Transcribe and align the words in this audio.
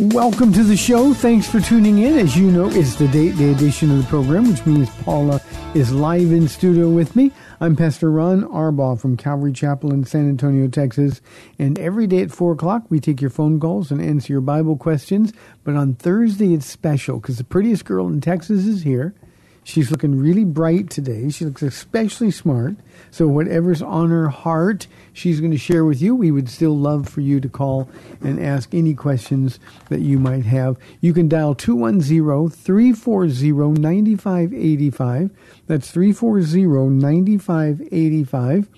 Welcome 0.00 0.50
to 0.54 0.64
the 0.64 0.78
show. 0.78 1.12
Thanks 1.12 1.46
for 1.46 1.60
tuning 1.60 1.98
in. 1.98 2.18
As 2.18 2.34
you 2.34 2.50
know, 2.50 2.70
it's 2.70 2.94
the 2.94 3.06
date 3.08 3.36
day 3.36 3.50
edition 3.50 3.90
of 3.90 3.98
the 3.98 4.04
program, 4.04 4.48
which 4.48 4.64
means 4.64 4.88
Paula 5.02 5.42
is 5.74 5.92
live 5.92 6.32
in 6.32 6.48
studio 6.48 6.88
with 6.88 7.14
me. 7.14 7.30
I'm 7.60 7.76
Pastor 7.76 8.10
Ron 8.10 8.44
Arbaugh 8.44 8.98
from 8.98 9.18
Calvary 9.18 9.52
Chapel 9.52 9.92
in 9.92 10.06
San 10.06 10.26
Antonio, 10.26 10.68
Texas. 10.68 11.20
And 11.58 11.78
every 11.78 12.06
day 12.06 12.22
at 12.22 12.30
4 12.30 12.52
o'clock, 12.52 12.84
we 12.88 12.98
take 12.98 13.20
your 13.20 13.28
phone 13.28 13.60
calls 13.60 13.90
and 13.90 14.00
answer 14.00 14.32
your 14.32 14.40
Bible 14.40 14.78
questions. 14.78 15.34
But 15.64 15.76
on 15.76 15.96
Thursday, 15.96 16.54
it's 16.54 16.64
special 16.64 17.20
because 17.20 17.36
the 17.36 17.44
prettiest 17.44 17.84
girl 17.84 18.06
in 18.06 18.22
Texas 18.22 18.64
is 18.64 18.84
here. 18.84 19.14
She's 19.62 19.90
looking 19.90 20.18
really 20.18 20.44
bright 20.44 20.90
today. 20.90 21.28
She 21.30 21.44
looks 21.44 21.62
especially 21.62 22.30
smart. 22.30 22.76
So, 23.10 23.26
whatever's 23.28 23.82
on 23.82 24.10
her 24.10 24.28
heart, 24.28 24.86
she's 25.12 25.40
going 25.40 25.52
to 25.52 25.58
share 25.58 25.84
with 25.84 26.00
you. 26.00 26.14
We 26.14 26.30
would 26.30 26.48
still 26.48 26.76
love 26.76 27.08
for 27.08 27.20
you 27.20 27.40
to 27.40 27.48
call 27.48 27.88
and 28.20 28.40
ask 28.40 28.74
any 28.74 28.94
questions 28.94 29.58
that 29.88 30.00
you 30.00 30.18
might 30.18 30.44
have. 30.44 30.76
You 31.00 31.12
can 31.12 31.28
dial 31.28 31.54
210 31.54 32.50
340 32.50 33.52
9585. 33.80 35.30
That's 35.66 35.90
340 35.90 36.94
9585. 36.94 38.68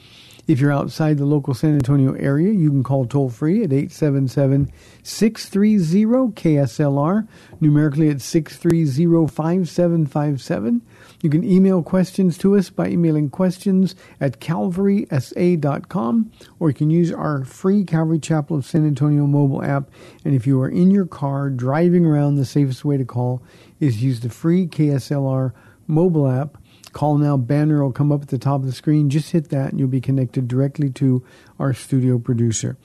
If 0.48 0.58
you're 0.58 0.72
outside 0.72 1.18
the 1.18 1.24
local 1.24 1.54
San 1.54 1.74
Antonio 1.74 2.14
area, 2.14 2.52
you 2.52 2.68
can 2.70 2.82
call 2.82 3.06
toll 3.06 3.30
free 3.30 3.62
at 3.62 3.72
877 3.72 4.72
630 5.04 6.32
KSLR. 6.32 7.28
Numerically, 7.60 8.08
it's 8.08 8.24
630 8.24 9.28
5757. 9.28 10.82
You 11.22 11.30
can 11.30 11.44
email 11.44 11.84
questions 11.84 12.36
to 12.38 12.56
us 12.56 12.70
by 12.70 12.88
emailing 12.88 13.30
questions 13.30 13.94
at 14.20 14.40
calvarysa.com, 14.40 16.32
or 16.58 16.70
you 16.70 16.74
can 16.74 16.90
use 16.90 17.12
our 17.12 17.44
free 17.44 17.84
Calvary 17.84 18.18
Chapel 18.18 18.56
of 18.56 18.66
San 18.66 18.84
Antonio 18.84 19.28
mobile 19.28 19.62
app. 19.62 19.90
And 20.24 20.34
if 20.34 20.44
you 20.44 20.60
are 20.60 20.68
in 20.68 20.90
your 20.90 21.06
car 21.06 21.50
driving 21.50 22.04
around, 22.04 22.34
the 22.34 22.44
safest 22.44 22.84
way 22.84 22.96
to 22.96 23.04
call 23.04 23.44
is 23.78 24.02
use 24.02 24.18
the 24.20 24.28
free 24.28 24.66
KSLR 24.66 25.52
mobile 25.86 26.27
app. 26.28 26.58
Call 26.92 27.18
Now 27.18 27.36
banner 27.36 27.82
will 27.82 27.92
come 27.92 28.12
up 28.12 28.22
at 28.22 28.28
the 28.28 28.38
top 28.38 28.60
of 28.60 28.66
the 28.66 28.72
screen. 28.72 29.10
Just 29.10 29.33
hit 29.33 29.48
that 29.50 29.70
and 29.70 29.78
you'll 29.78 29.89
be 29.89 30.00
connected 30.00 30.48
directly 30.48 30.90
to 30.90 31.24
our 31.58 31.72
studio 31.72 32.18
producer. 32.18 32.77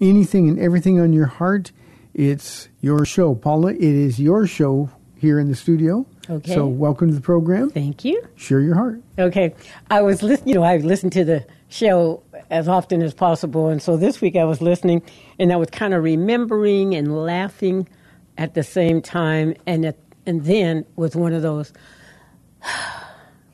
Anything 0.00 0.48
and 0.48 0.58
everything 0.58 1.00
on 1.00 1.12
your 1.12 1.26
heart, 1.26 1.72
it's 2.14 2.68
your 2.80 3.04
show. 3.04 3.34
Paula, 3.34 3.72
it 3.72 3.82
is 3.82 4.18
your 4.20 4.46
show 4.46 4.90
here 5.22 5.38
in 5.38 5.48
the 5.48 5.54
studio. 5.54 6.04
Okay. 6.28 6.54
So 6.54 6.66
welcome 6.66 7.08
to 7.08 7.14
the 7.14 7.20
program. 7.20 7.70
Thank 7.70 8.04
you. 8.04 8.26
Share 8.36 8.60
your 8.60 8.74
heart. 8.74 9.00
Okay, 9.18 9.54
I 9.90 10.02
was 10.02 10.22
listening. 10.22 10.48
You 10.48 10.54
know, 10.56 10.62
I 10.62 10.76
listen 10.78 11.10
to 11.10 11.24
the 11.24 11.46
show 11.68 12.22
as 12.50 12.68
often 12.68 13.02
as 13.02 13.14
possible, 13.14 13.68
and 13.68 13.80
so 13.80 13.96
this 13.96 14.20
week 14.20 14.36
I 14.36 14.44
was 14.44 14.60
listening, 14.60 15.02
and 15.38 15.52
I 15.52 15.56
was 15.56 15.70
kind 15.70 15.94
of 15.94 16.02
remembering 16.02 16.94
and 16.94 17.24
laughing 17.24 17.88
at 18.36 18.54
the 18.54 18.62
same 18.62 19.00
time, 19.00 19.54
and 19.66 19.84
at, 19.84 19.96
and 20.26 20.44
then 20.44 20.84
was 20.96 21.14
one 21.14 21.32
of 21.32 21.42
those, 21.42 21.72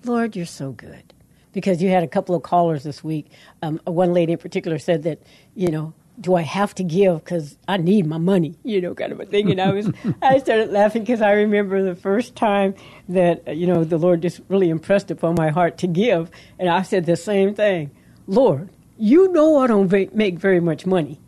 Lord, 0.04 0.36
you're 0.36 0.46
so 0.46 0.72
good, 0.72 1.14
because 1.52 1.82
you 1.82 1.90
had 1.90 2.02
a 2.02 2.08
couple 2.08 2.34
of 2.34 2.42
callers 2.42 2.84
this 2.84 3.04
week. 3.04 3.30
Um, 3.62 3.80
one 3.84 4.12
lady 4.14 4.32
in 4.32 4.38
particular 4.38 4.78
said 4.78 5.02
that 5.04 5.22
you 5.54 5.68
know. 5.70 5.94
Do 6.20 6.34
I 6.34 6.42
have 6.42 6.74
to 6.74 6.82
give 6.82 7.24
because 7.24 7.56
I 7.68 7.76
need 7.76 8.04
my 8.04 8.18
money? 8.18 8.56
You 8.64 8.80
know, 8.80 8.92
kind 8.92 9.12
of 9.12 9.20
a 9.20 9.24
thing. 9.24 9.52
And 9.52 9.60
I 9.60 9.70
was, 9.70 9.88
I 10.22 10.38
started 10.38 10.70
laughing 10.70 11.02
because 11.02 11.22
I 11.22 11.30
remember 11.30 11.80
the 11.84 11.94
first 11.94 12.34
time 12.34 12.74
that 13.08 13.56
you 13.56 13.68
know 13.68 13.84
the 13.84 13.98
Lord 13.98 14.22
just 14.22 14.40
really 14.48 14.68
impressed 14.68 15.12
upon 15.12 15.36
my 15.36 15.50
heart 15.50 15.78
to 15.78 15.86
give, 15.86 16.28
and 16.58 16.68
I 16.68 16.82
said 16.82 17.06
the 17.06 17.14
same 17.14 17.54
thing. 17.54 17.92
Lord, 18.26 18.68
you 18.96 19.28
know 19.32 19.58
I 19.58 19.68
don't 19.68 19.92
make 20.12 20.40
very 20.40 20.58
much 20.60 20.86
money, 20.86 21.20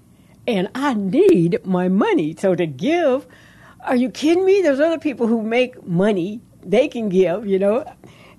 and 0.48 0.68
I 0.74 0.94
need 0.94 1.64
my 1.64 1.86
money. 1.88 2.34
So 2.36 2.56
to 2.56 2.66
give, 2.66 3.26
are 3.86 3.96
you 3.96 4.10
kidding 4.10 4.44
me? 4.44 4.60
There's 4.60 4.80
other 4.80 4.98
people 4.98 5.28
who 5.28 5.40
make 5.40 5.86
money; 5.86 6.40
they 6.64 6.88
can 6.88 7.08
give, 7.08 7.46
you 7.46 7.60
know. 7.60 7.84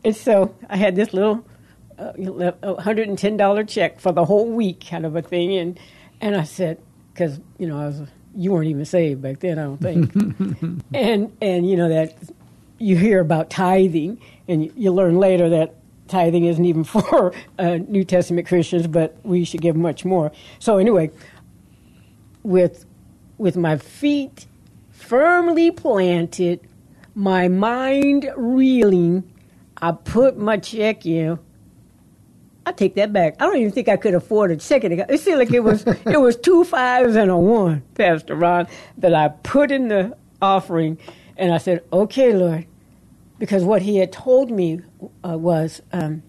And 0.03 0.15
so 0.15 0.55
I 0.69 0.77
had 0.77 0.95
this 0.95 1.13
little 1.13 1.45
uh, 1.97 2.13
$110 2.13 3.69
check 3.69 3.99
for 3.99 4.11
the 4.11 4.25
whole 4.25 4.49
week, 4.49 4.85
kind 4.89 5.05
of 5.05 5.15
a 5.15 5.21
thing, 5.21 5.55
and 5.55 5.79
and 6.19 6.35
I 6.35 6.43
said, 6.43 6.79
because 7.13 7.39
you 7.57 7.67
know 7.67 7.79
I 7.79 7.85
was 7.87 8.01
you 8.35 8.51
weren't 8.51 8.67
even 8.67 8.85
saved 8.85 9.21
back 9.21 9.39
then, 9.39 9.59
I 9.59 9.63
don't 9.63 9.81
think, 9.81 10.83
and 10.93 11.35
and 11.41 11.69
you 11.69 11.77
know 11.77 11.89
that 11.89 12.15
you 12.79 12.97
hear 12.97 13.19
about 13.19 13.49
tithing, 13.49 14.19
and 14.47 14.65
you, 14.65 14.73
you 14.75 14.91
learn 14.91 15.17
later 15.17 15.49
that 15.49 15.75
tithing 16.07 16.45
isn't 16.45 16.65
even 16.65 16.83
for 16.85 17.33
uh, 17.59 17.77
New 17.87 18.03
Testament 18.03 18.47
Christians, 18.47 18.87
but 18.87 19.17
we 19.23 19.43
should 19.43 19.61
give 19.61 19.75
much 19.75 20.05
more. 20.05 20.31
So 20.59 20.77
anyway, 20.77 21.11
with 22.43 22.85
with 23.37 23.57
my 23.57 23.77
feet 23.77 24.47
firmly 24.91 25.71
planted, 25.71 26.59
my 27.15 27.47
mind 27.47 28.31
reeling, 28.37 29.23
I 29.81 29.91
put 29.91 30.37
my 30.37 30.57
check 30.57 31.05
in. 31.05 31.39
I 32.65 32.71
take 32.71 32.93
that 32.95 33.11
back. 33.11 33.35
I 33.39 33.45
don't 33.45 33.57
even 33.57 33.71
think 33.71 33.89
I 33.89 33.97
could 33.97 34.13
afford 34.13 34.51
a 34.51 34.59
second. 34.59 34.91
It 34.91 35.19
seemed 35.19 35.39
like 35.39 35.51
it 35.51 35.61
was 35.61 35.83
it 35.87 36.19
was 36.19 36.37
two 36.37 36.63
fives 36.63 37.15
and 37.15 37.31
a 37.31 37.37
one, 37.37 37.81
Pastor 37.95 38.35
Ron, 38.35 38.67
that 38.97 39.13
I 39.15 39.29
put 39.29 39.71
in 39.71 39.87
the 39.87 40.15
offering, 40.41 40.99
and 41.37 41.51
I 41.53 41.57
said, 41.57 41.83
"Okay, 41.91 42.33
Lord," 42.33 42.67
because 43.39 43.63
what 43.63 43.81
He 43.81 43.97
had 43.97 44.11
told 44.11 44.51
me 44.51 44.81
uh, 45.27 45.37
was, 45.37 45.81
um, 45.91 46.21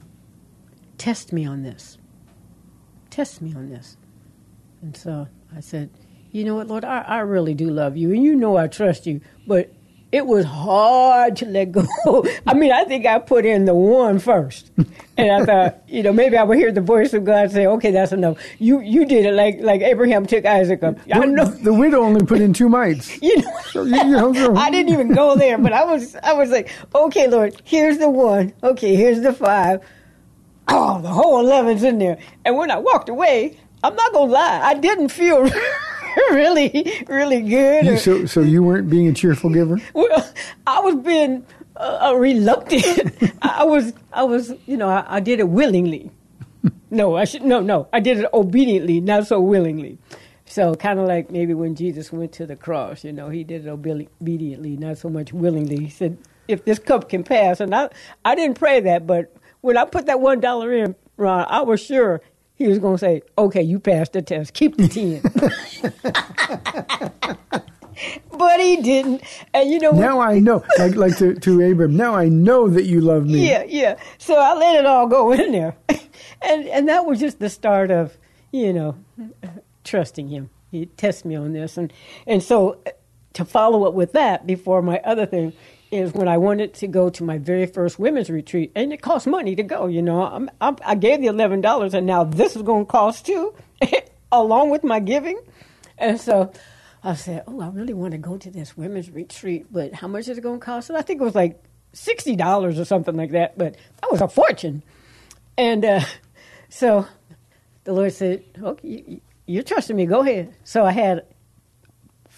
"Test 0.97 1.33
me 1.35 1.45
on 1.45 1.63
this. 1.63 1.99
Test 3.11 3.43
me 3.43 3.55
on 3.55 3.69
this." 3.69 3.99
And 4.81 4.97
so 4.97 5.29
I 5.55 5.61
said, 5.61 5.91
"You 6.31 6.45
know 6.45 6.55
what, 6.55 6.69
Lord? 6.69 6.85
I, 6.85 7.03
I 7.03 7.19
really 7.19 7.53
do 7.53 7.69
love 7.69 7.95
you, 7.99 8.11
and 8.11 8.23
you 8.23 8.35
know 8.35 8.57
I 8.57 8.69
trust 8.69 9.07
you, 9.07 9.21
but." 9.47 9.71
It 10.13 10.27
was 10.27 10.45
hard 10.45 11.37
to 11.37 11.47
let 11.47 11.73
go. 11.73 11.87
I 12.47 12.53
mean, 12.53 12.71
I 12.71 12.85
think 12.85 13.07
I 13.07 13.19
put 13.19 13.47
in 13.47 13.65
the 13.65 13.75
one 13.75 14.19
first, 14.19 14.71
and 15.17 15.31
I 15.33 15.45
thought, 15.47 15.83
you 15.89 16.03
know, 16.03 16.13
maybe 16.13 16.37
I 16.37 16.43
would 16.43 16.59
hear 16.59 16.71
the 16.71 16.83
voice 16.83 17.15
of 17.15 17.25
God 17.25 17.51
say, 17.51 17.67
"Okay, 17.67 17.91
that's 17.93 18.13
enough. 18.13 18.37
You 18.59 18.81
you 18.81 19.07
did 19.07 19.25
it 19.25 19.33
like 19.33 19.61
like 19.61 19.81
Abraham 19.81 20.27
took 20.27 20.45
Isaac 20.45 20.83
up." 20.83 20.99
I 21.13 21.25
know 21.25 21.47
The 21.47 21.73
widow 21.73 22.01
only 22.03 22.27
put 22.27 22.43
in 22.43 22.53
two 22.53 22.69
mites. 22.69 23.21
you 23.23 23.39
know, 23.39 23.59
So, 23.73 23.83
you- 23.85 23.97
you 23.97 24.11
know, 24.33 24.55
I 24.55 24.71
didn't 24.71 24.93
even 24.93 25.15
go 25.15 25.35
there, 25.35 25.57
but 25.57 25.73
I 25.73 25.85
was, 25.85 26.15
I 26.17 26.35
was 26.35 26.51
like, 26.51 26.69
okay, 26.95 27.27
Lord, 27.27 27.61
here's 27.65 27.97
the 27.97 28.11
one. 28.11 28.53
Okay, 28.63 28.95
here's 28.95 29.23
the 29.23 29.33
five. 29.33 29.81
Oh, 30.69 31.01
the 31.01 31.09
whole 31.09 31.41
eleven's 31.41 31.83
in 31.85 31.99
there. 31.99 32.19
And 32.45 32.57
when 32.59 32.71
I 32.71 32.79
walked 32.79 33.09
away, 33.09 33.57
I'm 33.83 33.97
not 33.97 34.13
gonna 34.13 34.31
lie, 34.31 34.61
I 34.63 34.75
didn't 34.75 35.09
feel 35.09 35.49
really, 36.33 37.05
really 37.09 37.43
good. 37.43 37.85
You- 37.87 37.93
or- 37.95 37.97
so, 37.99 38.27
so 38.27 38.41
you 38.41 38.63
weren't 38.63 38.89
being 38.91 39.09
a 39.09 39.13
cheerful 39.13 39.51
giver? 39.51 39.79
well, 39.95 40.29
I 40.67 40.81
was 40.81 40.97
being 40.97 41.45
uh, 41.77 42.11
uh, 42.11 42.15
reluctant. 42.15 43.33
I 43.43 43.65
was, 43.65 43.93
I 44.13 44.25
was, 44.25 44.53
you 44.67 44.77
know, 44.77 44.89
I, 44.89 45.05
I 45.17 45.21
did 45.21 45.41
it 45.41 45.49
willingly. 45.49 46.11
No, 46.91 47.17
I 47.17 47.25
should 47.25 47.43
no, 47.43 47.61
no. 47.61 47.89
I 47.91 48.01
did 48.01 48.19
it 48.19 48.27
obediently, 48.35 49.01
not 49.01 49.27
so 49.27 49.41
willingly. 49.41 49.97
So 50.45 50.75
kind 50.75 50.99
of 50.99 51.09
like 51.09 51.31
maybe 51.31 51.55
when 51.55 51.75
Jesus 51.75 52.13
went 52.13 52.33
to 52.33 52.45
the 52.45 52.55
cross, 52.55 53.03
you 53.03 53.13
know, 53.15 53.31
he 53.31 53.45
did 53.45 53.67
it 53.67 53.71
obediently, 53.71 54.77
not 54.77 54.99
so 54.99 55.09
much 55.09 55.33
willingly. 55.33 55.77
He 55.85 55.89
said, 55.89 56.19
"If 56.49 56.67
this 56.67 56.79
cup 56.79 57.09
can 57.09 57.25
pass," 57.25 57.61
and 57.61 57.75
I, 57.75 57.89
I 58.27 58.35
didn't 58.35 58.59
pray 58.59 58.81
that, 58.81 59.07
but 59.07 59.35
when 59.63 59.79
I 59.79 59.87
put 59.87 60.05
that 60.05 60.21
one 60.21 60.41
dollar 60.41 60.71
in, 60.71 60.95
Ron, 61.17 61.47
I 61.49 61.63
was 61.63 61.81
sure 61.81 62.21
he 62.55 62.69
was 62.69 62.79
going 62.79 62.95
to 62.95 62.99
say, 62.99 63.23
"Okay, 63.37 63.63
you 63.63 63.79
passed 63.79 64.13
the 64.13 64.23
test. 64.23 64.55
Keep 64.55 64.77
the 64.77 64.89
ten." 64.89 65.21
but 68.33 68.61
he 68.61 68.77
didn't. 68.77 69.23
And 69.55 69.71
you 69.71 69.79
know 69.79 69.93
what? 69.93 70.01
now 70.01 70.21
I 70.21 70.39
know, 70.39 70.65
like 70.79 70.95
like 70.95 71.17
to, 71.19 71.35
to 71.35 71.71
Abram. 71.71 71.97
Now 71.97 72.15
I 72.15 72.29
know 72.29 72.69
that 72.69 72.85
you 72.85 73.01
love 73.01 73.27
me. 73.27 73.49
Yeah, 73.49 73.65
yeah. 73.67 73.97
So 74.19 74.37
I 74.39 74.55
let 74.55 74.77
it 74.77 74.87
all 74.87 75.07
go 75.07 75.33
in 75.39 75.53
there, 75.53 75.77
and 75.89 76.67
and 76.67 76.89
that 76.89 77.07
was 77.07 77.21
just 77.21 77.39
the 77.39 77.51
start 77.51 77.91
of 77.91 78.17
you 78.51 78.73
know 78.73 78.97
trusting 79.85 80.29
him. 80.29 80.51
He 80.71 80.87
tests 80.87 81.25
me 81.25 81.35
on 81.35 81.53
this, 81.53 81.77
and 81.77 81.93
and 82.27 82.43
so 82.43 82.81
uh, 82.87 82.91
to 83.35 83.45
follow 83.45 83.85
up 83.85 83.95
with 83.95 84.13
that 84.13 84.47
before 84.47 84.83
my 84.83 85.01
other 85.05 85.27
thing 85.27 85.53
is 85.93 86.13
when 86.13 86.27
I 86.27 86.39
wanted 86.39 86.75
to 86.75 86.89
go 86.89 87.11
to 87.11 87.23
my 87.23 87.39
very 87.39 87.67
first 87.67 87.99
women's 87.99 88.31
retreat, 88.31 88.73
and 88.75 88.93
it 88.93 89.03
cost 89.03 89.27
money 89.27 89.55
to 89.55 89.63
go. 89.63 89.87
You 89.87 90.03
know, 90.03 90.23
I'm, 90.23 90.51
I'm, 90.61 90.77
I 90.85 90.95
gave 90.95 91.21
the 91.21 91.27
eleven 91.27 91.61
dollars, 91.61 91.95
and 91.95 92.07
now 92.07 92.25
this 92.25 92.57
is 92.57 92.63
going 92.63 92.87
to 92.87 92.91
cost 92.91 93.27
too, 93.27 93.55
along 94.33 94.71
with 94.71 94.83
my 94.83 94.99
giving, 94.99 95.39
and 95.99 96.21
so. 96.21 96.53
I 97.05 97.15
said, 97.15 97.43
"Oh, 97.49 97.61
I 97.61 97.69
really 97.71 97.95
want 97.95 98.13
to 98.13 98.19
go 98.19 98.37
to 98.37 98.49
this 98.49 98.77
women's 98.77 99.11
retreat, 99.11 99.67
but 99.73 99.93
how 99.93 100.07
much 100.07 100.29
is 100.29 100.39
it 100.39 100.41
going 100.43 100.61
to 100.61 100.65
cost?" 100.65 100.89
And 100.89 100.97
I 100.97 101.03
think 101.03 101.21
it 101.21 101.25
was 101.25 101.35
like 101.35 101.61
sixty 101.93 102.37
dollars 102.37 102.79
or 102.79 102.85
something 102.85 103.17
like 103.17 103.33
that, 103.33 103.59
but 103.59 103.75
that 104.01 104.13
was 104.13 104.21
a 104.21 104.29
fortune. 104.29 104.85
And 105.59 105.85
uh, 105.85 106.05
so 106.69 107.07
the 107.83 107.93
Lord 107.93 108.13
said, 108.13 108.45
"Okay, 108.57 109.05
you, 109.07 109.21
you're 109.47 109.65
trusting 109.65 109.97
me. 109.97 110.07
Go 110.07 110.21
ahead." 110.21 110.55
So 110.63 110.85
I 110.85 110.93
had 110.93 111.27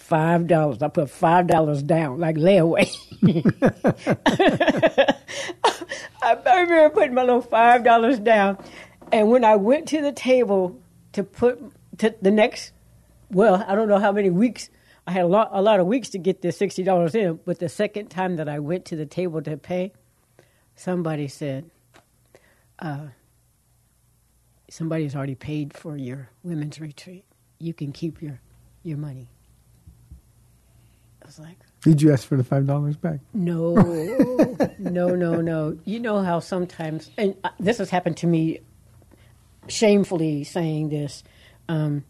five 0.05 0.45
dollars. 0.47 0.83
I 0.83 0.87
put 0.87 1.09
five 1.09 1.47
dollars 1.47 1.81
down, 1.81 2.19
like 2.19 2.35
layaway. 2.35 2.87
I 6.21 6.61
remember 6.61 6.89
putting 6.91 7.15
my 7.15 7.23
little 7.23 7.41
five 7.41 7.83
dollars 7.83 8.19
down, 8.19 8.57
and 9.11 9.31
when 9.31 9.43
I 9.43 9.55
went 9.55 9.87
to 9.89 10.01
the 10.01 10.11
table 10.11 10.79
to 11.13 11.23
put 11.23 11.59
to 11.97 12.13
the 12.21 12.31
next, 12.31 12.71
well, 13.31 13.63
I 13.67 13.73
don't 13.73 13.87
know 13.87 13.99
how 13.99 14.11
many 14.11 14.29
weeks. 14.29 14.69
I 15.07 15.11
had 15.11 15.23
a 15.23 15.27
lot, 15.27 15.49
a 15.51 15.61
lot 15.61 15.79
of 15.79 15.87
weeks 15.87 16.09
to 16.09 16.19
get 16.19 16.41
this 16.41 16.57
sixty 16.57 16.83
dollars 16.83 17.15
in. 17.15 17.39
But 17.43 17.59
the 17.59 17.69
second 17.69 18.09
time 18.09 18.35
that 18.35 18.47
I 18.47 18.59
went 18.59 18.85
to 18.85 18.95
the 18.95 19.05
table 19.07 19.41
to 19.41 19.57
pay, 19.57 19.91
somebody 20.75 21.27
said, 21.27 21.69
uh, 22.77 23.07
"Somebody's 24.69 25.15
already 25.15 25.35
paid 25.35 25.73
for 25.73 25.97
your 25.97 26.29
women's 26.43 26.79
retreat. 26.79 27.25
You 27.59 27.73
can 27.73 27.91
keep 27.91 28.21
your 28.21 28.39
your 28.83 28.97
money." 28.97 29.29
I 31.25 31.27
was 31.27 31.39
like, 31.39 31.57
Did 31.81 32.03
you 32.03 32.13
ask 32.13 32.27
for 32.27 32.37
the 32.37 32.43
five 32.43 32.67
dollars 32.67 32.95
back? 32.97 33.19
no, 33.33 33.73
no, 34.77 35.15
no, 35.15 35.41
no. 35.41 35.75
You 35.83 35.99
know 35.99 36.21
how 36.21 36.39
sometimes, 36.39 37.09
and 37.17 37.35
uh, 37.43 37.49
this 37.59 37.79
has 37.79 37.89
happened 37.89 38.17
to 38.17 38.27
me, 38.27 38.59
shamefully 39.67 40.43
saying 40.43 40.89
this, 40.89 41.23
um, 41.67 42.03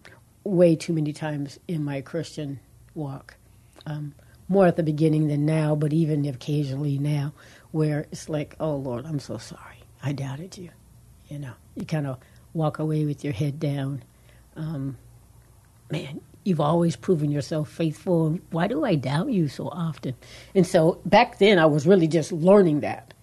way 0.43 0.75
too 0.75 0.91
many 0.91 1.13
times 1.13 1.59
in 1.67 1.81
my 1.83 2.01
Christian 2.01 2.59
walk. 2.93 3.37
Um, 3.85 4.15
more 4.49 4.67
at 4.67 4.75
the 4.75 4.83
beginning 4.83 5.29
than 5.29 5.45
now, 5.45 5.75
but 5.75 5.93
even 5.93 6.25
occasionally 6.25 6.97
now, 6.97 7.31
where 7.71 8.01
it's 8.11 8.27
like, 8.27 8.55
oh 8.59 8.75
Lord, 8.75 9.05
I'm 9.05 9.19
so 9.19 9.37
sorry. 9.37 9.77
I 10.03 10.11
doubted 10.11 10.57
you. 10.57 10.71
You 11.29 11.39
know, 11.39 11.53
you 11.75 11.85
kind 11.85 12.05
of 12.05 12.17
walk 12.53 12.79
away 12.79 13.05
with 13.05 13.23
your 13.23 13.33
head 13.33 13.61
down. 13.61 14.03
Um, 14.57 14.97
man, 15.89 16.19
you've 16.45 16.61
always 16.61 16.95
proven 16.95 17.31
yourself 17.31 17.69
faithful. 17.69 18.39
Why 18.51 18.67
do 18.67 18.85
I 18.85 18.95
doubt 18.95 19.31
you 19.31 19.49
so 19.49 19.67
often? 19.67 20.15
And 20.53 20.65
so 20.65 21.01
back 21.05 21.39
then, 21.39 21.59
I 21.59 21.65
was 21.65 21.85
really 21.85 22.07
just 22.07 22.31
learning 22.31 22.79
that. 22.81 23.13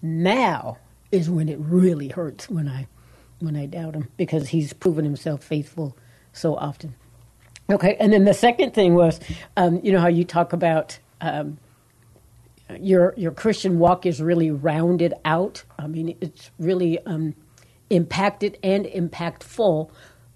Now 0.00 0.78
is 1.10 1.28
when 1.28 1.48
it 1.48 1.58
really 1.58 2.08
hurts 2.08 2.48
when 2.48 2.68
I 2.68 2.86
when 3.40 3.56
I 3.56 3.66
doubt 3.66 3.94
him 3.94 4.08
because 4.16 4.48
he's 4.48 4.72
proven 4.72 5.04
himself 5.04 5.42
faithful 5.42 5.96
so 6.32 6.56
often. 6.56 6.94
Okay, 7.70 7.96
and 8.00 8.12
then 8.12 8.24
the 8.24 8.34
second 8.34 8.74
thing 8.74 8.94
was, 8.94 9.20
um, 9.56 9.80
you 9.82 9.92
know 9.92 10.00
how 10.00 10.08
you 10.08 10.24
talk 10.24 10.52
about 10.52 10.98
um, 11.20 11.58
your 12.78 13.12
your 13.16 13.32
Christian 13.32 13.78
walk 13.78 14.06
is 14.06 14.22
really 14.22 14.50
rounded 14.50 15.14
out. 15.24 15.64
I 15.78 15.86
mean, 15.86 16.16
it's 16.20 16.50
really 16.58 16.98
um, 17.06 17.34
impacted 17.90 18.58
and 18.62 18.84
impactful 18.86 19.90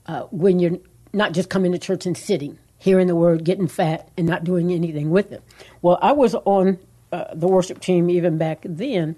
uh, 0.06 0.22
when 0.30 0.58
you're 0.58 0.78
not 1.12 1.32
just 1.32 1.50
coming 1.50 1.72
to 1.72 1.78
church 1.78 2.06
and 2.06 2.16
sitting, 2.16 2.58
hearing 2.78 3.06
the 3.06 3.16
word, 3.16 3.44
getting 3.44 3.68
fat, 3.68 4.08
and 4.16 4.26
not 4.26 4.44
doing 4.44 4.72
anything 4.72 5.10
with 5.10 5.32
it. 5.32 5.42
Well, 5.82 5.98
I 6.02 6.12
was 6.12 6.34
on 6.34 6.78
uh, 7.12 7.34
the 7.34 7.48
worship 7.48 7.80
team 7.80 8.08
even 8.10 8.38
back 8.38 8.60
then, 8.64 9.16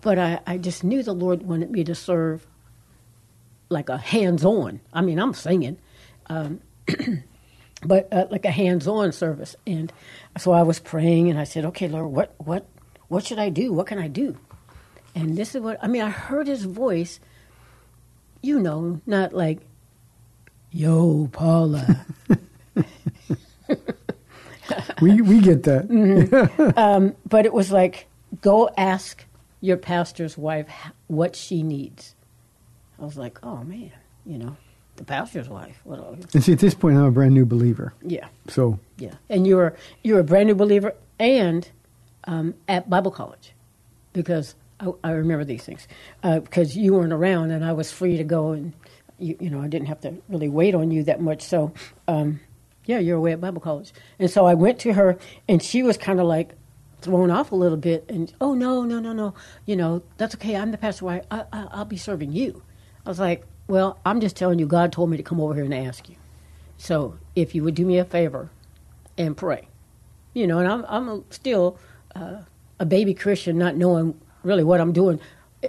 but 0.00 0.18
I, 0.18 0.40
I 0.46 0.58
just 0.58 0.84
knew 0.84 1.02
the 1.02 1.12
Lord 1.12 1.42
wanted 1.42 1.70
me 1.70 1.84
to 1.84 1.94
serve 1.94 2.46
like 3.68 3.88
a 3.88 3.98
hands-on. 3.98 4.80
I 4.92 5.02
mean, 5.02 5.18
I'm 5.18 5.34
singing, 5.34 5.78
um, 6.28 6.60
but 7.84 8.08
uh, 8.12 8.26
like 8.30 8.44
a 8.44 8.50
hands-on 8.50 9.12
service. 9.12 9.54
And 9.66 9.92
so 10.38 10.52
I 10.52 10.62
was 10.62 10.78
praying, 10.78 11.30
and 11.30 11.38
I 11.38 11.44
said, 11.44 11.64
"Okay, 11.66 11.88
Lord, 11.88 12.06
what 12.06 12.34
what 12.38 12.66
what 13.08 13.26
should 13.26 13.38
I 13.38 13.50
do? 13.50 13.72
What 13.72 13.86
can 13.86 13.98
I 13.98 14.08
do?" 14.08 14.36
And 15.14 15.36
this 15.36 15.54
is 15.54 15.60
what 15.60 15.78
I 15.82 15.88
mean. 15.88 16.02
I 16.02 16.10
heard 16.10 16.46
His 16.46 16.64
voice. 16.64 17.20
You 18.40 18.60
know, 18.60 19.00
not 19.04 19.32
like, 19.32 19.58
"Yo, 20.70 21.28
Paula." 21.32 22.06
We 25.00 25.20
we 25.22 25.40
get 25.40 25.62
that. 25.64 27.14
but 27.28 27.46
it 27.46 27.52
was 27.52 27.70
like, 27.70 28.06
go 28.40 28.68
ask 28.76 29.24
your 29.60 29.76
pastor's 29.76 30.36
wife 30.36 30.68
what 31.06 31.36
she 31.36 31.62
needs. 31.62 32.14
I 33.00 33.04
was 33.04 33.16
like, 33.16 33.38
oh 33.44 33.62
man, 33.64 33.92
you 34.26 34.38
know, 34.38 34.56
the 34.96 35.04
pastor's 35.04 35.48
wife. 35.48 35.80
What? 35.84 36.34
And 36.34 36.42
see, 36.42 36.52
at 36.52 36.58
this 36.58 36.74
point, 36.74 36.96
I'm 36.96 37.04
a 37.04 37.10
brand 37.10 37.34
new 37.34 37.46
believer. 37.46 37.94
Yeah, 38.02 38.28
So 38.48 38.78
yeah. 38.98 39.14
And 39.28 39.46
you're 39.46 39.76
you're 40.02 40.20
a 40.20 40.24
brand 40.24 40.48
new 40.48 40.54
believer 40.54 40.94
and 41.18 41.68
um, 42.24 42.54
at 42.68 42.90
Bible 42.90 43.10
college 43.10 43.52
because 44.12 44.54
I, 44.80 44.90
I 45.04 45.10
remember 45.12 45.44
these 45.44 45.64
things 45.64 45.86
uh, 46.22 46.40
because 46.40 46.76
you 46.76 46.94
weren't 46.94 47.12
around 47.12 47.52
and 47.52 47.64
I 47.64 47.72
was 47.72 47.92
free 47.92 48.16
to 48.16 48.24
go 48.24 48.50
and 48.50 48.72
you, 49.18 49.36
you 49.40 49.50
know 49.50 49.60
I 49.60 49.68
didn't 49.68 49.88
have 49.88 50.00
to 50.02 50.14
really 50.28 50.48
wait 50.48 50.74
on 50.74 50.90
you 50.90 51.02
that 51.04 51.20
much. 51.20 51.42
So 51.42 51.72
um, 52.06 52.40
yeah, 52.84 52.98
you're 52.98 53.16
away 53.16 53.32
at 53.32 53.40
Bible 53.40 53.60
college, 53.60 53.92
and 54.18 54.30
so 54.30 54.46
I 54.46 54.54
went 54.54 54.78
to 54.80 54.92
her 54.94 55.18
and 55.48 55.62
she 55.62 55.82
was 55.82 55.96
kind 55.96 56.20
of 56.20 56.26
like 56.26 56.54
thrown 57.00 57.30
off 57.30 57.52
a 57.52 57.56
little 57.56 57.76
bit 57.76 58.04
and 58.08 58.32
oh 58.40 58.54
no 58.54 58.82
no 58.82 58.98
no 58.98 59.12
no 59.12 59.32
you 59.66 59.76
know 59.76 60.02
that's 60.16 60.34
okay 60.34 60.56
I'm 60.56 60.72
the 60.72 60.78
pastor 60.78 61.08
I, 61.08 61.22
I, 61.30 61.44
I'll 61.52 61.84
be 61.84 61.96
serving 61.96 62.32
you. 62.32 62.62
I 63.06 63.08
was 63.08 63.20
like, 63.20 63.46
well, 63.68 63.98
I'm 64.04 64.20
just 64.20 64.36
telling 64.36 64.58
you, 64.58 64.66
God 64.66 64.92
told 64.92 65.10
me 65.10 65.16
to 65.16 65.22
come 65.22 65.40
over 65.40 65.54
here 65.54 65.64
and 65.64 65.74
ask 65.74 66.08
you. 66.08 66.16
So 66.78 67.18
if 67.36 67.54
you 67.54 67.62
would 67.64 67.74
do 67.74 67.86
me 67.86 67.98
a 67.98 68.04
favor 68.04 68.50
and 69.16 69.36
pray, 69.36 69.68
you 70.34 70.46
know, 70.46 70.58
and 70.58 70.68
I'm 70.68 70.84
I'm 70.88 71.24
still 71.30 71.78
uh, 72.14 72.38
a 72.80 72.86
baby 72.86 73.14
Christian, 73.14 73.58
not 73.58 73.76
knowing 73.76 74.18
really 74.42 74.64
what 74.64 74.80
I'm 74.80 74.92
doing. 74.92 75.20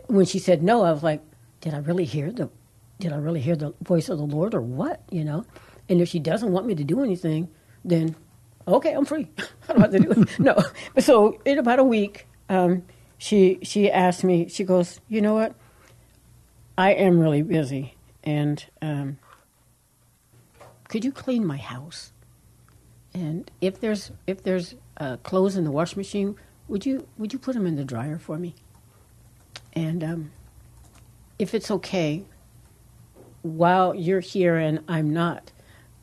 When 0.08 0.26
she 0.26 0.40
said 0.40 0.64
no, 0.64 0.84
I 0.84 0.92
was 0.92 1.04
like, 1.04 1.22
did 1.62 1.74
I 1.74 1.80
really 1.80 2.06
hear 2.06 2.32
the 2.32 2.50
did 3.00 3.14
I 3.14 3.18
really 3.18 3.42
hear 3.42 3.56
the 3.56 3.74
voice 3.82 4.10
of 4.10 4.18
the 4.18 4.26
Lord 4.26 4.54
or 4.54 4.62
what? 4.62 5.02
You 5.10 5.24
know, 5.24 5.46
and 5.88 6.02
if 6.02 6.10
she 6.10 6.20
doesn't 6.20 6.52
want 6.52 6.66
me 6.66 6.76
to 6.76 6.84
do 6.84 7.02
anything, 7.04 7.50
then 7.84 8.16
okay, 8.68 8.94
I'm 8.94 9.06
free. 9.06 9.28
I 9.70 9.74
don't 9.74 9.82
have 9.82 9.92
to 9.92 10.00
do 10.00 10.22
it. 10.22 10.40
No, 10.40 10.56
but 10.94 11.04
so 11.04 11.40
in 11.46 11.58
about 11.58 11.80
a 11.80 11.84
week, 11.84 12.28
um, 12.50 12.84
she 13.18 13.60
she 13.64 13.90
asked 13.90 14.24
me. 14.24 14.48
She 14.50 14.64
goes, 14.64 15.00
you 15.08 15.22
know 15.22 15.34
what? 15.34 15.56
I 16.78 16.92
am 16.92 17.20
really 17.20 17.42
busy, 17.42 17.96
and 18.24 18.64
um, 18.82 19.18
could 20.88 21.04
you 21.06 21.12
clean 21.12 21.46
my 21.46 21.58
house? 21.58 22.12
And 23.14 23.50
if 23.62 23.80
there's 23.80 24.12
if 24.28 24.44
there's 24.44 24.76
uh, 24.98 25.18
clothes 25.18 25.56
in 25.56 25.64
the 25.64 25.72
wash 25.72 25.96
machine, 25.96 26.36
would 26.68 26.86
you 26.86 27.08
would 27.18 27.34
you 27.34 27.40
put 27.40 27.54
them 27.54 27.66
in 27.66 27.76
the 27.76 27.86
dryer 27.86 28.18
for 28.18 28.38
me? 28.38 28.56
And 29.74 30.04
um, 30.04 30.32
if 31.38 31.54
it's 31.54 31.72
okay, 31.72 32.24
while 33.42 33.96
you're 33.96 34.20
here 34.20 34.58
and 34.58 34.84
I'm 34.88 35.12
not, 35.12 35.52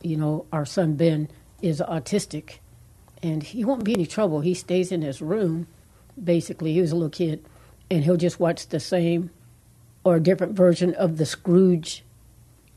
you 0.02 0.16
know, 0.16 0.46
our 0.52 0.64
son 0.64 0.94
Ben 0.94 1.28
is 1.62 1.80
autistic, 1.80 2.58
and 3.22 3.42
he 3.42 3.64
won't 3.64 3.84
be 3.84 3.94
any 3.94 4.06
trouble. 4.06 4.40
He 4.40 4.54
stays 4.54 4.92
in 4.92 5.02
his 5.02 5.22
room, 5.22 5.66
basically. 6.22 6.72
He 6.72 6.80
was 6.80 6.92
a 6.92 6.96
little 6.96 7.10
kid, 7.10 7.44
and 7.90 8.04
he'll 8.04 8.16
just 8.16 8.40
watch 8.40 8.68
the 8.68 8.80
same 8.80 9.30
or 10.04 10.16
a 10.16 10.20
different 10.20 10.52
version 10.54 10.94
of 10.94 11.16
the 11.16 11.26
Scrooge 11.26 12.04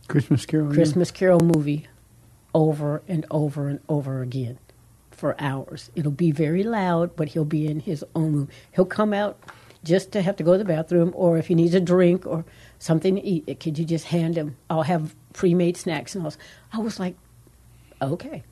Christmas 0.08 0.46
Carol. 0.46 0.70
yeah. 0.70 0.74
Christmas 0.74 1.12
Carol 1.12 1.40
movie 1.40 1.88
over 2.54 3.04
and 3.08 3.26
over 3.30 3.70
and 3.70 3.80
over 3.88 4.22
again 4.22 4.58
for 5.12 5.36
hours. 5.40 5.92
It'll 5.96 6.12
be 6.12 6.32
very 6.32 6.64
loud, 6.64 7.16
but 7.16 7.30
he'll 7.30 7.46
be 7.46 7.68
in 7.68 7.82
his 7.82 8.04
own 8.16 8.34
room. 8.34 8.50
He'll 8.72 8.86
come 8.86 9.14
out 9.14 9.38
just 9.84 10.12
to 10.14 10.22
have 10.22 10.36
to 10.38 10.44
go 10.44 10.54
to 10.54 10.58
the 10.58 10.66
bathroom, 10.66 11.14
or 11.16 11.38
if 11.38 11.48
he 11.48 11.56
needs 11.56 11.76
a 11.76 11.80
drink 11.80 12.26
or 12.26 12.46
something 12.80 13.16
to 13.16 13.24
eat, 13.24 13.60
could 13.60 13.78
you 13.78 13.86
just 13.86 14.06
hand 14.06 14.38
him? 14.38 14.58
I'll 14.70 14.84
have 14.84 15.16
pre-made 15.34 15.78
snacks, 15.78 16.16
and 16.16 16.24
I 16.24 16.26
was, 16.26 16.38
I 16.74 16.78
was 16.80 17.00
like, 17.00 17.16
okay, 18.02 18.44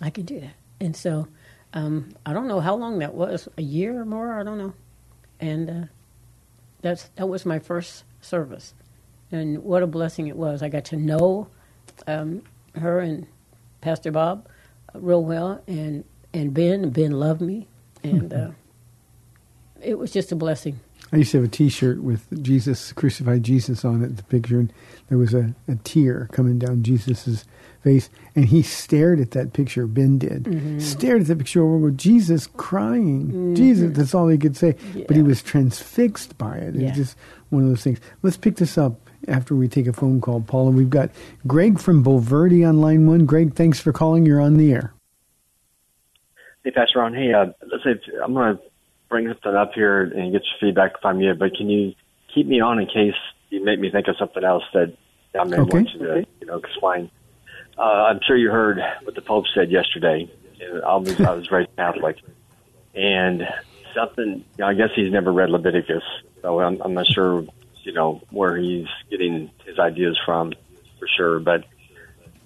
I 0.00 0.10
can 0.10 0.24
do 0.24 0.40
that. 0.40 0.54
And 0.80 0.94
so, 0.94 1.28
um, 1.72 2.10
I 2.26 2.32
don't 2.32 2.48
know 2.48 2.60
how 2.60 2.74
long 2.74 2.98
that 2.98 3.14
was, 3.14 3.48
a 3.56 3.62
year 3.62 4.00
or 4.00 4.04
more, 4.04 4.38
I 4.38 4.42
don't 4.42 4.58
know. 4.58 4.74
And 5.40 5.70
uh, 5.70 5.86
that's 6.82 7.04
that 7.16 7.26
was 7.26 7.46
my 7.46 7.58
first 7.58 8.04
service, 8.20 8.74
and 9.32 9.64
what 9.64 9.82
a 9.82 9.86
blessing 9.86 10.28
it 10.28 10.36
was. 10.36 10.62
I 10.62 10.68
got 10.68 10.84
to 10.86 10.96
know 10.96 11.48
um, 12.06 12.42
her 12.76 13.00
and 13.00 13.26
Pastor 13.80 14.12
Bob 14.12 14.46
real 14.94 15.24
well, 15.24 15.62
and 15.66 16.04
and 16.32 16.54
Ben 16.54 16.84
and 16.84 16.92
Ben 16.92 17.12
loved 17.12 17.40
me, 17.40 17.66
and 18.02 18.32
uh, 18.32 18.50
it 19.82 19.98
was 19.98 20.12
just 20.12 20.30
a 20.30 20.36
blessing. 20.36 20.80
I 21.14 21.18
used 21.18 21.30
to 21.32 21.38
have 21.38 21.46
a 21.46 21.50
T-shirt 21.50 22.02
with 22.02 22.42
Jesus, 22.42 22.92
crucified 22.92 23.42
Jesus 23.42 23.84
on 23.84 24.02
it, 24.02 24.16
the 24.16 24.22
picture, 24.24 24.58
and 24.58 24.72
there 25.08 25.18
was 25.18 25.32
a, 25.34 25.54
a 25.68 25.76
tear 25.84 26.28
coming 26.32 26.58
down 26.58 26.82
Jesus's 26.82 27.44
face, 27.82 28.08
and 28.34 28.46
he 28.46 28.62
stared 28.62 29.20
at 29.20 29.30
that 29.32 29.52
picture. 29.52 29.86
Ben 29.86 30.18
did 30.18 30.44
Mm-hmm. 30.44 30.78
stared 30.80 31.20
at 31.22 31.26
the 31.28 31.36
picture 31.36 31.62
over. 31.62 31.90
Jesus 31.90 32.46
crying, 32.46 33.54
Jesus. 33.54 33.96
That's 33.96 34.14
all 34.14 34.28
he 34.28 34.38
could 34.38 34.56
say. 34.56 34.74
But 35.06 35.16
he 35.16 35.22
was 35.22 35.42
transfixed 35.42 36.36
by 36.38 36.56
it. 36.56 36.74
It 36.74 36.80
Yeah. 36.82 36.88
was 36.88 36.96
just 36.96 37.16
one 37.50 37.62
of 37.62 37.68
those 37.68 37.82
things. 37.84 38.00
Let's 38.22 38.36
pick 38.36 38.56
this 38.56 38.76
up 38.78 38.98
after 39.28 39.54
we 39.54 39.68
take 39.68 39.86
a 39.86 39.92
phone 39.92 40.20
call, 40.20 40.40
Paula. 40.40 40.70
We've 40.70 40.90
got 40.90 41.10
Greg 41.46 41.78
from 41.78 42.02
Bulverde 42.02 42.66
on 42.68 42.80
line 42.80 43.06
one. 43.06 43.26
Greg, 43.26 43.54
thanks 43.54 43.78
for 43.80 43.92
calling. 43.92 44.26
You're 44.26 44.40
on 44.40 44.56
the 44.56 44.72
air. 44.72 44.92
Hey, 46.64 46.70
Pastor 46.70 46.98
Ron. 47.00 47.14
Hey, 47.14 47.32
uh, 47.32 47.46
let's 47.70 47.84
say 47.84 47.90
I'm 48.24 48.32
going 48.32 48.56
to 48.56 48.62
bring 49.14 49.28
something 49.28 49.54
up 49.54 49.70
here 49.76 50.02
and 50.02 50.32
get 50.32 50.42
your 50.42 50.58
feedback 50.60 50.94
if 50.98 51.04
I'm 51.04 51.20
you, 51.20 51.34
but 51.34 51.54
can 51.56 51.70
you 51.70 51.92
keep 52.34 52.48
me 52.48 52.60
on 52.60 52.80
in 52.80 52.86
case 52.86 53.14
you 53.48 53.64
make 53.64 53.78
me 53.78 53.88
think 53.88 54.08
of 54.08 54.16
something 54.18 54.42
else 54.42 54.64
that 54.72 54.92
I 55.38 55.44
may 55.44 55.60
Okay. 55.60 55.70
want 55.70 55.88
you 55.94 56.00
to, 56.00 56.26
you 56.40 56.46
know, 56.48 56.56
explain? 56.58 57.12
Uh, 57.78 58.10
I'm 58.10 58.18
sure 58.26 58.36
you 58.36 58.50
heard 58.50 58.80
what 59.04 59.14
the 59.14 59.22
Pope 59.22 59.44
said 59.54 59.70
yesterday. 59.70 60.28
I 60.60 60.96
was, 60.96 61.16
I 61.24 61.30
was 61.30 61.48
raised 61.48 61.68
Catholic, 61.76 62.16
and 62.92 63.42
something. 63.94 64.44
You 64.56 64.64
know, 64.64 64.66
I 64.66 64.74
guess 64.74 64.88
he's 64.96 65.12
never 65.12 65.32
read 65.32 65.50
Leviticus, 65.50 66.02
so 66.42 66.58
I'm, 66.58 66.82
I'm 66.82 66.94
not 66.94 67.06
sure, 67.06 67.46
you 67.84 67.92
know, 67.92 68.20
where 68.30 68.56
he's 68.56 68.86
getting 69.12 69.52
his 69.64 69.78
ideas 69.78 70.18
from, 70.26 70.54
for 70.98 71.06
sure. 71.16 71.38
But 71.38 71.64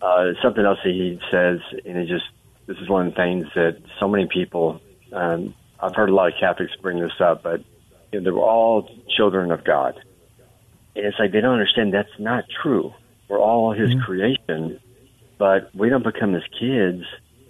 uh, 0.02 0.32
something 0.42 0.66
else 0.66 0.80
that 0.84 0.90
he 0.90 1.18
says, 1.30 1.60
and 1.87 1.96
it 1.96 2.08
just 2.08 2.26
this 2.66 2.76
is 2.82 2.90
one 2.90 3.06
of 3.06 3.14
the 3.14 3.16
things 3.16 3.46
that 3.54 3.78
so 3.98 4.06
many 4.06 4.28
people. 4.30 4.82
Um, 5.12 5.54
I've 5.80 5.94
heard 5.94 6.11
a 6.11 6.14
lot 6.14 6.28
of 6.28 6.35
Catholics 6.40 6.73
bring 6.82 7.00
this 7.00 7.20
up, 7.20 7.42
but 7.42 7.61
you 8.12 8.20
know, 8.20 8.25
they're 8.25 8.42
all 8.42 8.90
children 9.16 9.52
of 9.52 9.64
God, 9.64 10.00
and 10.97 11.06
it's 11.06 11.18
like 11.18 11.32
they 11.32 11.40
don't 11.40 11.52
understand 11.52 11.94
that's 11.94 12.08
not 12.18 12.44
true. 12.62 12.92
We're 13.28 13.40
all 13.40 13.73
His 13.73 13.90
mm-hmm. 13.90 14.00
creation, 14.00 14.80
but 15.38 15.75
we 15.75 15.88
don't 15.88 16.04
become 16.04 16.32
His 16.32 16.44
kids 16.58 17.04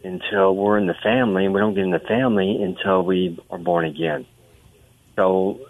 until 0.05 0.55
we're 0.55 0.79
in 0.79 0.87
the 0.87 0.97
family, 1.03 1.45
and 1.45 1.55
we 1.55 1.61
don't 1.61 1.75
get 1.75 1.85
in 1.85 1.91
the 1.91 1.99
family 2.01 2.63
until 2.63 3.03
we 3.03 3.39
are 3.51 3.59
born 3.59 3.85
again. 3.85 4.27
So, 5.17 5.61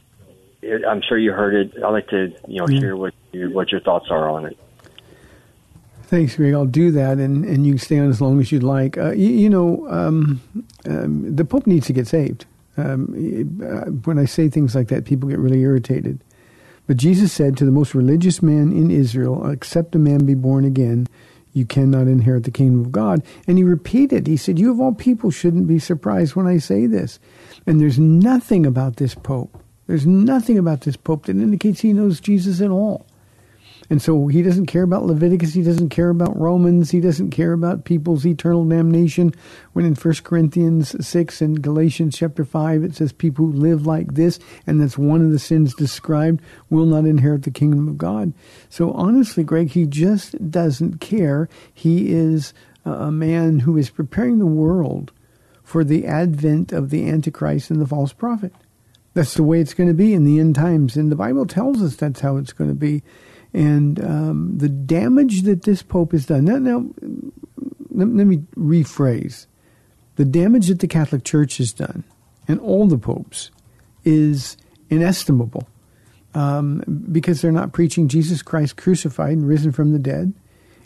it, 0.60 0.84
I'm 0.84 1.02
sure 1.02 1.18
you 1.18 1.32
heard 1.32 1.54
it. 1.54 1.82
I'd 1.82 1.90
like 1.90 2.08
to, 2.08 2.34
you 2.46 2.58
know, 2.58 2.64
mm-hmm. 2.64 2.76
hear 2.76 2.96
what 2.96 3.14
you, 3.32 3.50
what 3.50 3.70
your 3.70 3.80
thoughts 3.80 4.06
are 4.10 4.28
on 4.28 4.46
it. 4.46 4.58
Thanks, 6.08 6.36
Greg. 6.36 6.54
I'll 6.54 6.64
do 6.64 6.90
that, 6.92 7.18
and, 7.18 7.44
and 7.44 7.66
you 7.66 7.72
can 7.72 7.78
stay 7.78 7.98
on 7.98 8.08
as 8.08 8.18
long 8.18 8.40
as 8.40 8.50
you'd 8.50 8.62
like. 8.62 8.96
Uh, 8.96 9.10
you, 9.10 9.28
you 9.28 9.50
know, 9.50 9.86
um, 9.90 10.40
um, 10.86 11.36
the 11.36 11.44
Pope 11.44 11.66
needs 11.66 11.86
to 11.88 11.92
get 11.92 12.06
saved. 12.06 12.46
Um, 12.78 13.60
uh, 13.62 13.90
when 13.90 14.18
I 14.18 14.24
say 14.24 14.48
things 14.48 14.74
like 14.74 14.88
that, 14.88 15.04
people 15.04 15.28
get 15.28 15.38
really 15.38 15.60
irritated. 15.60 16.24
But 16.86 16.96
Jesus 16.96 17.30
said 17.30 17.58
to 17.58 17.66
the 17.66 17.70
most 17.70 17.94
religious 17.94 18.42
man 18.42 18.72
in 18.72 18.90
Israel, 18.90 19.50
except 19.50 19.94
a 19.94 19.98
man 19.98 20.24
be 20.24 20.32
born 20.32 20.64
again, 20.64 21.08
you 21.52 21.66
cannot 21.66 22.06
inherit 22.06 22.44
the 22.44 22.50
kingdom 22.50 22.80
of 22.80 22.90
God. 22.90 23.22
And 23.46 23.58
he 23.58 23.64
repeated, 23.64 24.26
he 24.26 24.38
said, 24.38 24.58
You 24.58 24.70
of 24.70 24.80
all 24.80 24.94
people 24.94 25.30
shouldn't 25.30 25.66
be 25.66 25.78
surprised 25.78 26.34
when 26.34 26.46
I 26.46 26.56
say 26.56 26.86
this. 26.86 27.18
And 27.66 27.82
there's 27.82 27.98
nothing 27.98 28.64
about 28.64 28.96
this 28.96 29.14
Pope, 29.14 29.62
there's 29.86 30.06
nothing 30.06 30.56
about 30.56 30.82
this 30.82 30.96
Pope 30.96 31.26
that 31.26 31.36
indicates 31.36 31.80
he 31.80 31.92
knows 31.92 32.18
Jesus 32.18 32.62
at 32.62 32.70
all. 32.70 33.04
And 33.90 34.02
so 34.02 34.26
he 34.26 34.42
doesn't 34.42 34.66
care 34.66 34.82
about 34.82 35.06
Leviticus. 35.06 35.54
He 35.54 35.62
doesn't 35.62 35.88
care 35.88 36.10
about 36.10 36.38
Romans. 36.38 36.90
He 36.90 37.00
doesn't 37.00 37.30
care 37.30 37.54
about 37.54 37.86
people's 37.86 38.26
eternal 38.26 38.64
damnation. 38.66 39.32
When 39.72 39.86
in 39.86 39.94
1 39.94 40.14
Corinthians 40.24 40.94
6 41.06 41.40
and 41.40 41.62
Galatians 41.62 42.18
chapter 42.18 42.44
5, 42.44 42.84
it 42.84 42.94
says 42.96 43.12
people 43.12 43.46
who 43.46 43.52
live 43.52 43.86
like 43.86 44.12
this, 44.12 44.38
and 44.66 44.78
that's 44.78 44.98
one 44.98 45.22
of 45.22 45.30
the 45.30 45.38
sins 45.38 45.74
described, 45.74 46.42
will 46.68 46.84
not 46.84 47.06
inherit 47.06 47.44
the 47.44 47.50
kingdom 47.50 47.88
of 47.88 47.96
God. 47.96 48.34
So 48.68 48.92
honestly, 48.92 49.42
Greg, 49.42 49.70
he 49.70 49.86
just 49.86 50.50
doesn't 50.50 51.00
care. 51.00 51.48
He 51.72 52.12
is 52.12 52.52
a 52.84 53.10
man 53.10 53.60
who 53.60 53.78
is 53.78 53.88
preparing 53.88 54.38
the 54.38 54.46
world 54.46 55.12
for 55.62 55.82
the 55.82 56.06
advent 56.06 56.72
of 56.72 56.90
the 56.90 57.08
Antichrist 57.08 57.70
and 57.70 57.80
the 57.80 57.86
false 57.86 58.12
prophet. 58.12 58.52
That's 59.14 59.34
the 59.34 59.42
way 59.42 59.60
it's 59.60 59.74
going 59.74 59.88
to 59.88 59.94
be 59.94 60.12
in 60.12 60.24
the 60.24 60.38
end 60.38 60.54
times. 60.54 60.94
And 60.96 61.10
the 61.10 61.16
Bible 61.16 61.46
tells 61.46 61.82
us 61.82 61.96
that's 61.96 62.20
how 62.20 62.36
it's 62.36 62.52
going 62.52 62.68
to 62.68 62.76
be. 62.76 63.02
And 63.54 64.04
um, 64.04 64.58
the 64.58 64.68
damage 64.68 65.42
that 65.42 65.62
this 65.62 65.82
Pope 65.82 66.12
has 66.12 66.26
done. 66.26 66.44
Now, 66.44 66.58
now 66.58 66.86
let, 67.90 68.08
let 68.08 68.26
me 68.26 68.38
rephrase. 68.56 69.46
The 70.16 70.24
damage 70.24 70.68
that 70.68 70.80
the 70.80 70.88
Catholic 70.88 71.24
Church 71.24 71.58
has 71.58 71.72
done, 71.72 72.04
and 72.46 72.60
all 72.60 72.86
the 72.86 72.98
popes, 72.98 73.50
is 74.04 74.56
inestimable 74.90 75.68
um, 76.34 76.82
because 77.10 77.40
they're 77.40 77.52
not 77.52 77.72
preaching 77.72 78.08
Jesus 78.08 78.42
Christ 78.42 78.76
crucified 78.76 79.32
and 79.32 79.46
risen 79.46 79.72
from 79.72 79.92
the 79.92 79.98
dead 79.98 80.32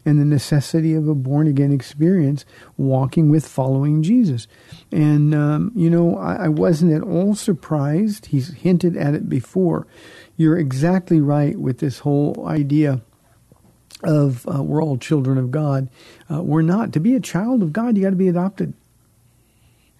and 0.04 0.20
the 0.20 0.24
necessity 0.24 0.94
of 0.94 1.08
a 1.08 1.14
born 1.14 1.46
again 1.46 1.72
experience 1.72 2.44
walking 2.76 3.30
with 3.30 3.46
following 3.46 4.02
Jesus. 4.02 4.48
And, 4.90 5.34
um, 5.34 5.72
you 5.74 5.88
know, 5.88 6.18
I, 6.18 6.44
I 6.44 6.48
wasn't 6.48 6.92
at 6.92 7.02
all 7.02 7.34
surprised. 7.34 8.26
He's 8.26 8.52
hinted 8.54 8.96
at 8.96 9.14
it 9.14 9.28
before. 9.28 9.86
You're 10.42 10.58
exactly 10.58 11.20
right 11.20 11.56
with 11.56 11.78
this 11.78 12.00
whole 12.00 12.48
idea 12.48 13.00
of 14.02 14.44
uh, 14.48 14.60
we're 14.60 14.82
all 14.82 14.98
children 14.98 15.38
of 15.38 15.52
God. 15.52 15.88
Uh, 16.28 16.42
we're 16.42 16.62
not. 16.62 16.92
To 16.94 17.00
be 17.00 17.14
a 17.14 17.20
child 17.20 17.62
of 17.62 17.72
God, 17.72 17.96
you 17.96 18.02
got 18.02 18.10
to 18.10 18.16
be 18.16 18.26
adopted. 18.26 18.74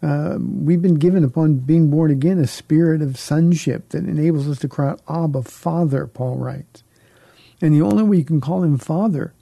Uh, 0.02 0.38
we've 0.40 0.82
been 0.82 0.96
given 0.96 1.22
upon 1.22 1.58
being 1.58 1.90
born 1.90 2.10
again 2.10 2.40
a 2.40 2.48
spirit 2.48 3.02
of 3.02 3.20
sonship 3.20 3.90
that 3.90 4.04
enables 4.04 4.48
us 4.48 4.58
to 4.58 4.68
cry 4.68 4.88
out, 4.88 5.00
Abba, 5.08 5.44
Father, 5.44 6.08
Paul 6.08 6.38
writes. 6.38 6.82
And 7.60 7.72
the 7.72 7.82
only 7.82 8.02
way 8.02 8.16
you 8.16 8.24
can 8.24 8.40
call 8.40 8.64
him 8.64 8.78
Father 8.78 9.34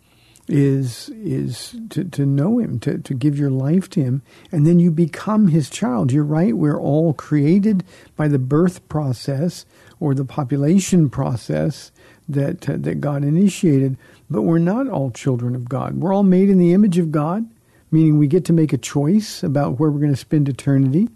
is 0.48 1.08
is 1.10 1.76
to, 1.88 2.04
to 2.04 2.26
know 2.26 2.58
him, 2.58 2.78
to, 2.80 2.98
to 2.98 3.14
give 3.14 3.38
your 3.38 3.50
life 3.50 3.88
to 3.88 4.02
him, 4.02 4.20
and 4.52 4.66
then 4.66 4.78
you 4.78 4.90
become 4.90 5.48
his 5.48 5.70
child. 5.70 6.12
You're 6.12 6.24
right, 6.24 6.54
we're 6.54 6.78
all 6.78 7.14
created 7.14 7.84
by 8.16 8.28
the 8.28 8.38
birth 8.38 8.86
process 8.90 9.64
or 10.00 10.14
the 10.14 10.24
population 10.24 11.10
process 11.10 11.92
that 12.28 12.68
uh, 12.68 12.76
that 12.78 13.00
God 13.00 13.22
initiated, 13.22 13.96
but 14.28 14.42
we're 14.42 14.58
not 14.58 14.88
all 14.88 15.10
children 15.10 15.54
of 15.54 15.68
God. 15.68 15.98
We're 15.98 16.14
all 16.14 16.22
made 16.22 16.48
in 16.48 16.58
the 16.58 16.72
image 16.72 16.98
of 16.98 17.12
God, 17.12 17.48
meaning 17.90 18.18
we 18.18 18.26
get 18.26 18.44
to 18.46 18.52
make 18.52 18.72
a 18.72 18.78
choice 18.78 19.42
about 19.42 19.78
where 19.78 19.90
we're 19.90 20.00
going 20.00 20.12
to 20.12 20.16
spend 20.16 20.48
eternity. 20.48 21.08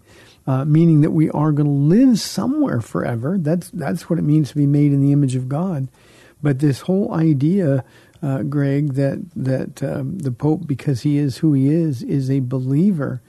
Uh, 0.47 0.63
meaning 0.63 1.01
that 1.01 1.09
we 1.09 1.27
are 1.31 1.51
going 1.51 1.65
to 1.65 1.71
live 1.71 2.19
somewhere 2.19 2.79
forever. 2.79 3.35
That's 3.39 3.71
that's 3.71 4.11
what 4.11 4.19
it 4.19 4.21
means 4.21 4.49
to 4.49 4.55
be 4.55 4.67
made 4.67 4.93
in 4.93 5.01
the 5.01 5.11
image 5.11 5.35
of 5.35 5.49
God. 5.49 5.87
But 6.43 6.59
this 6.59 6.81
whole 6.81 7.11
idea, 7.15 7.83
uh, 8.21 8.43
Greg, 8.43 8.93
that 8.93 9.25
that 9.35 9.81
um, 9.81 10.19
the 10.19 10.31
Pope, 10.31 10.67
because 10.67 11.01
he 11.01 11.17
is 11.17 11.37
who 11.37 11.53
he 11.53 11.69
is, 11.69 12.03
is 12.03 12.29
a 12.29 12.41
believer, 12.41 13.23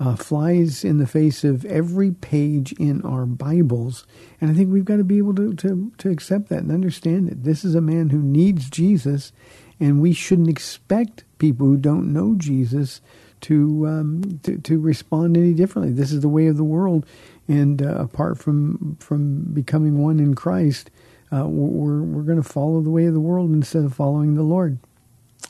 uh, 0.00 0.16
flies 0.16 0.82
in 0.82 0.96
the 0.96 1.06
face 1.06 1.44
of 1.44 1.66
every 1.66 2.10
page 2.10 2.72
in 2.72 3.02
our 3.02 3.26
Bibles, 3.26 4.06
and 4.40 4.50
I 4.50 4.54
think 4.54 4.72
we've 4.72 4.84
got 4.84 4.96
to 4.96 5.04
be 5.04 5.18
able 5.18 5.34
to, 5.34 5.52
to 5.54 5.92
to 5.98 6.10
accept 6.10 6.48
that 6.48 6.62
and 6.62 6.72
understand 6.72 7.28
it. 7.28 7.44
This 7.44 7.64
is 7.64 7.74
a 7.74 7.82
man 7.82 8.08
who 8.08 8.18
needs 8.18 8.70
Jesus, 8.70 9.32
and 9.78 10.00
we 10.00 10.14
shouldn't 10.14 10.48
expect 10.48 11.24
people 11.38 11.66
who 11.66 11.76
don't 11.76 12.12
know 12.12 12.34
Jesus 12.34 13.02
to 13.42 13.86
um, 13.86 14.40
to, 14.42 14.56
to 14.58 14.78
respond 14.80 15.36
any 15.36 15.52
differently. 15.52 15.92
This 15.92 16.12
is 16.12 16.20
the 16.20 16.28
way 16.28 16.46
of 16.46 16.56
the 16.56 16.64
world, 16.64 17.04
and 17.46 17.82
uh, 17.82 17.96
apart 17.96 18.38
from 18.38 18.96
from 19.00 19.52
becoming 19.52 19.98
one 19.98 20.18
in 20.18 20.34
Christ, 20.34 20.90
uh, 21.30 21.44
we're 21.46 22.00
we're 22.00 22.22
going 22.22 22.42
to 22.42 22.48
follow 22.48 22.80
the 22.80 22.90
way 22.90 23.04
of 23.04 23.12
the 23.12 23.20
world 23.20 23.50
instead 23.50 23.84
of 23.84 23.94
following 23.94 24.34
the 24.34 24.42
Lord. 24.42 24.78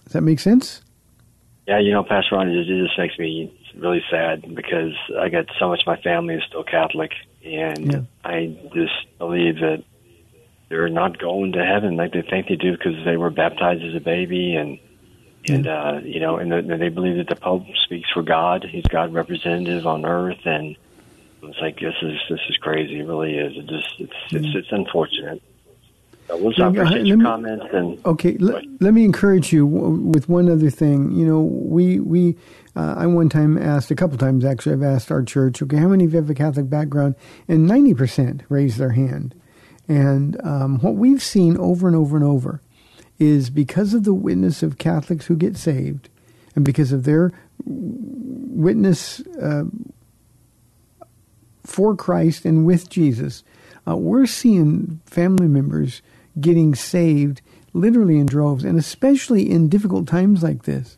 Does 0.04 0.14
that 0.14 0.23
make 0.23 0.40
sense? 0.40 0.83
Yeah, 1.69 1.78
you 1.78 1.92
know, 1.92 2.02
Pastor 2.02 2.35
Ron, 2.35 2.49
it 2.49 2.59
just, 2.59 2.69
it 2.69 2.85
just 2.85 2.99
makes 2.99 3.16
me 3.16 3.57
really 3.76 4.02
sad 4.10 4.54
because 4.54 4.92
I 5.18 5.28
got 5.28 5.46
so 5.58 5.68
much. 5.68 5.80
of 5.80 5.86
My 5.86 5.96
family 6.00 6.34
is 6.34 6.42
still 6.48 6.64
Catholic, 6.64 7.12
and 7.44 7.90
Yeah. 7.92 8.00
I 8.24 8.56
just 8.74 8.92
believe 9.18 9.56
that 9.56 9.82
they're 10.68 10.88
not 10.88 11.18
going 11.18 11.52
to 11.52 11.64
heaven 11.64 11.96
like 11.96 12.12
they 12.12 12.22
think 12.22 12.48
they 12.48 12.56
do 12.56 12.72
because 12.72 13.04
they 13.04 13.16
were 13.16 13.30
baptized 13.30 13.82
as 13.82 13.94
a 13.94 14.00
baby, 14.00 14.54
and 14.54 14.78
and 15.46 15.66
uh, 15.66 16.00
you 16.04 16.20
know, 16.20 16.36
and 16.36 16.52
the, 16.52 16.76
they 16.78 16.90
believe 16.90 17.16
that 17.16 17.28
the 17.28 17.40
Pope 17.40 17.64
speaks 17.84 18.08
for 18.12 18.22
God. 18.22 18.64
He's 18.70 18.84
God 18.84 19.12
representative 19.12 19.86
on 19.86 20.04
earth, 20.04 20.40
and 20.44 20.76
it's 21.42 21.58
like 21.60 21.76
this 21.80 21.94
is 22.02 22.18
this 22.28 22.40
is 22.48 22.56
crazy. 22.58 23.00
It 23.00 23.04
really 23.06 23.36
is. 23.36 23.52
It 23.56 23.66
just 23.66 23.88
it's 23.98 24.12
it's, 24.32 24.54
it's 24.54 24.68
unfortunate. 24.72 25.42
So 26.28 26.36
we'll 26.38 26.52
Yeah, 26.56 26.68
appreciate 26.68 26.98
let 26.98 27.06
your 27.06 27.16
me- 27.16 27.24
comments 27.24 27.64
and 27.72 27.98
Okay, 28.06 28.36
let, 28.38 28.62
let 28.80 28.94
me 28.94 29.04
encourage 29.04 29.52
you 29.52 29.66
w- 29.68 30.00
with 30.02 30.28
one 30.28 30.48
other 30.48 30.70
thing. 30.70 31.10
You 31.12 31.26
know, 31.26 31.40
we 31.40 31.98
we 32.00 32.36
uh, 32.80 32.94
I 33.02 33.06
one 33.06 33.28
time 33.28 33.58
asked 33.58 33.90
a 33.90 33.94
couple 33.94 34.16
times 34.18 34.44
actually. 34.44 34.75
I've 34.75 34.94
asked 34.94 35.10
our 35.10 35.22
church, 35.22 35.62
okay, 35.62 35.76
how 35.76 35.88
many 35.88 36.04
of 36.04 36.12
you 36.12 36.20
have 36.20 36.30
a 36.30 36.34
Catholic 36.34 36.68
background? 36.70 37.14
And 37.49 37.66
ninety 37.66 37.94
percent 37.94 38.42
raised 38.49 38.78
their 38.78 38.92
hand. 38.92 39.34
And 39.88 40.40
um, 40.44 40.78
what 40.80 40.94
we've 40.94 41.22
seen 41.22 41.56
over 41.58 41.87
and 41.88 41.96
over 41.96 42.16
and 42.16 42.25
over 42.25 42.60
is 43.18 43.50
because 43.50 43.92
of 43.92 44.04
the 44.04 44.14
witness 44.14 44.62
of 44.62 44.78
Catholics 44.78 45.26
who 45.26 45.37
get 45.37 45.56
saved, 45.56 46.08
and 46.54 46.64
because 46.64 46.92
of 46.92 47.04
their 47.04 47.32
witness 47.66 49.20
uh, 49.42 49.64
for 51.64 51.94
Christ 51.96 52.44
and 52.44 52.64
with 52.64 52.88
Jesus, 52.88 53.44
uh, 53.87 53.96
we're 53.96 54.26
seeing 54.26 55.00
family 55.04 55.49
members 55.49 56.02
getting 56.40 56.75
saved 56.75 57.42
literally 57.72 58.18
in 58.18 58.26
droves, 58.26 58.64
and 58.64 58.78
especially 58.78 59.50
in 59.50 59.68
difficult 59.68 60.08
times 60.08 60.42
like 60.42 60.62
this. 60.62 60.96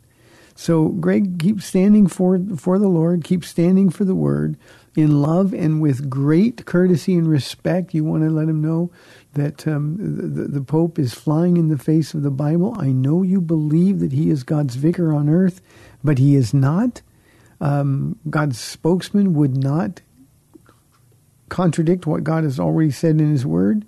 So, 0.55 0.89
Greg, 0.89 1.39
keep 1.39 1.61
standing 1.61 2.07
for 2.07 2.39
for 2.57 2.77
the 2.77 2.87
Lord. 2.87 3.23
Keep 3.23 3.43
standing 3.43 3.89
for 3.89 4.05
the 4.05 4.15
Word 4.15 4.57
in 4.95 5.21
love 5.21 5.53
and 5.53 5.81
with 5.81 6.09
great 6.09 6.65
courtesy 6.65 7.15
and 7.15 7.27
respect. 7.27 7.93
You 7.93 8.03
want 8.03 8.23
to 8.23 8.29
let 8.29 8.47
him 8.47 8.61
know 8.61 8.91
that 9.33 9.67
um, 9.67 9.97
the, 9.97 10.43
the 10.43 10.61
Pope 10.61 10.99
is 10.99 11.13
flying 11.13 11.57
in 11.57 11.69
the 11.69 11.77
face 11.77 12.13
of 12.13 12.21
the 12.21 12.31
Bible. 12.31 12.75
I 12.77 12.87
know 12.87 13.23
you 13.23 13.41
believe 13.41 13.99
that 13.99 14.11
he 14.11 14.29
is 14.29 14.43
God's 14.43 14.75
vicar 14.75 15.11
on 15.11 15.27
earth, 15.27 15.61
but 16.03 16.19
he 16.19 16.35
is 16.35 16.53
not. 16.53 17.01
Um, 17.59 18.19
God's 18.29 18.59
spokesman 18.59 19.33
would 19.33 19.57
not 19.57 20.01
contradict 21.49 22.05
what 22.05 22.23
God 22.23 22.43
has 22.43 22.59
already 22.59 22.91
said 22.91 23.21
in 23.21 23.31
His 23.31 23.45
Word, 23.45 23.85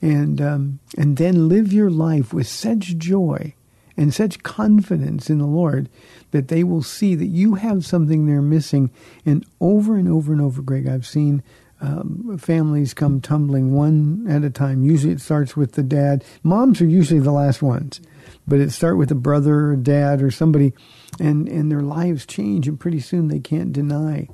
and 0.00 0.40
um, 0.40 0.78
and 0.96 1.16
then 1.16 1.48
live 1.48 1.72
your 1.72 1.90
life 1.90 2.32
with 2.32 2.46
such 2.46 2.96
joy 2.96 3.54
and 4.00 4.14
such 4.14 4.42
confidence 4.42 5.30
in 5.30 5.38
the 5.38 5.46
Lord 5.46 5.90
that 6.32 6.48
they 6.48 6.64
will 6.64 6.82
see 6.82 7.14
that 7.16 7.26
you 7.26 7.56
have 7.56 7.86
something 7.86 8.26
they're 8.26 8.42
missing. 8.42 8.90
And 9.26 9.46
over 9.60 9.96
and 9.96 10.08
over 10.08 10.32
and 10.32 10.42
over, 10.42 10.62
Greg, 10.62 10.88
I've 10.88 11.06
seen 11.06 11.44
um, 11.82 12.38
families 12.38 12.94
come 12.94 13.20
tumbling 13.20 13.74
one 13.74 14.26
at 14.28 14.44
a 14.44 14.50
time. 14.50 14.84
Usually 14.84 15.12
it 15.12 15.22
starts 15.22 15.56
with 15.56 15.74
the 15.74 15.84
dad. 15.84 16.24
Moms 16.42 16.80
are 16.80 16.86
usually 16.86 17.20
the 17.20 17.32
last 17.32 17.62
ones, 17.62 18.00
but 18.48 18.60
it 18.60 18.72
start 18.72 18.98
with 18.98 19.12
a 19.12 19.16
brother 19.16 19.72
or 19.72 19.76
dad 19.76 20.22
or 20.22 20.32
somebody, 20.32 20.72
and, 21.20 21.48
and 21.48 21.70
their 21.72 21.82
lives 21.82 22.26
change, 22.26 22.68
and 22.68 22.80
pretty 22.80 23.00
soon 23.00 23.28
they 23.28 23.40
can't 23.40 23.72
deny 23.74 24.28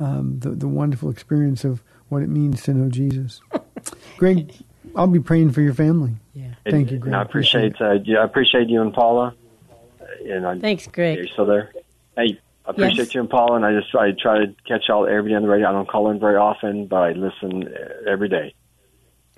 um, 0.00 0.40
the, 0.40 0.50
the 0.50 0.68
wonderful 0.68 1.10
experience 1.10 1.64
of 1.64 1.82
what 2.10 2.22
it 2.22 2.30
means 2.30 2.62
to 2.64 2.74
know 2.74 2.90
Jesus. 2.90 3.40
Greg, 4.18 4.52
I'll 4.96 5.06
be 5.06 5.20
praying 5.20 5.52
for 5.52 5.60
your 5.60 5.74
family. 5.74 6.12
Yeah. 6.34 6.54
Thank 6.68 6.90
you, 6.90 6.94
And 6.96 7.02
Greg. 7.02 7.14
I 7.14 7.22
appreciate, 7.22 7.80
uh, 7.80 7.98
yeah, 8.04 8.18
I 8.18 8.24
appreciate 8.24 8.68
you 8.68 8.80
and 8.82 8.92
Paula. 8.92 9.34
And 10.26 10.46
I, 10.46 10.58
Thanks, 10.58 10.86
Greg. 10.86 11.18
You're 11.18 11.26
still 11.28 11.46
there. 11.46 11.72
Hey, 12.16 12.38
I 12.66 12.70
appreciate 12.70 12.98
Yes. 13.06 13.14
you 13.14 13.20
and 13.20 13.30
Paula, 13.30 13.56
and 13.56 13.64
I 13.64 13.78
just 13.78 13.94
I 13.94 14.12
try 14.12 14.38
to 14.46 14.54
catch 14.68 14.84
y'all 14.88 15.06
every 15.06 15.30
day 15.30 15.36
on 15.36 15.42
the 15.42 15.48
radio. 15.48 15.68
I 15.68 15.72
don't 15.72 15.88
call 15.88 16.10
in 16.10 16.20
very 16.20 16.36
often, 16.36 16.86
but 16.86 16.96
I 16.96 17.12
listen 17.12 17.66
uh, 17.66 18.10
every 18.10 18.28
day. 18.28 18.54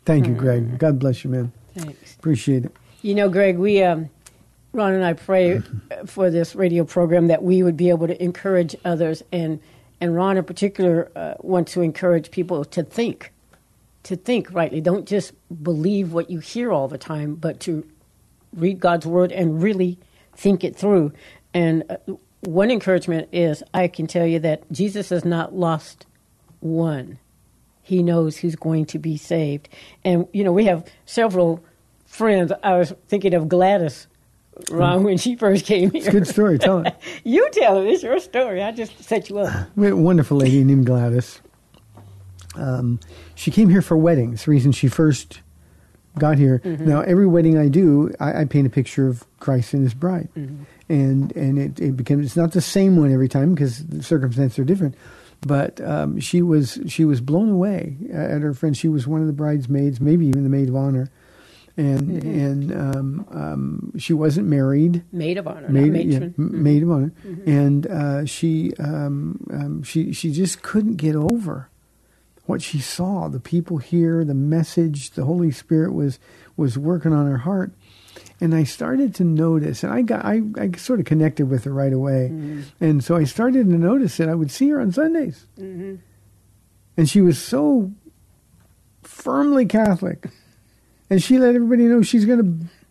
Thank 0.04 0.26
you, 0.26 0.34
Greg. 0.34 0.78
God 0.78 0.98
bless 0.98 1.24
you, 1.24 1.30
man. 1.30 1.52
Thanks. 1.74 2.14
Appreciate 2.16 2.66
it. 2.66 2.72
You 3.00 3.14
know, 3.14 3.28
Greg, 3.30 3.58
we, 3.58 3.82
um, 3.82 4.10
Ron 4.72 4.92
and 4.92 5.04
I 5.04 5.14
pray 5.14 5.56
uh, 5.58 5.60
for 6.06 6.30
this 6.30 6.54
radio 6.54 6.84
program 6.84 7.28
that 7.28 7.42
we 7.42 7.62
would 7.62 7.76
be 7.76 7.88
able 7.90 8.06
to 8.06 8.22
encourage 8.22 8.76
others, 8.84 9.22
and 9.32 9.60
and 10.00 10.14
Ron 10.14 10.36
in 10.36 10.44
particular 10.44 11.10
uh, 11.16 11.34
wants 11.40 11.72
to 11.72 11.80
encourage 11.80 12.30
people 12.30 12.64
to 12.66 12.82
think, 12.82 13.32
to 14.04 14.16
think 14.16 14.52
rightly. 14.52 14.80
Don't 14.80 15.06
just 15.06 15.32
believe 15.62 16.12
what 16.12 16.30
you 16.30 16.38
hear 16.38 16.72
all 16.72 16.88
the 16.88 16.98
time, 16.98 17.34
but 17.34 17.60
to 17.60 17.86
read 18.54 18.78
God's 18.80 19.06
word 19.06 19.32
and 19.32 19.62
really 19.62 19.98
think 20.36 20.62
it 20.64 20.76
through. 20.76 21.12
And 21.52 21.84
uh, 21.90 21.96
one 22.42 22.70
encouragement 22.70 23.28
is, 23.32 23.62
I 23.72 23.88
can 23.88 24.06
tell 24.06 24.26
you 24.26 24.38
that 24.40 24.70
Jesus 24.70 25.08
has 25.10 25.24
not 25.24 25.54
lost 25.54 26.06
one. 26.60 27.18
He 27.82 28.02
knows 28.02 28.36
who's 28.36 28.56
going 28.56 28.86
to 28.86 28.98
be 28.98 29.16
saved. 29.16 29.68
And, 30.04 30.26
you 30.32 30.44
know, 30.44 30.52
we 30.52 30.64
have 30.66 30.86
several 31.06 31.62
friends. 32.06 32.52
I 32.62 32.76
was 32.78 32.94
thinking 33.08 33.34
of 33.34 33.48
Gladys, 33.48 34.06
Ron, 34.70 35.04
when 35.04 35.18
she 35.18 35.36
first 35.36 35.66
came 35.66 35.90
here. 35.90 35.98
It's 35.98 36.08
a 36.08 36.12
Good 36.12 36.26
story. 36.26 36.58
Tell 36.58 36.78
it. 36.86 36.94
you 37.24 37.48
tell 37.52 37.82
it. 37.82 37.88
It's 37.88 38.02
your 38.02 38.18
story. 38.20 38.62
I 38.62 38.72
just 38.72 39.02
set 39.02 39.28
you 39.28 39.38
up. 39.38 39.68
We 39.76 39.84
had 39.86 39.92
a 39.94 39.96
wonderful 39.96 40.36
lady 40.38 40.62
named 40.64 40.86
Gladys. 40.86 41.40
Um, 42.56 43.00
she 43.34 43.50
came 43.50 43.68
here 43.68 43.82
for 43.82 43.96
weddings. 43.96 44.44
The 44.44 44.50
reason 44.50 44.72
she 44.72 44.88
first 44.88 45.40
got 46.18 46.38
here. 46.38 46.60
Now, 46.64 47.00
every 47.00 47.26
wedding 47.26 47.58
I 47.58 47.68
do, 47.68 48.12
I, 48.20 48.42
I 48.42 48.44
paint 48.44 48.66
a 48.66 48.70
picture 48.70 49.08
of 49.08 49.24
Christ 49.40 49.74
and 49.74 49.82
His 49.82 49.94
bride, 49.94 50.28
and 50.88 51.34
and 51.36 51.58
it, 51.58 51.80
it 51.80 51.96
becomes 51.96 52.26
it's 52.26 52.36
not 52.36 52.52
the 52.52 52.60
same 52.60 52.96
one 52.96 53.12
every 53.12 53.28
time 53.28 53.54
because 53.54 53.84
the 53.86 54.02
circumstances 54.02 54.58
are 54.58 54.64
different. 54.64 54.94
But 55.46 55.80
um, 55.80 56.20
she 56.20 56.40
was 56.40 56.78
she 56.86 57.04
was 57.04 57.20
blown 57.20 57.50
away 57.50 57.96
at 58.12 58.40
her 58.42 58.54
friend. 58.54 58.76
She 58.76 58.88
was 58.88 59.06
one 59.06 59.20
of 59.20 59.26
the 59.26 59.32
bridesmaids, 59.32 60.00
maybe 60.00 60.26
even 60.26 60.44
the 60.44 60.48
maid 60.48 60.68
of 60.68 60.76
honor, 60.76 61.10
and 61.76 62.22
and 62.22 62.72
um, 62.72 63.26
um, 63.32 63.92
she 63.98 64.12
wasn't 64.14 64.46
married 64.46 65.02
Maid 65.12 65.36
of 65.38 65.46
honor, 65.48 65.68
maid, 65.68 65.92
not 65.92 66.04
yeah, 66.06 66.18
matron. 66.20 66.34
m- 66.38 66.62
maid 66.62 66.82
of 66.84 66.90
honor, 66.90 67.12
and 67.44 67.86
uh, 67.88 68.24
she 68.24 68.72
um, 68.78 69.44
um, 69.52 69.82
she 69.82 70.12
she 70.12 70.32
just 70.32 70.62
couldn't 70.62 70.94
get 70.96 71.16
over 71.16 71.68
what 72.46 72.62
she 72.62 72.78
saw. 72.78 73.28
The 73.28 73.40
people 73.40 73.78
here, 73.78 74.24
the 74.24 74.34
message, 74.34 75.10
the 75.10 75.24
Holy 75.24 75.50
Spirit 75.50 75.92
was 75.92 76.18
was 76.56 76.78
working 76.78 77.12
on 77.12 77.26
her 77.26 77.38
heart, 77.38 77.72
and 78.40 78.54
I 78.54 78.64
started 78.64 79.14
to 79.16 79.24
notice, 79.24 79.82
and 79.82 79.92
I 79.92 80.02
got 80.02 80.24
I, 80.24 80.42
I 80.58 80.70
sort 80.76 81.00
of 81.00 81.06
connected 81.06 81.48
with 81.48 81.64
her 81.64 81.72
right 81.72 81.92
away, 81.92 82.30
mm-hmm. 82.32 82.62
and 82.80 83.02
so 83.02 83.16
I 83.16 83.24
started 83.24 83.66
to 83.66 83.78
notice 83.78 84.16
that 84.18 84.28
I 84.28 84.34
would 84.34 84.50
see 84.50 84.68
her 84.70 84.80
on 84.80 84.92
Sundays, 84.92 85.46
mm-hmm. 85.58 85.96
and 86.96 87.08
she 87.08 87.20
was 87.20 87.38
so 87.38 87.92
firmly 89.02 89.66
Catholic, 89.66 90.28
and 91.10 91.22
she 91.22 91.38
let 91.38 91.54
everybody 91.54 91.84
know 91.84 92.02
she's 92.02 92.24
going 92.24 92.38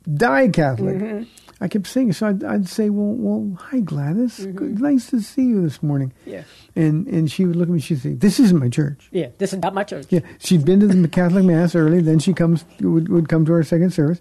to 0.06 0.12
die 0.12 0.50
Catholic. 0.50 0.98
Mm-hmm. 0.98 1.24
I 1.64 1.70
kept 1.70 1.88
saying, 1.88 2.12
so 2.12 2.28
I'd, 2.28 2.44
I'd 2.44 2.68
say, 2.68 2.90
well, 2.90 3.16
well, 3.16 3.58
hi 3.58 3.80
Gladys, 3.80 4.46
Good, 4.54 4.82
nice 4.82 5.10
to 5.12 5.22
see 5.22 5.44
you 5.44 5.62
this 5.62 5.82
morning. 5.82 6.12
Yeah. 6.26 6.44
And 6.76 7.08
and 7.08 7.32
she 7.32 7.46
would 7.46 7.56
look 7.56 7.70
at 7.70 7.74
me, 7.74 7.80
she'd 7.80 8.02
say, 8.02 8.14
this 8.14 8.38
isn't 8.38 8.60
my 8.60 8.68
church. 8.68 9.08
Yeah, 9.12 9.28
this 9.38 9.54
is 9.54 9.60
not 9.60 9.74
my 9.74 9.86
church. 9.86 10.08
Yeah, 10.10 10.20
she'd 10.40 10.66
been 10.66 10.82
to 10.82 10.88
the 10.88 11.08
Catholic 11.08 11.46
mass 11.46 11.74
early. 11.74 12.02
Then 12.02 12.20
she 12.20 12.34
comes 12.34 12.66
would, 12.82 13.08
would 13.08 13.30
come 13.30 13.46
to 13.46 13.54
our 13.54 13.64
second 13.64 13.92
service, 13.92 14.20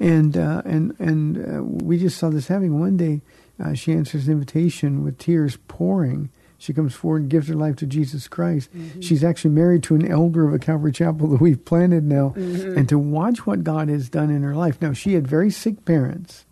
and 0.00 0.36
uh, 0.36 0.62
and 0.66 0.94
and 0.98 1.38
uh, 1.38 1.62
we 1.62 1.98
just 1.98 2.18
saw 2.18 2.28
this 2.28 2.48
happening. 2.48 2.78
One 2.78 2.96
day, 2.96 3.22
uh, 3.62 3.74
she 3.74 3.92
answers 3.92 4.26
an 4.26 4.32
invitation 4.34 5.02
with 5.02 5.18
tears 5.18 5.56
pouring. 5.68 6.30
She 6.58 6.72
comes 6.72 6.94
forward 6.94 7.22
and 7.22 7.30
gives 7.30 7.48
her 7.48 7.54
life 7.54 7.76
to 7.76 7.86
Jesus 7.86 8.28
Christ. 8.28 8.70
She's 9.00 9.22
actually 9.22 9.50
married 9.50 9.82
to 9.84 9.94
an 9.94 10.10
elder 10.10 10.48
of 10.48 10.54
a 10.54 10.58
Calvary 10.58 10.90
Chapel 10.90 11.28
that 11.28 11.40
we've 11.40 11.62
planted 11.64 12.04
now, 12.04 12.32
and 12.36 12.88
to 12.88 12.98
watch 12.98 13.46
what 13.46 13.62
God 13.62 13.88
has 13.88 14.08
done 14.08 14.30
in 14.30 14.42
her 14.42 14.54
life. 14.54 14.80
Now 14.80 14.92
she 14.92 15.14
had 15.14 15.26
very 15.28 15.50
sick 15.50 15.84
parents, 15.84 16.45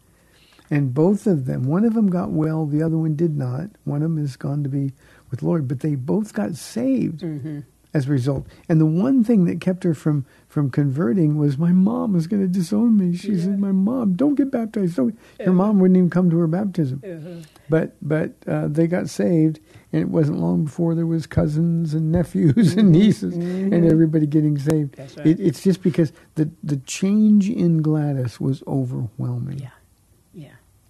and 0.70 0.94
both 0.94 1.26
of 1.26 1.44
them, 1.44 1.64
one 1.64 1.84
of 1.84 1.94
them 1.94 2.08
got 2.08 2.30
well, 2.30 2.66
the 2.66 2.82
other 2.82 2.96
one 2.96 3.16
did 3.16 3.36
not. 3.36 3.70
One 3.84 4.02
of 4.02 4.10
them 4.10 4.18
has 4.18 4.36
gone 4.36 4.62
to 4.62 4.68
be 4.68 4.92
with 5.30 5.42
Lord, 5.42 5.68
but 5.68 5.80
they 5.80 5.94
both 5.94 6.32
got 6.32 6.54
saved 6.54 7.20
mm-hmm. 7.20 7.60
as 7.92 8.06
a 8.06 8.10
result. 8.10 8.46
And 8.68 8.80
the 8.80 8.86
one 8.86 9.24
thing 9.24 9.44
that 9.44 9.60
kept 9.60 9.84
her 9.84 9.94
from 9.94 10.24
from 10.48 10.70
converting 10.70 11.36
was 11.36 11.58
my 11.58 11.72
mom 11.72 12.12
was 12.12 12.28
going 12.28 12.40
to 12.40 12.48
disown 12.48 12.96
me. 12.96 13.16
She 13.16 13.36
said, 13.38 13.58
"My 13.58 13.72
mom, 13.72 14.14
don't 14.14 14.36
get 14.36 14.50
baptized." 14.50 14.96
Don't. 14.96 15.18
Her 15.40 15.52
mom 15.52 15.80
wouldn't 15.80 15.98
even 15.98 16.10
come 16.10 16.30
to 16.30 16.38
her 16.38 16.46
baptism. 16.46 17.00
Mm-hmm. 17.00 17.40
But 17.68 17.96
but 18.00 18.32
uh, 18.46 18.68
they 18.68 18.86
got 18.86 19.08
saved, 19.10 19.60
and 19.92 20.00
it 20.02 20.08
wasn't 20.08 20.38
long 20.38 20.64
before 20.64 20.94
there 20.94 21.06
was 21.06 21.26
cousins 21.26 21.92
and 21.92 22.10
nephews 22.12 22.74
and 22.74 22.84
mm-hmm. 22.84 22.92
nieces 22.92 23.34
and 23.34 23.84
everybody 23.84 24.26
getting 24.26 24.58
saved. 24.58 24.98
Right. 24.98 25.26
It, 25.26 25.40
it's 25.40 25.62
just 25.62 25.82
because 25.82 26.12
the 26.36 26.50
the 26.62 26.76
change 26.76 27.50
in 27.50 27.82
Gladys 27.82 28.40
was 28.40 28.62
overwhelming. 28.66 29.58
Yeah, 29.58 29.64
yeah. 29.64 29.70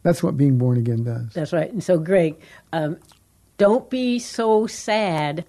That's 0.04 0.22
what 0.22 0.36
being 0.36 0.56
born 0.58 0.78
again 0.78 1.02
does. 1.02 1.32
That's 1.32 1.52
right. 1.52 1.70
And 1.72 1.82
so, 1.82 1.98
Greg, 1.98 2.36
um, 2.72 2.98
don't 3.58 3.90
be 3.90 4.20
so 4.20 4.66
sad 4.68 5.44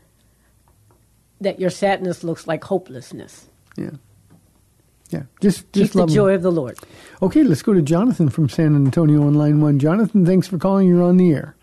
that 1.42 1.60
your 1.60 1.70
sadness 1.70 2.24
looks 2.24 2.48
like 2.48 2.64
hopelessness. 2.64 3.48
Yeah. 3.78 3.92
Yeah. 5.12 5.24
Just 5.42 5.72
Keep 5.74 5.84
just 5.84 5.94
the 5.94 6.00
love 6.00 6.10
'em. 6.10 6.16
joy 6.16 6.34
of 6.34 6.42
the 6.42 6.52
Lord. 6.52 6.80
Okay, 7.22 7.44
let's 7.44 7.62
go 7.62 7.74
to 7.74 7.82
Jonathan 7.82 8.30
from 8.30 8.50
San 8.50 8.76
Antonio 8.76 9.22
on 9.28 9.36
line 9.36 9.62
one. 9.62 9.78
Jonathan, 9.78 10.26
thanks 10.26 10.48
for 10.48 10.58
calling. 10.58 10.88
You're 10.88 11.04
on 11.04 11.18
the 11.18 11.32
air. 11.32 11.56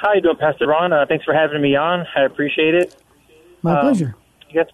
How 0.00 0.14
you 0.14 0.20
doing, 0.22 0.36
Pastor 0.36 0.66
Ron? 0.68 0.92
Uh, 0.92 1.04
thanks 1.06 1.24
for 1.24 1.34
having 1.34 1.60
me 1.60 1.74
on. 1.76 2.06
I 2.16 2.22
appreciate 2.22 2.74
it. 2.74 2.96
My 3.62 3.74
Um, 3.74 3.80
pleasure. 3.80 4.14
Yes, 4.50 4.66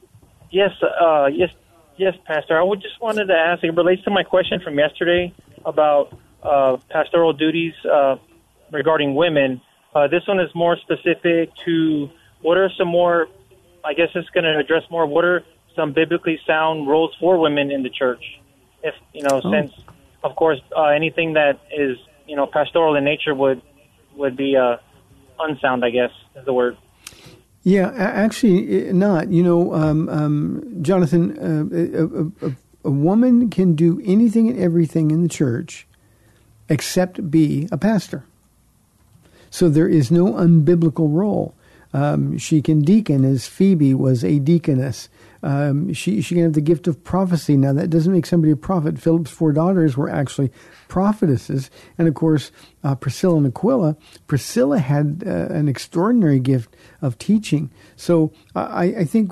yes, 0.51 0.71
uh, 0.83 1.31
yes, 1.33 1.49
yes, 1.97 2.15
Pastor. 2.27 2.59
I 2.59 2.63
would 2.63 2.83
just 2.83 3.01
wanted 3.01 3.27
to 3.27 3.35
ask. 3.35 3.65
It 3.65 3.75
relates 3.75 4.05
to 4.05 4.11
my 4.11 4.23
question 4.23 4.61
from 4.61 4.79
yesterday 4.79 5.33
about 5.65 6.17
uh, 6.45 6.77
pastoral 6.91 7.33
duties 7.33 7.75
uh, 7.91 8.17
regarding 8.73 9.15
women. 9.15 9.61
Uh, 9.95 10.09
this 10.09 10.23
one 10.27 10.41
is 10.41 10.51
more 10.55 10.77
specific 10.77 11.51
to 11.65 12.09
what 12.43 12.57
are 12.59 12.71
some 12.77 12.89
more. 12.89 13.29
I 13.85 13.95
guess 13.95 14.09
it's 14.15 14.29
going 14.31 14.45
to 14.45 14.59
address 14.59 14.83
more. 14.91 15.07
What 15.07 15.25
are 15.25 15.43
some 15.77 15.93
biblically 15.93 16.39
sound 16.47 16.89
roles 16.89 17.15
for 17.21 17.39
women 17.39 17.71
in 17.71 17.83
the 17.83 17.91
church? 17.91 18.23
If 18.83 18.95
you 19.13 19.23
know, 19.23 19.41
Oh. 19.43 19.53
since 19.53 19.73
of 20.23 20.37
course 20.37 20.61
uh, 20.77 20.85
anything 20.87 21.35
that 21.35 21.61
is 21.77 21.97
you 22.27 22.37
know 22.37 22.47
pastoral 22.47 22.97
in 22.97 23.05
nature 23.05 23.35
would 23.35 23.63
would 24.17 24.37
be 24.37 24.57
uh, 24.57 24.77
unsound. 25.39 25.85
I 25.85 25.91
guess 25.91 26.11
is 26.37 26.45
the 26.45 26.53
word. 26.53 26.77
Yeah, 27.63 27.91
actually, 27.97 28.93
not. 28.93 29.31
You 29.31 29.43
know, 29.43 29.73
um, 29.75 30.09
um, 30.11 30.79
Jonathan, 30.83 31.23
uh, 31.39 32.45
a, 32.45 32.49
a, 32.49 32.57
a 32.85 32.91
woman 32.91 33.49
can 33.49 33.75
do 33.75 34.03
anything 34.05 34.51
and 34.51 34.59
everything 34.59 35.11
in 35.11 35.23
the 35.23 35.31
church 35.31 35.87
except 36.69 37.31
be 37.31 37.69
a 37.71 37.79
pastor. 37.79 38.25
So 39.51 39.69
there 39.69 39.89
is 39.89 40.11
no 40.11 40.33
unbiblical 40.33 41.15
role. 41.15 41.55
Um, 41.93 42.39
she 42.39 42.61
can 42.61 42.81
deacon 42.81 43.25
as 43.25 43.47
Phoebe 43.47 43.95
was 43.95 44.25
a 44.25 44.41
deaconess. 44.41 45.09
Um, 45.45 45.93
she, 45.93 46.21
she 46.23 46.35
can 46.35 46.43
have 46.43 46.55
the 46.55 46.61
gift 46.61 46.89
of 46.89 47.05
prophecy. 47.05 47.57
Now, 47.57 47.73
that 47.75 47.89
doesn't 47.89 48.13
make 48.13 48.27
somebody 48.27 48.51
a 48.51 48.57
prophet. 48.57 48.99
Philip's 48.99 49.31
four 49.31 49.53
daughters 49.53 49.97
were 49.97 50.11
actually 50.11 50.51
prophetesses. 50.89 51.71
And 51.97 52.09
of 52.09 52.15
course, 52.15 52.51
uh, 52.83 52.97
Priscilla 52.97 53.37
and 53.37 53.47
Aquila, 53.47 53.97
Priscilla 54.27 54.79
had 54.79 55.23
uh, 55.25 55.31
an 55.31 55.69
extraordinary 55.69 56.41
gift 56.41 56.75
of 57.01 57.17
teaching. 57.19 57.71
So 57.95 58.33
I, 58.57 58.87
I 58.99 59.05
think 59.05 59.31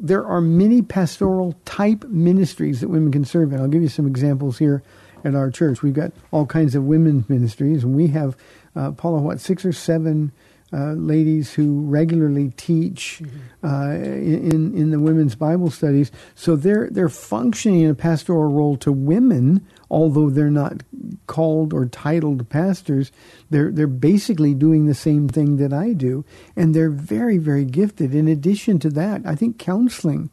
there 0.00 0.26
are 0.26 0.40
many 0.40 0.82
pastoral 0.82 1.54
type 1.64 2.04
ministries 2.04 2.80
that 2.80 2.88
women 2.88 3.12
can 3.12 3.24
serve 3.24 3.52
in. 3.52 3.60
I'll 3.60 3.68
give 3.68 3.82
you 3.82 3.88
some 3.88 4.06
examples 4.06 4.58
here 4.58 4.82
at 5.26 5.34
our 5.34 5.50
church. 5.50 5.82
We've 5.82 5.92
got 5.92 6.12
all 6.30 6.46
kinds 6.46 6.74
of 6.74 6.84
women's 6.84 7.28
ministries, 7.28 7.82
and 7.82 7.94
we 7.94 8.06
have, 8.08 8.36
uh, 8.76 8.92
Paula, 8.92 9.20
what, 9.20 9.40
six 9.40 9.64
or 9.64 9.72
seven 9.72 10.32
uh, 10.72 10.92
ladies 10.92 11.52
who 11.52 11.80
regularly 11.82 12.52
teach 12.56 13.22
mm-hmm. 13.22 13.66
uh, 13.66 13.94
in 13.94 14.74
in 14.74 14.90
the 14.90 14.98
women's 14.98 15.34
Bible 15.34 15.70
studies. 15.70 16.10
So 16.34 16.56
they're 16.56 16.88
they're 16.90 17.08
functioning 17.08 17.82
in 17.82 17.90
a 17.90 17.94
pastoral 17.94 18.52
role 18.52 18.76
to 18.78 18.92
women, 18.92 19.66
although 19.90 20.28
they're 20.28 20.50
not 20.50 20.82
called 21.26 21.72
or 21.72 21.86
titled 21.86 22.48
pastors. 22.48 23.12
They're 23.50 23.70
they're 23.70 23.86
basically 23.86 24.54
doing 24.54 24.86
the 24.86 24.94
same 24.94 25.28
thing 25.28 25.56
that 25.58 25.72
I 25.72 25.92
do, 25.92 26.24
and 26.56 26.74
they're 26.74 26.90
very 26.90 27.38
very 27.38 27.64
gifted. 27.64 28.14
In 28.14 28.26
addition 28.28 28.78
to 28.80 28.90
that, 28.90 29.22
I 29.24 29.36
think 29.36 29.58
counseling, 29.58 30.30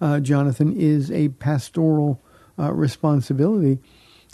uh, 0.00 0.18
Jonathan, 0.18 0.74
is 0.76 1.12
a 1.12 1.28
pastoral 1.28 2.20
uh, 2.58 2.72
responsibility. 2.72 3.78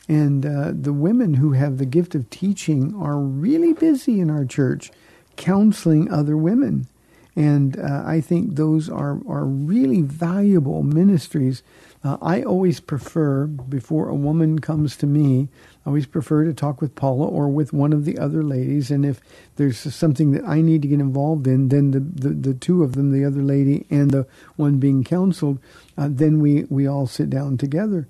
And 0.09 0.45
uh, 0.45 0.73
the 0.75 0.93
women 0.93 1.35
who 1.35 1.53
have 1.53 1.79
the 1.79 1.87
gift 1.87 2.15
of 2.15 2.29
teaching 2.31 2.95
are 3.01 3.19
really 3.19 3.73
busy 3.73 4.21
in 4.21 4.31
our 4.31 4.45
church 4.45 4.91
counseling 5.37 6.11
other 6.11 6.37
women. 6.37 6.87
And 7.35 7.79
uh, 7.79 8.03
I 8.05 8.21
think 8.21 8.57
those 8.57 8.91
are, 8.91 9.19
are 9.27 9.47
really 9.47 10.03
valuable 10.03 10.83
ministries. 10.83 11.63
Uh, 12.05 12.19
I 12.21 12.43
always 12.43 12.79
prefer, 12.81 13.47
before 13.47 14.09
a 14.09 14.15
woman 14.15 14.59
comes 14.59 14.97
to 14.97 15.07
me, 15.07 15.49
I 15.85 15.89
always 15.89 16.05
prefer 16.05 16.45
to 16.45 16.53
talk 16.53 16.83
with 16.83 16.95
Paula 16.95 17.27
or 17.27 17.49
with 17.49 17.73
one 17.73 17.93
of 17.93 18.05
the 18.05 18.19
other 18.19 18.43
ladies. 18.43 18.91
And 18.91 19.07
if 19.07 19.21
there's 19.57 19.79
something 19.79 20.33
that 20.33 20.45
I 20.45 20.61
need 20.61 20.83
to 20.83 20.89
get 20.89 21.01
involved 21.01 21.47
in, 21.47 21.69
then 21.69 21.93
the, 21.93 22.01
the, 22.01 22.29
the 22.35 22.55
two 22.55 22.83
of 22.83 22.93
them, 22.95 23.13
the 23.13 23.25
other 23.25 23.43
lady 23.43 23.87
and 23.89 24.11
the 24.11 24.27
one 24.57 24.79
being 24.79 25.03
counseled, 25.03 25.59
uh, 25.97 26.09
then 26.11 26.41
we, 26.41 26.65
we 26.65 26.87
all 26.87 27.07
sit 27.07 27.31
down 27.31 27.57
together. 27.57 28.07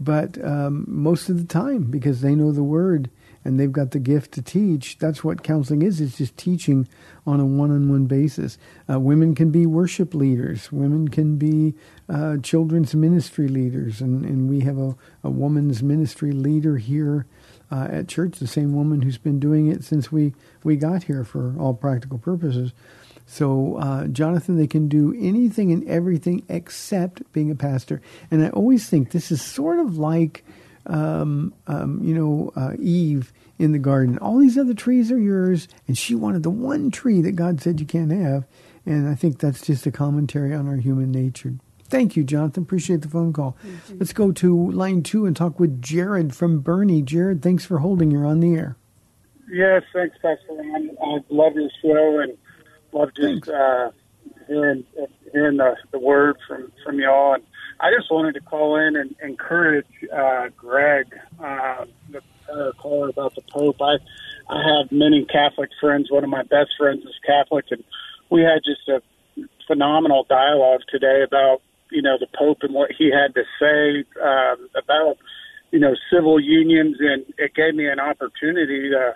But 0.00 0.42
um, 0.44 0.84
most 0.86 1.28
of 1.28 1.38
the 1.38 1.46
time, 1.46 1.84
because 1.84 2.20
they 2.20 2.34
know 2.34 2.52
the 2.52 2.62
word, 2.62 3.10
and 3.44 3.58
they've 3.58 3.72
got 3.72 3.92
the 3.92 3.98
gift 3.98 4.32
to 4.32 4.42
teach. 4.42 4.98
That's 4.98 5.24
what 5.24 5.42
counseling 5.42 5.82
is. 5.82 6.00
It's 6.00 6.18
just 6.18 6.36
teaching 6.36 6.88
on 7.26 7.40
a 7.40 7.46
one-on-one 7.46 8.06
basis. 8.06 8.58
Uh, 8.90 9.00
women 9.00 9.34
can 9.34 9.50
be 9.50 9.64
worship 9.64 10.14
leaders. 10.14 10.70
Women 10.70 11.08
can 11.08 11.36
be 11.36 11.74
uh, 12.08 12.38
children's 12.42 12.94
ministry 12.94 13.48
leaders, 13.48 14.00
and, 14.00 14.24
and 14.24 14.50
we 14.50 14.60
have 14.60 14.78
a, 14.78 14.96
a 15.22 15.30
woman's 15.30 15.82
ministry 15.82 16.32
leader 16.32 16.76
here 16.76 17.26
uh, 17.70 17.88
at 17.90 18.08
church. 18.08 18.38
The 18.38 18.46
same 18.46 18.74
woman 18.74 19.02
who's 19.02 19.18
been 19.18 19.40
doing 19.40 19.68
it 19.68 19.84
since 19.84 20.12
we 20.12 20.34
we 20.64 20.76
got 20.76 21.04
here 21.04 21.24
for 21.24 21.54
all 21.58 21.74
practical 21.74 22.18
purposes. 22.18 22.72
So, 23.30 23.76
uh, 23.76 24.06
Jonathan, 24.06 24.56
they 24.56 24.66
can 24.66 24.88
do 24.88 25.14
anything 25.18 25.70
and 25.70 25.86
everything 25.86 26.44
except 26.48 27.30
being 27.32 27.50
a 27.50 27.54
pastor. 27.54 28.00
And 28.30 28.42
I 28.42 28.48
always 28.48 28.88
think 28.88 29.10
this 29.10 29.30
is 29.30 29.42
sort 29.42 29.78
of 29.78 29.98
like 29.98 30.44
um, 30.86 31.52
um, 31.66 32.00
you 32.02 32.14
know, 32.14 32.50
uh, 32.56 32.72
Eve 32.80 33.32
in 33.58 33.72
the 33.72 33.78
garden. 33.78 34.18
All 34.18 34.38
these 34.38 34.56
other 34.56 34.74
trees 34.74 35.12
are 35.12 35.18
yours, 35.18 35.68
and 35.86 35.96
she 35.96 36.14
wanted 36.14 36.42
the 36.42 36.50
one 36.50 36.90
tree 36.90 37.20
that 37.22 37.32
God 37.32 37.60
said 37.60 37.80
you 37.80 37.86
can't 37.86 38.10
have. 38.12 38.46
And 38.86 39.08
I 39.08 39.14
think 39.14 39.38
that's 39.38 39.66
just 39.66 39.86
a 39.86 39.90
commentary 39.90 40.54
on 40.54 40.66
our 40.66 40.76
human 40.76 41.12
nature. 41.12 41.54
Thank 41.84 42.16
you, 42.16 42.24
Jonathan. 42.24 42.62
Appreciate 42.62 43.02
the 43.02 43.08
phone 43.08 43.32
call. 43.32 43.56
Let's 43.94 44.12
go 44.12 44.32
to 44.32 44.70
line 44.70 45.02
two 45.02 45.26
and 45.26 45.36
talk 45.36 45.58
with 45.58 45.80
Jared 45.82 46.34
from 46.34 46.62
Boerne. 46.62 47.04
Jared, 47.04 47.42
thanks 47.42 47.64
for 47.64 47.78
holding. 47.78 48.10
You're 48.10 48.26
on 48.26 48.40
the 48.40 48.54
air. 48.54 48.76
Yes, 49.50 49.82
thanks, 49.94 50.16
Pastor 50.22 50.50
Ron. 50.50 50.90
I 51.02 51.18
love 51.30 51.54
your 51.54 51.70
show 51.82 52.20
and 52.20 52.36
love 52.92 53.10
just 53.14 53.48
uh, 53.48 53.90
hearing 54.46 54.84
hearing 55.32 55.58
the, 55.58 55.76
the 55.92 55.98
word 55.98 56.36
from 56.46 56.72
from 56.84 56.98
y'all. 56.98 57.34
And 57.34 57.44
I 57.80 57.90
just 57.96 58.10
wanted 58.10 58.34
to 58.34 58.40
call 58.40 58.76
in 58.76 58.96
and 58.96 59.14
encourage 59.22 59.86
uh, 60.12 60.48
Greg, 60.56 61.06
uh, 61.42 61.84
the 62.10 62.22
uh, 62.52 62.72
caller 62.72 63.08
about 63.08 63.34
the 63.34 63.42
Pope. 63.42 63.80
I 63.80 63.96
I 64.48 64.62
have 64.78 64.90
many 64.90 65.24
Catholic 65.24 65.70
friends. 65.80 66.10
One 66.10 66.24
of 66.24 66.30
my 66.30 66.42
best 66.42 66.70
friends 66.78 67.04
is 67.04 67.14
Catholic, 67.26 67.66
and 67.70 67.84
we 68.30 68.42
had 68.42 68.60
just 68.64 68.88
a 68.88 69.02
phenomenal 69.66 70.26
dialogue 70.28 70.80
today 70.88 71.22
about 71.22 71.60
you 71.90 72.02
know 72.02 72.16
the 72.18 72.26
Pope 72.36 72.58
and 72.62 72.74
what 72.74 72.90
he 72.96 73.10
had 73.10 73.34
to 73.34 73.44
say 73.60 74.04
um, 74.20 74.68
about 74.74 75.18
you 75.70 75.78
know 75.78 75.94
civil 76.12 76.40
unions, 76.40 76.96
and 77.00 77.24
it 77.36 77.54
gave 77.54 77.74
me 77.74 77.86
an 77.86 78.00
opportunity 78.00 78.90
to 78.90 79.14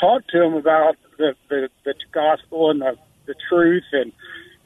talk 0.00 0.26
to 0.28 0.42
him 0.42 0.54
about 0.54 0.96
the 1.18 1.34
the, 1.48 1.68
the 1.84 1.94
gospel 2.12 2.70
and 2.70 2.80
the 2.80 2.96
the 3.30 3.36
truth. 3.48 3.84
And 3.92 4.12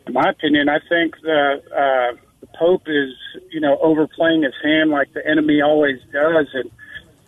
in 0.06 0.12
my 0.12 0.30
opinion, 0.30 0.68
I 0.68 0.80
think 0.88 1.20
that. 1.22 1.62
Uh, 1.70 2.20
the 2.44 2.58
Pope 2.58 2.82
is, 2.86 3.14
you 3.50 3.60
know, 3.60 3.78
overplaying 3.80 4.42
his 4.42 4.54
hand 4.62 4.90
like 4.90 5.12
the 5.14 5.26
enemy 5.26 5.62
always 5.62 5.98
does. 6.12 6.46
And 6.52 6.70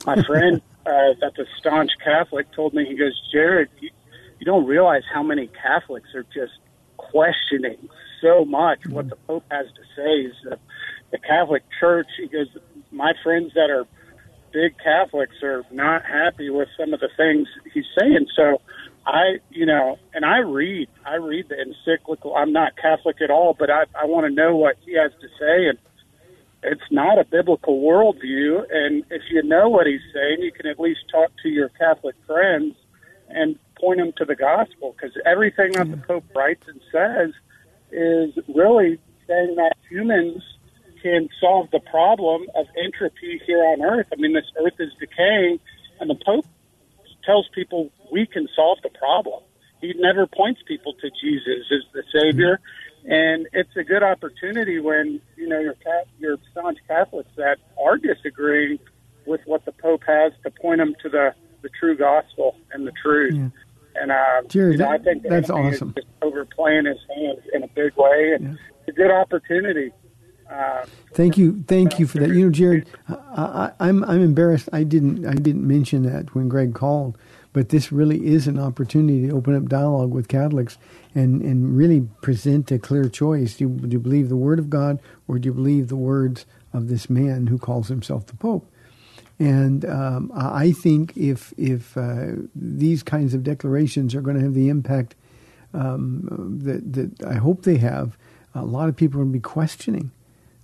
my 0.04 0.22
friend, 0.26 0.60
uh, 0.84 1.14
that's 1.20 1.38
a 1.38 1.46
staunch 1.58 1.92
Catholic, 2.04 2.52
told 2.52 2.74
me, 2.74 2.84
he 2.84 2.96
goes, 2.96 3.18
Jared, 3.32 3.68
you, 3.80 3.90
you 4.38 4.44
don't 4.44 4.66
realize 4.66 5.02
how 5.12 5.22
many 5.22 5.48
Catholics 5.48 6.14
are 6.14 6.26
just 6.34 6.52
questioning 6.96 7.88
so 8.20 8.44
much 8.44 8.80
mm-hmm. 8.80 8.92
what 8.92 9.08
the 9.08 9.16
Pope 9.16 9.44
has 9.50 9.66
to 9.66 9.82
say. 9.96 10.28
Is 10.28 10.34
that 10.48 10.58
the 11.10 11.18
Catholic 11.18 11.62
Church, 11.80 12.08
he 12.18 12.28
goes, 12.28 12.48
my 12.90 13.14
friends 13.22 13.52
that 13.54 13.70
are 13.70 13.86
big 14.52 14.76
Catholics 14.78 15.42
are 15.42 15.64
not 15.70 16.04
happy 16.04 16.50
with 16.50 16.68
some 16.78 16.92
of 16.92 17.00
the 17.00 17.10
things 17.16 17.48
he's 17.72 17.86
saying. 17.98 18.26
So 18.36 18.60
I, 19.06 19.38
you 19.50 19.66
know, 19.66 19.98
and 20.12 20.24
I 20.24 20.38
read, 20.38 20.88
I 21.04 21.14
read 21.14 21.48
the 21.48 21.56
encyclical. 21.60 22.34
I'm 22.34 22.52
not 22.52 22.76
Catholic 22.76 23.22
at 23.22 23.30
all, 23.30 23.54
but 23.56 23.70
I, 23.70 23.84
I 23.94 24.06
want 24.06 24.26
to 24.26 24.32
know 24.32 24.56
what 24.56 24.76
he 24.84 24.94
has 24.94 25.12
to 25.20 25.28
say. 25.38 25.68
And 25.68 25.78
it's 26.64 26.90
not 26.90 27.18
a 27.18 27.24
biblical 27.24 27.80
worldview. 27.80 28.64
And 28.68 29.04
if 29.10 29.22
you 29.30 29.44
know 29.44 29.68
what 29.68 29.86
he's 29.86 30.00
saying, 30.12 30.38
you 30.40 30.50
can 30.50 30.66
at 30.66 30.80
least 30.80 31.00
talk 31.10 31.30
to 31.44 31.48
your 31.48 31.68
Catholic 31.68 32.16
friends 32.26 32.74
and 33.28 33.56
point 33.80 34.00
them 34.00 34.12
to 34.16 34.24
the 34.24 34.34
gospel 34.34 34.96
because 34.96 35.16
everything 35.24 35.72
that 35.72 35.88
the 35.88 35.96
hmm. 35.96 36.06
Pope 36.06 36.24
writes 36.34 36.66
and 36.66 36.80
says 36.90 37.32
is 37.92 38.36
really 38.52 38.98
saying 39.28 39.54
that 39.56 39.74
humans 39.88 40.42
can 41.00 41.28
solve 41.40 41.70
the 41.70 41.80
problem 41.80 42.46
of 42.56 42.66
entropy 42.82 43.40
here 43.46 43.64
on 43.64 43.82
earth. 43.82 44.06
I 44.12 44.16
mean, 44.16 44.32
this 44.32 44.50
earth 44.60 44.80
is 44.80 44.92
decaying, 44.98 45.60
and 46.00 46.10
the 46.10 46.16
Pope 46.16 46.46
tells 47.26 47.48
people 47.54 47.90
we 48.10 48.26
can 48.26 48.48
solve 48.54 48.78
the 48.82 48.90
problem. 48.90 49.42
He 49.80 49.92
never 49.98 50.26
points 50.26 50.62
people 50.66 50.94
to 50.94 51.10
Jesus 51.20 51.70
as 51.70 51.82
the 51.92 52.02
Savior, 52.12 52.60
and 53.04 53.46
it's 53.52 53.76
a 53.76 53.84
good 53.84 54.02
opportunity 54.02 54.80
when 54.80 55.20
you 55.36 55.48
know 55.48 55.60
your 55.60 55.74
your 56.18 56.38
staunch 56.52 56.78
Catholics 56.88 57.30
that 57.36 57.58
are 57.84 57.98
disagreeing 57.98 58.78
with 59.26 59.40
what 59.44 59.64
the 59.64 59.72
Pope 59.72 60.02
has 60.06 60.32
to 60.44 60.50
point 60.50 60.78
them 60.78 60.94
to 61.02 61.08
the 61.08 61.34
the 61.62 61.68
true 61.78 61.96
gospel 61.96 62.56
and 62.72 62.86
the 62.86 62.92
truth. 63.02 63.34
Yeah. 63.34 63.48
And 64.00 64.12
uh, 64.12 64.42
Jared, 64.48 64.72
you 64.72 64.78
know, 64.78 64.90
I 64.90 64.98
think 64.98 65.22
that's 65.22 65.50
awesome. 65.50 65.94
Overplaying 66.22 66.86
his 66.86 66.98
hands 67.14 67.40
in 67.52 67.62
a 67.62 67.68
big 67.68 67.96
way, 67.96 68.32
and 68.34 68.44
yeah. 68.44 68.54
it's 68.80 68.88
a 68.88 68.92
good 68.92 69.10
opportunity. 69.10 69.92
Thank 71.12 71.38
you, 71.38 71.64
thank 71.66 71.98
you 71.98 72.06
for 72.06 72.18
that. 72.18 72.28
You 72.30 72.46
know, 72.46 72.50
Jared, 72.50 72.88
I, 73.08 73.72
am 73.80 74.04
I'm, 74.04 74.04
I'm 74.04 74.22
embarrassed. 74.22 74.68
I 74.72 74.82
didn't 74.84 75.26
I 75.26 75.34
didn't 75.34 75.66
mention 75.66 76.02
that 76.02 76.34
when 76.34 76.48
Greg 76.48 76.74
called, 76.74 77.16
but 77.52 77.70
this 77.70 77.90
really 77.90 78.26
is 78.26 78.46
an 78.46 78.58
opportunity 78.58 79.26
to 79.28 79.34
open 79.34 79.56
up 79.56 79.68
dialogue 79.68 80.12
with 80.12 80.28
Catholics 80.28 80.78
and 81.14 81.42
and 81.42 81.76
really 81.76 82.08
present 82.22 82.70
a 82.70 82.78
clear 82.78 83.08
choice. 83.08 83.56
Do 83.56 83.64
you, 83.64 83.70
do 83.70 83.88
you 83.88 83.98
believe 83.98 84.28
the 84.28 84.36
Word 84.36 84.58
of 84.58 84.70
God, 84.70 85.00
or 85.26 85.38
do 85.38 85.48
you 85.48 85.54
believe 85.54 85.88
the 85.88 85.96
words 85.96 86.46
of 86.72 86.88
this 86.88 87.08
man 87.08 87.46
who 87.46 87.58
calls 87.58 87.88
himself 87.88 88.26
the 88.26 88.36
Pope? 88.36 88.70
And 89.38 89.84
um, 89.84 90.32
I 90.34 90.72
think 90.72 91.16
if 91.16 91.52
if 91.56 91.96
uh, 91.96 92.32
these 92.54 93.02
kinds 93.02 93.34
of 93.34 93.42
declarations 93.42 94.14
are 94.14 94.20
going 94.20 94.36
to 94.36 94.42
have 94.42 94.54
the 94.54 94.68
impact 94.68 95.14
um, 95.74 96.58
that 96.62 96.92
that 96.92 97.24
I 97.26 97.34
hope 97.34 97.62
they 97.62 97.78
have, 97.78 98.16
a 98.54 98.64
lot 98.64 98.88
of 98.88 98.96
people 98.96 99.20
are 99.20 99.24
going 99.24 99.32
to 99.32 99.38
be 99.38 99.42
questioning 99.42 100.10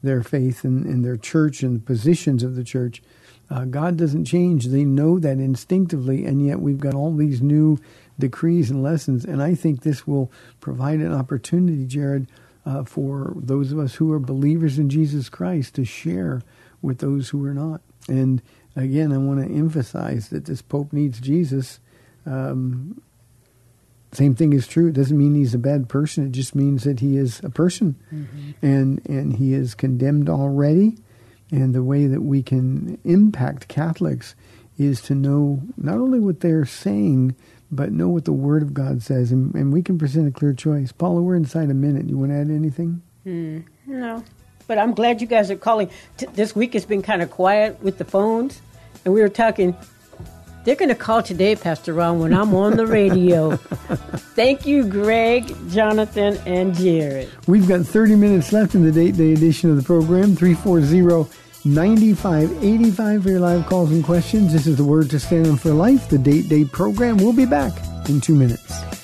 their 0.03 0.23
faith 0.23 0.65
and, 0.65 0.85
and 0.87 1.05
their 1.05 1.17
church 1.17 1.62
and 1.62 1.77
the 1.77 1.85
positions 1.85 2.43
of 2.43 2.57
the 2.57 2.65
church. 2.65 3.03
Uh, 3.51 3.65
God 3.67 3.97
doesn't 3.97 4.25
change. 4.25 4.67
They 4.67 4.85
know 4.85 5.19
that 5.19 5.38
instinctively, 5.38 6.25
and 6.25 6.45
yet 6.45 6.61
we've 6.61 6.81
got 6.81 6.95
all 6.95 7.15
these 7.15 7.43
new 7.43 7.79
decrees 8.19 8.71
and 8.71 8.83
lessons. 8.83 9.25
And 9.25 9.43
I 9.43 9.55
think 9.55 9.83
this 9.83 10.07
will 10.07 10.31
provide 10.61 11.01
an 11.01 11.12
opportunity, 11.12 11.85
Jared, 11.87 12.29
uh, 12.65 12.85
for 12.85 13.35
those 13.37 13.73
of 13.73 13.79
us 13.79 13.97
who 13.97 14.12
are 14.12 14.19
believers 14.19 14.79
in 14.79 14.88
Jesus 14.88 15.29
Christ 15.29 15.75
to 15.75 15.85
share 15.85 16.43
with 16.81 16.99
those 16.99 17.29
who 17.31 17.45
are 17.45 17.55
not. 17.55 17.81
And 18.09 18.43
again, 18.77 19.12
I 19.12 19.19
want 19.19 19.47
to 19.47 19.55
emphasize 19.55 20.29
that 20.31 20.47
this 20.47 20.62
Pope 20.62 20.93
needs 20.93 21.21
Jesus. 21.21 21.81
Um, 22.25 23.03
same 24.12 24.35
thing 24.35 24.53
is 24.53 24.66
true. 24.66 24.88
It 24.88 24.92
doesn't 24.94 25.16
mean 25.16 25.35
he's 25.35 25.55
a 25.55 25.59
bad 25.59 25.88
person. 25.88 26.27
It 26.27 26.33
just 26.33 26.55
means 26.55 26.85
that 26.85 27.01
he 27.01 27.16
is 27.16 27.40
a 27.42 27.51
person, 27.51 27.96
mm-hmm. 28.12 28.51
and 28.64 29.01
and 29.09 29.37
he 29.37 29.55
is 29.55 29.75
condemned 29.75 30.29
already. 30.29 30.98
And 31.51 31.75
the 31.75 31.83
way 31.83 32.07
that 32.07 32.22
we 32.22 32.42
can 32.42 32.98
impact 33.05 33.68
Catholics 33.68 34.35
is 34.79 35.03
to 35.03 35.14
know 35.14 35.62
not 35.77 35.96
only 35.96 36.18
what 36.18 36.40
they're 36.40 36.64
saying, 36.64 37.37
but 37.70 37.92
know 37.92 38.09
what 38.09 38.25
the 38.25 38.33
Word 38.33 38.62
of 38.62 38.75
God 38.75 39.03
says, 39.03 39.33
and, 39.33 39.55
and 39.55 39.72
we 39.72 39.83
can 39.83 39.98
present 39.98 40.29
a 40.29 40.31
clear 40.31 40.53
choice. 40.53 40.92
Paula, 40.92 41.22
we're 41.22 41.37
inside 41.37 41.70
a 41.70 41.75
minute. 41.75 42.09
You 42.09 42.18
want 42.18 42.33
to 42.33 42.37
add 42.37 42.51
anything? 42.51 43.03
Hmm. 43.25 43.61
No, 43.87 44.22
but 44.66 44.79
I'm 44.79 44.92
glad 44.92 45.20
you 45.20 45.27
guys 45.27 45.51
are 45.51 45.57
calling. 45.57 45.90
T- 46.16 46.27
this 46.35 46.55
week 46.55 46.75
has 46.75 46.85
been 46.85 47.03
kind 47.03 47.22
of 47.22 47.31
quiet 47.31 47.83
with 47.83 47.98
the 47.98 48.05
phones, 48.05 48.61
and 49.05 49.14
we 49.14 49.22
were 49.22 49.29
talking. 49.29 49.77
They're 50.64 50.77
going 50.77 50.90
to 50.90 50.94
call 50.94 51.22
today, 51.22 51.57
Pastor 51.57 51.92
Ron, 51.92 52.20
when 52.20 52.33
I'm 52.33 52.55
on 52.55 52.77
the 52.77 52.87
radio. 52.87 53.57
Thank 54.37 54.64
you, 54.66 54.85
Greg, 54.85 55.55
Jonathan, 55.70 56.38
and 56.46 56.75
Jared. 56.75 57.29
We've 57.46 57.66
got 57.66 57.85
30 57.85 58.16
minutes 58.16 58.53
left 58.53 58.75
in 58.75 58.85
the 58.85 58.92
date 58.92 59.16
day 59.16 59.33
edition 59.33 59.70
of 59.70 59.77
the 59.77 59.83
program. 59.83 60.37
340 60.37 61.31
9585 61.64 63.22
for 63.22 63.31
your 63.31 63.40
live 63.40 63.66
calls 63.66 63.92
and 63.92 64.03
questions. 64.03 64.53
This 64.53 64.66
is 64.66 64.77
the 64.77 64.85
Word 64.85 65.11
to 65.11 65.20
Stand 65.20 65.46
on 65.46 65.57
for 65.57 65.70
Life, 65.70 66.09
the 66.09 66.18
date 66.18 66.48
day 66.48 66.64
program. 66.64 67.18
We'll 67.18 67.33
be 67.33 67.46
back 67.46 67.72
in 68.09 68.20
two 68.20 68.35
minutes. 68.35 69.02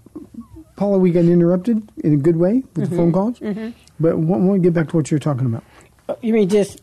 Paula, 0.76 0.98
we 0.98 1.12
got 1.12 1.24
interrupted 1.24 1.90
in 2.04 2.14
a 2.14 2.18
good 2.18 2.36
way 2.36 2.62
with 2.76 2.90
the 2.90 2.96
phone 2.98 3.14
calls. 3.14 3.40
But 3.98 4.12
I 4.12 4.16
want 4.16 4.52
to 4.56 4.60
get 4.60 4.74
back 4.74 4.90
to 4.90 4.98
what 4.98 5.10
you're 5.10 5.22
talking 5.22 5.46
about. 5.46 5.64
You 6.22 6.34
mean 6.34 6.50
just 6.50 6.82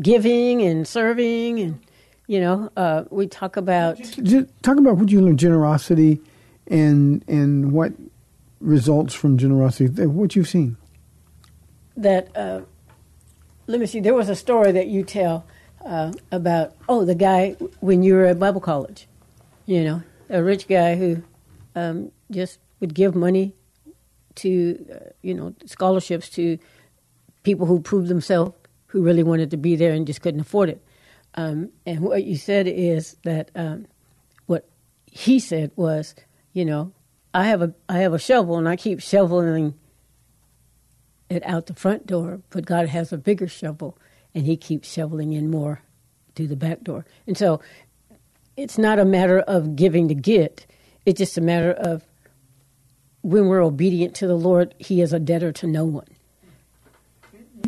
giving 0.00 0.62
and 0.62 0.86
serving, 0.86 1.60
and 1.60 1.80
you 2.26 2.40
know, 2.40 2.70
uh, 2.76 3.04
we 3.10 3.26
talk 3.26 3.56
about 3.56 3.98
Just 3.98 4.48
talk 4.62 4.78
about 4.78 4.96
what 4.96 5.10
you 5.10 5.20
learned, 5.20 5.38
generosity, 5.38 6.20
and 6.66 7.24
and 7.28 7.72
what 7.72 7.92
results 8.60 9.14
from 9.14 9.38
generosity, 9.38 10.06
what 10.06 10.36
you've 10.36 10.48
seen. 10.48 10.76
that. 11.96 12.34
Uh, 12.36 12.62
let 13.66 13.80
me 13.80 13.86
see. 13.86 14.00
There 14.00 14.14
was 14.14 14.28
a 14.28 14.34
story 14.36 14.72
that 14.72 14.88
you 14.88 15.02
tell 15.04 15.46
uh, 15.84 16.12
about. 16.30 16.74
Oh, 16.88 17.04
the 17.04 17.14
guy 17.14 17.56
when 17.80 18.02
you 18.02 18.14
were 18.14 18.26
at 18.26 18.38
Bible 18.38 18.60
college. 18.60 19.08
You 19.66 19.84
know, 19.84 20.02
a 20.28 20.42
rich 20.42 20.66
guy 20.68 20.96
who 20.96 21.22
um, 21.76 22.10
just 22.30 22.58
would 22.80 22.94
give 22.94 23.14
money 23.14 23.54
to, 24.36 24.84
uh, 24.92 25.10
you 25.22 25.34
know, 25.34 25.54
scholarships 25.66 26.28
to 26.30 26.58
people 27.42 27.66
who 27.66 27.80
proved 27.80 28.08
themselves, 28.08 28.54
who 28.86 29.02
really 29.02 29.22
wanted 29.22 29.50
to 29.50 29.56
be 29.56 29.76
there 29.76 29.92
and 29.92 30.06
just 30.06 30.22
couldn't 30.22 30.40
afford 30.40 30.68
it. 30.68 30.84
Um, 31.34 31.70
and 31.86 32.00
what 32.00 32.24
you 32.24 32.36
said 32.36 32.66
is 32.68 33.16
that 33.24 33.50
um, 33.54 33.86
what 34.46 34.68
he 35.06 35.38
said 35.38 35.72
was, 35.76 36.14
you 36.52 36.64
know, 36.64 36.92
I 37.34 37.44
have 37.44 37.62
a 37.62 37.74
I 37.88 38.00
have 38.00 38.12
a 38.12 38.18
shovel 38.18 38.58
and 38.58 38.68
I 38.68 38.76
keep 38.76 39.00
shoveling 39.00 39.74
it 41.30 41.42
out 41.46 41.66
the 41.66 41.74
front 41.74 42.06
door, 42.06 42.42
but 42.50 42.66
God 42.66 42.88
has 42.88 43.12
a 43.12 43.18
bigger 43.18 43.48
shovel 43.48 43.96
and 44.34 44.46
He 44.46 44.56
keeps 44.56 44.92
shoveling 44.92 45.32
in 45.32 45.50
more 45.50 45.82
through 46.34 46.48
the 46.48 46.56
back 46.56 46.82
door. 46.82 47.04
And 47.26 47.36
so 47.36 47.60
it's 48.56 48.78
not 48.78 48.98
a 48.98 49.04
matter 49.04 49.40
of 49.40 49.76
giving 49.76 50.08
to 50.08 50.14
get, 50.14 50.66
it's 51.06 51.18
just 51.18 51.38
a 51.38 51.42
matter 51.42 51.72
of 51.72 52.04
when 53.22 53.46
we're 53.46 53.62
obedient 53.62 54.14
to 54.16 54.26
the 54.26 54.36
Lord, 54.36 54.74
He 54.78 55.00
is 55.00 55.12
a 55.12 55.20
debtor 55.20 55.52
to 55.52 55.66
no 55.66 55.84
one. 55.84 56.08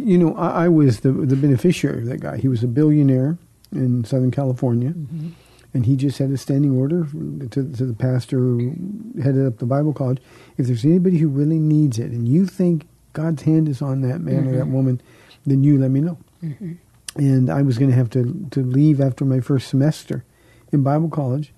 You 0.04 0.18
know, 0.18 0.36
I, 0.36 0.64
I 0.64 0.68
was 0.68 1.00
the 1.00 1.12
the 1.12 1.36
beneficiary 1.36 2.02
of 2.02 2.06
that 2.06 2.20
guy. 2.20 2.36
He 2.36 2.48
was 2.48 2.62
a 2.62 2.68
billionaire 2.68 3.38
in 3.72 4.04
Southern 4.04 4.30
California, 4.30 4.92
and 5.72 5.86
he 5.86 5.96
just 5.96 6.18
had 6.18 6.30
a 6.30 6.36
standing 6.36 6.76
order 6.76 7.06
to, 7.06 7.48
to 7.48 7.62
the 7.62 7.94
pastor 7.94 8.38
who 8.38 8.74
headed 9.22 9.46
up 9.46 9.58
the 9.58 9.66
Bible 9.66 9.92
college. 9.92 10.18
If 10.58 10.66
there's 10.66 10.84
anybody 10.84 11.18
who 11.18 11.28
really 11.28 11.58
needs 11.58 11.98
it, 11.98 12.12
and 12.12 12.28
you 12.28 12.46
think 12.46 12.86
God's 13.14 13.42
hand 13.42 13.68
is 13.68 13.80
on 13.82 14.02
that 14.02 14.20
man 14.20 14.46
or 14.46 14.56
that 14.56 14.68
woman, 14.68 15.00
then 15.46 15.64
you 15.64 15.78
let 15.78 15.90
me 15.90 16.00
know. 16.00 16.18
And 17.16 17.48
I 17.48 17.62
was 17.62 17.78
going 17.78 17.90
to 17.90 17.96
have 17.96 18.10
to 18.10 18.46
to 18.50 18.60
leave 18.60 19.00
after 19.00 19.24
my 19.24 19.40
first 19.40 19.68
semester 19.68 20.24
in 20.72 20.82
Bible 20.82 21.08
college, 21.08 21.52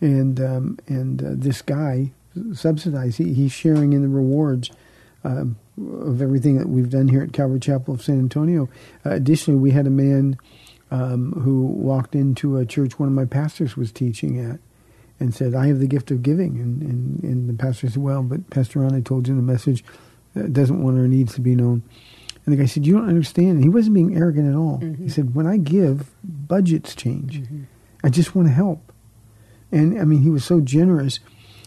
and 0.00 0.40
um, 0.40 0.78
and 0.86 1.22
uh, 1.22 1.28
this 1.32 1.62
guy 1.62 2.12
subsidized. 2.54 3.18
He, 3.18 3.34
he's 3.34 3.52
sharing 3.52 3.92
in 3.92 4.02
the 4.02 4.08
rewards 4.08 4.70
um, 5.24 5.56
of 5.78 6.20
everything 6.20 6.58
that 6.58 6.68
we've 6.68 6.90
done 6.90 7.08
here 7.08 7.22
at 7.22 7.32
Calvary 7.32 7.60
Chapel 7.60 7.94
of 7.94 8.02
San 8.02 8.18
Antonio. 8.18 8.68
Uh, 9.04 9.10
additionally, 9.10 9.58
we 9.58 9.70
had 9.70 9.86
a 9.86 9.90
man 9.90 10.36
um, 10.90 11.32
who 11.32 11.62
walked 11.62 12.14
into 12.14 12.58
a 12.58 12.66
church 12.66 12.98
one 12.98 13.08
of 13.08 13.14
my 13.14 13.24
pastors 13.24 13.76
was 13.76 13.90
teaching 13.90 14.38
at 14.38 14.60
and 15.18 15.34
said, 15.34 15.54
I 15.54 15.68
have 15.68 15.78
the 15.78 15.86
gift 15.86 16.10
of 16.10 16.22
giving. 16.22 16.58
And, 16.58 16.82
and, 16.82 17.22
and 17.22 17.48
the 17.48 17.54
pastor 17.54 17.88
said, 17.88 18.02
Well, 18.02 18.22
but 18.22 18.50
Pastor 18.50 18.80
Ron, 18.80 18.94
I 18.94 19.00
told 19.00 19.26
you 19.26 19.32
in 19.32 19.44
the 19.44 19.52
message, 19.52 19.84
uh, 20.36 20.42
doesn't 20.42 20.82
want 20.82 20.98
our 20.98 21.08
needs 21.08 21.34
to 21.34 21.40
be 21.40 21.54
known. 21.54 21.82
And 22.44 22.52
the 22.52 22.56
guy 22.60 22.66
said, 22.66 22.84
You 22.84 22.94
don't 22.94 23.08
understand. 23.08 23.50
And 23.50 23.62
he 23.62 23.68
wasn't 23.68 23.94
being 23.94 24.16
arrogant 24.16 24.48
at 24.48 24.56
all. 24.56 24.78
He 24.98 25.08
said, 25.08 25.34
When 25.34 25.46
I 25.46 25.56
give, 25.56 26.10
budgets 26.24 26.94
change. 26.94 27.42
I 28.04 28.08
just 28.08 28.34
want 28.34 28.48
to 28.48 28.54
help. 28.54 28.92
And 29.70 29.98
I 29.98 30.04
mean, 30.04 30.22
he 30.22 30.30
was 30.30 30.44
so 30.44 30.60
generous. 30.60 31.20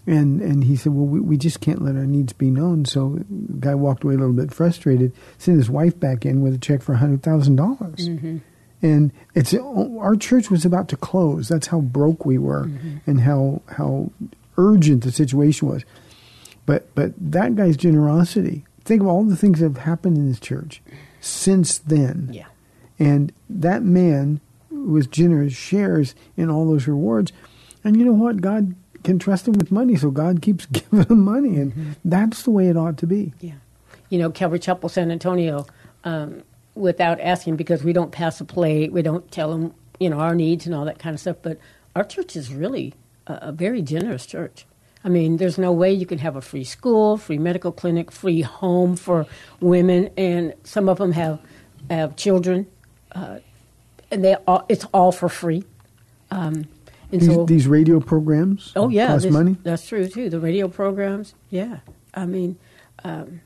And 0.08 0.42
and 0.42 0.64
he 0.64 0.76
said, 0.76 0.94
well, 0.94 1.06
we, 1.06 1.20
we 1.20 1.38
just 1.38 1.62
can't 1.62 1.82
let 1.82 1.96
our 1.96 2.06
needs 2.06 2.32
be 2.34 2.52
known. 2.52 2.86
So 2.86 3.20
the 3.30 3.60
guy 3.60 3.76
walked 3.76 4.04
away 4.04 4.14
a 4.14 4.18
little 4.18 4.34
bit 4.34 4.54
frustrated, 4.54 5.14
sent 5.38 5.58
his 5.58 5.70
wife 5.70 6.00
back 6.00 6.26
in 6.26 6.42
with 6.42 6.54
a 6.54 6.60
check 6.60 6.82
for 6.82 6.96
$100,000. 6.96 7.56
dollars 7.56 8.10
mm-hmm. 8.10 8.38
And 8.82 9.12
it's 9.34 9.54
our 9.54 10.16
church 10.16 10.52
was 10.52 10.64
about 10.64 10.90
to 10.90 10.98
close. 10.98 11.48
That's 11.48 11.68
how 11.68 11.80
broke 11.80 12.24
we 12.26 12.38
were 12.38 12.66
mm-hmm. 12.66 12.98
and 13.10 13.22
how 13.22 13.62
how 13.70 14.12
urgent 14.58 15.04
the 15.04 15.12
situation 15.12 15.68
was. 15.68 15.84
But 16.66 16.94
but 16.94 17.14
that 17.18 17.56
guy's 17.56 17.78
generosity, 17.78 18.66
think 18.84 19.02
of 19.02 19.08
all 19.08 19.24
the 19.24 19.36
things 19.38 19.60
that 19.60 19.66
have 19.66 19.78
happened 19.78 20.18
in 20.18 20.28
this 20.28 20.40
church 20.40 20.84
since 21.20 21.80
then. 21.80 22.30
Yeah. 22.32 22.46
And 23.00 23.34
that 23.50 23.82
man 23.82 24.40
was 24.70 25.08
generous 25.08 25.54
shares 25.54 26.14
in 26.38 26.50
all 26.50 26.68
those 26.68 26.88
rewards. 26.88 27.32
And 27.84 27.98
you 27.98 28.06
know 28.06 28.14
what? 28.14 28.42
God 28.42 28.76
can 29.06 29.20
trust 29.20 29.48
him 29.48 29.54
with 29.54 29.72
money, 29.72 29.96
so 29.96 30.12
God 30.12 30.42
keeps 30.42 30.66
giving 30.72 31.04
him 31.04 31.22
money. 31.24 31.58
And 31.58 31.96
that's 32.04 32.44
the 32.44 32.52
way 32.52 32.68
it 32.68 32.76
ought 32.76 32.98
to 32.98 33.08
be. 33.08 33.34
Yeah. 33.40 33.54
You 34.10 34.20
know, 34.20 34.30
Calvary 34.30 34.60
Chapel 34.60 34.90
San 34.90 35.12
Antonio, 35.12 35.66
um, 36.04 36.44
without 36.76 37.22
asking, 37.22 37.56
because 37.56 37.84
we 37.84 37.94
don't 37.94 38.12
pass 38.12 38.42
a 38.42 38.46
plate, 38.46 38.92
we 38.92 39.02
don't 39.02 39.32
tell 39.32 39.52
them, 39.52 39.74
you 40.00 40.10
know, 40.10 40.20
our 40.20 40.36
needs 40.36 40.66
and 40.66 40.76
all 40.76 40.86
that 40.86 41.00
kind 41.00 41.14
of 41.14 41.20
stuff, 41.20 41.38
but 41.42 41.60
our 41.96 42.04
church 42.04 42.36
is 42.36 42.54
really 42.54 42.94
a, 43.28 43.34
a 43.44 43.52
very 43.52 43.82
generous 43.82 44.26
church. 44.26 44.66
I 45.04 45.10
mean, 45.10 45.38
there's 45.38 45.58
no 45.58 45.72
way 45.72 45.94
you 45.94 46.08
can 46.08 46.18
have 46.18 46.36
a 46.36 46.42
free 46.42 46.64
school, 46.64 47.18
free 47.18 47.38
medical 47.38 47.72
clinic, 47.72 48.12
free 48.12 48.42
home 48.42 48.96
for 48.96 49.28
women, 49.60 50.10
and 50.18 50.54
some 50.64 50.90
of 50.90 50.98
them 50.98 51.12
have 51.12 51.40
have 51.92 52.16
children, 52.16 52.66
uh, 53.12 53.38
and 54.10 54.24
they 54.24 54.34
all, 54.48 54.66
it's 54.68 54.86
all 54.86 55.12
for 55.12 55.30
free. 55.30 55.64
Um, 56.32 56.66
and 57.16 57.22
These, 57.22 57.36
so, 57.36 57.46
these 57.46 57.68
radio 57.68 58.00
programs 58.00 58.72
Oh 58.76 58.90
yeah, 58.90 59.08
cost 59.08 59.24
this- 59.24 59.34
money. 59.34 59.58
That's 59.64 59.88
true 59.88 60.08
too. 60.08 60.30
The 60.30 60.40
radio 60.40 60.68
programs, 60.68 61.34
yeah. 61.50 61.80
I 62.14 62.26
mean, 62.26 62.58
um, 63.04 63.42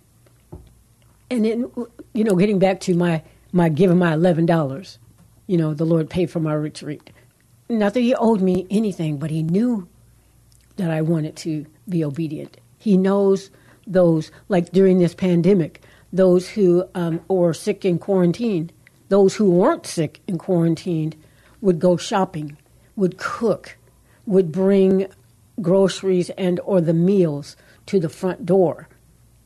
and 1.29 1.45
then 1.45 1.71
you 2.13 2.23
know, 2.23 2.35
getting 2.35 2.59
back 2.59 2.79
to 2.81 2.93
my 2.95 3.21
my 3.51 3.69
giving 3.69 3.97
my 3.97 4.13
eleven 4.13 4.45
dollars, 4.45 4.99
you 5.47 5.57
know, 5.57 5.73
the 5.73 5.85
Lord 5.85 6.09
paid 6.09 6.29
for 6.29 6.39
my 6.39 6.53
retreat. 6.53 7.09
Not 7.69 7.93
that 7.93 8.01
He 8.01 8.15
owed 8.15 8.41
me 8.41 8.65
anything, 8.69 9.17
but 9.17 9.29
He 9.31 9.43
knew 9.43 9.87
that 10.77 10.89
I 10.91 11.01
wanted 11.01 11.35
to 11.37 11.65
be 11.87 12.03
obedient. 12.03 12.57
He 12.77 12.97
knows 12.97 13.51
those, 13.85 14.31
like 14.47 14.71
during 14.71 14.99
this 14.99 15.13
pandemic, 15.13 15.81
those 16.13 16.47
who 16.49 16.85
um, 16.95 17.19
were 17.27 17.53
sick 17.53 17.83
in 17.85 17.99
quarantine, 17.99 18.71
those 19.09 19.35
who 19.35 19.51
weren't 19.51 19.85
sick 19.85 20.21
and 20.27 20.39
quarantined 20.39 21.15
would 21.61 21.79
go 21.79 21.97
shopping, 21.97 22.57
would 22.99 23.17
cook, 23.17 23.77
would 24.25 24.51
bring 24.51 25.07
groceries 25.61 26.29
and 26.31 26.59
or 26.61 26.81
the 26.81 26.93
meals 26.93 27.55
to 27.87 27.99
the 27.99 28.09
front 28.09 28.45
door 28.45 28.87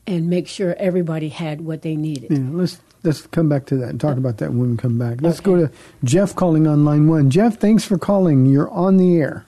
and 0.06 0.28
make 0.28 0.46
sure 0.46 0.74
everybody 0.78 1.30
had 1.30 1.62
what 1.62 1.82
they 1.82 1.96
needed. 1.96 2.30
Yeah, 2.30 2.38
let's 2.50 2.80
let's 3.04 3.26
come 3.28 3.48
back 3.48 3.66
to 3.66 3.76
that 3.76 3.90
and 3.90 4.00
talk 4.00 4.18
about 4.18 4.38
that 4.38 4.52
when 4.52 4.72
we 4.72 4.76
come 4.76 4.98
back. 4.98 5.22
Let's 5.22 5.40
go 5.40 5.56
to 5.56 5.70
Jeff 6.02 6.34
calling 6.34 6.66
on 6.66 6.84
line 6.84 7.08
one. 7.08 7.30
Jeff, 7.30 7.58
thanks 7.58 7.84
for 7.84 7.96
calling. 7.96 8.44
You're 8.44 8.70
on 8.70 8.98
the 8.98 9.16
air. 9.16 9.46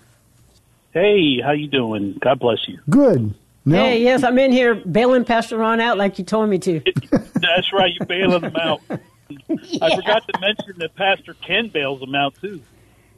Hey, 0.93 1.41
how 1.43 1.53
you 1.53 1.67
doing? 1.69 2.17
God 2.23 2.39
bless 2.39 2.67
you. 2.67 2.79
Good. 2.89 3.35
Now, 3.67 3.85
Hey, 3.85 4.03
yes, 4.03 4.23
I'm 4.23 4.39
in 4.39 4.53
here 4.53 4.77
bailing 4.77 5.25
Pastor 5.25 5.59
Ron 5.59 5.81
out 5.81 5.99
like 5.99 6.19
you 6.19 6.25
told 6.25 6.49
me 6.49 6.59
to. 6.61 6.81
That's 7.35 7.73
right, 7.73 7.93
you 7.93 8.07
bailing 8.07 8.41
them 8.43 8.57
out. 8.57 8.81
I 8.91 9.97
forgot 9.97 10.27
to 10.29 10.41
mention 10.41 10.79
that 10.79 10.95
Pastor 10.95 11.35
Ken 11.35 11.69
bails 11.69 12.01
them 12.01 12.15
out 12.15 12.35
too. 12.41 12.63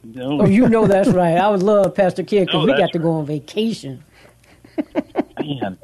You 0.05 0.21
know, 0.21 0.43
Oh, 0.43 0.47
you 0.47 0.69
know 0.69 0.87
that's 0.87 1.09
right. 1.11 1.37
I 1.37 1.49
would 1.49 1.63
love 1.63 1.95
Pastor 1.95 2.23
Kid 2.23 2.47
because 2.47 2.67
No, 2.67 2.73
we 2.73 2.79
got 2.79 2.93
to 2.93 2.99
go 2.99 3.13
on 3.13 3.27
vacation. 3.27 4.05
man. 5.41 5.79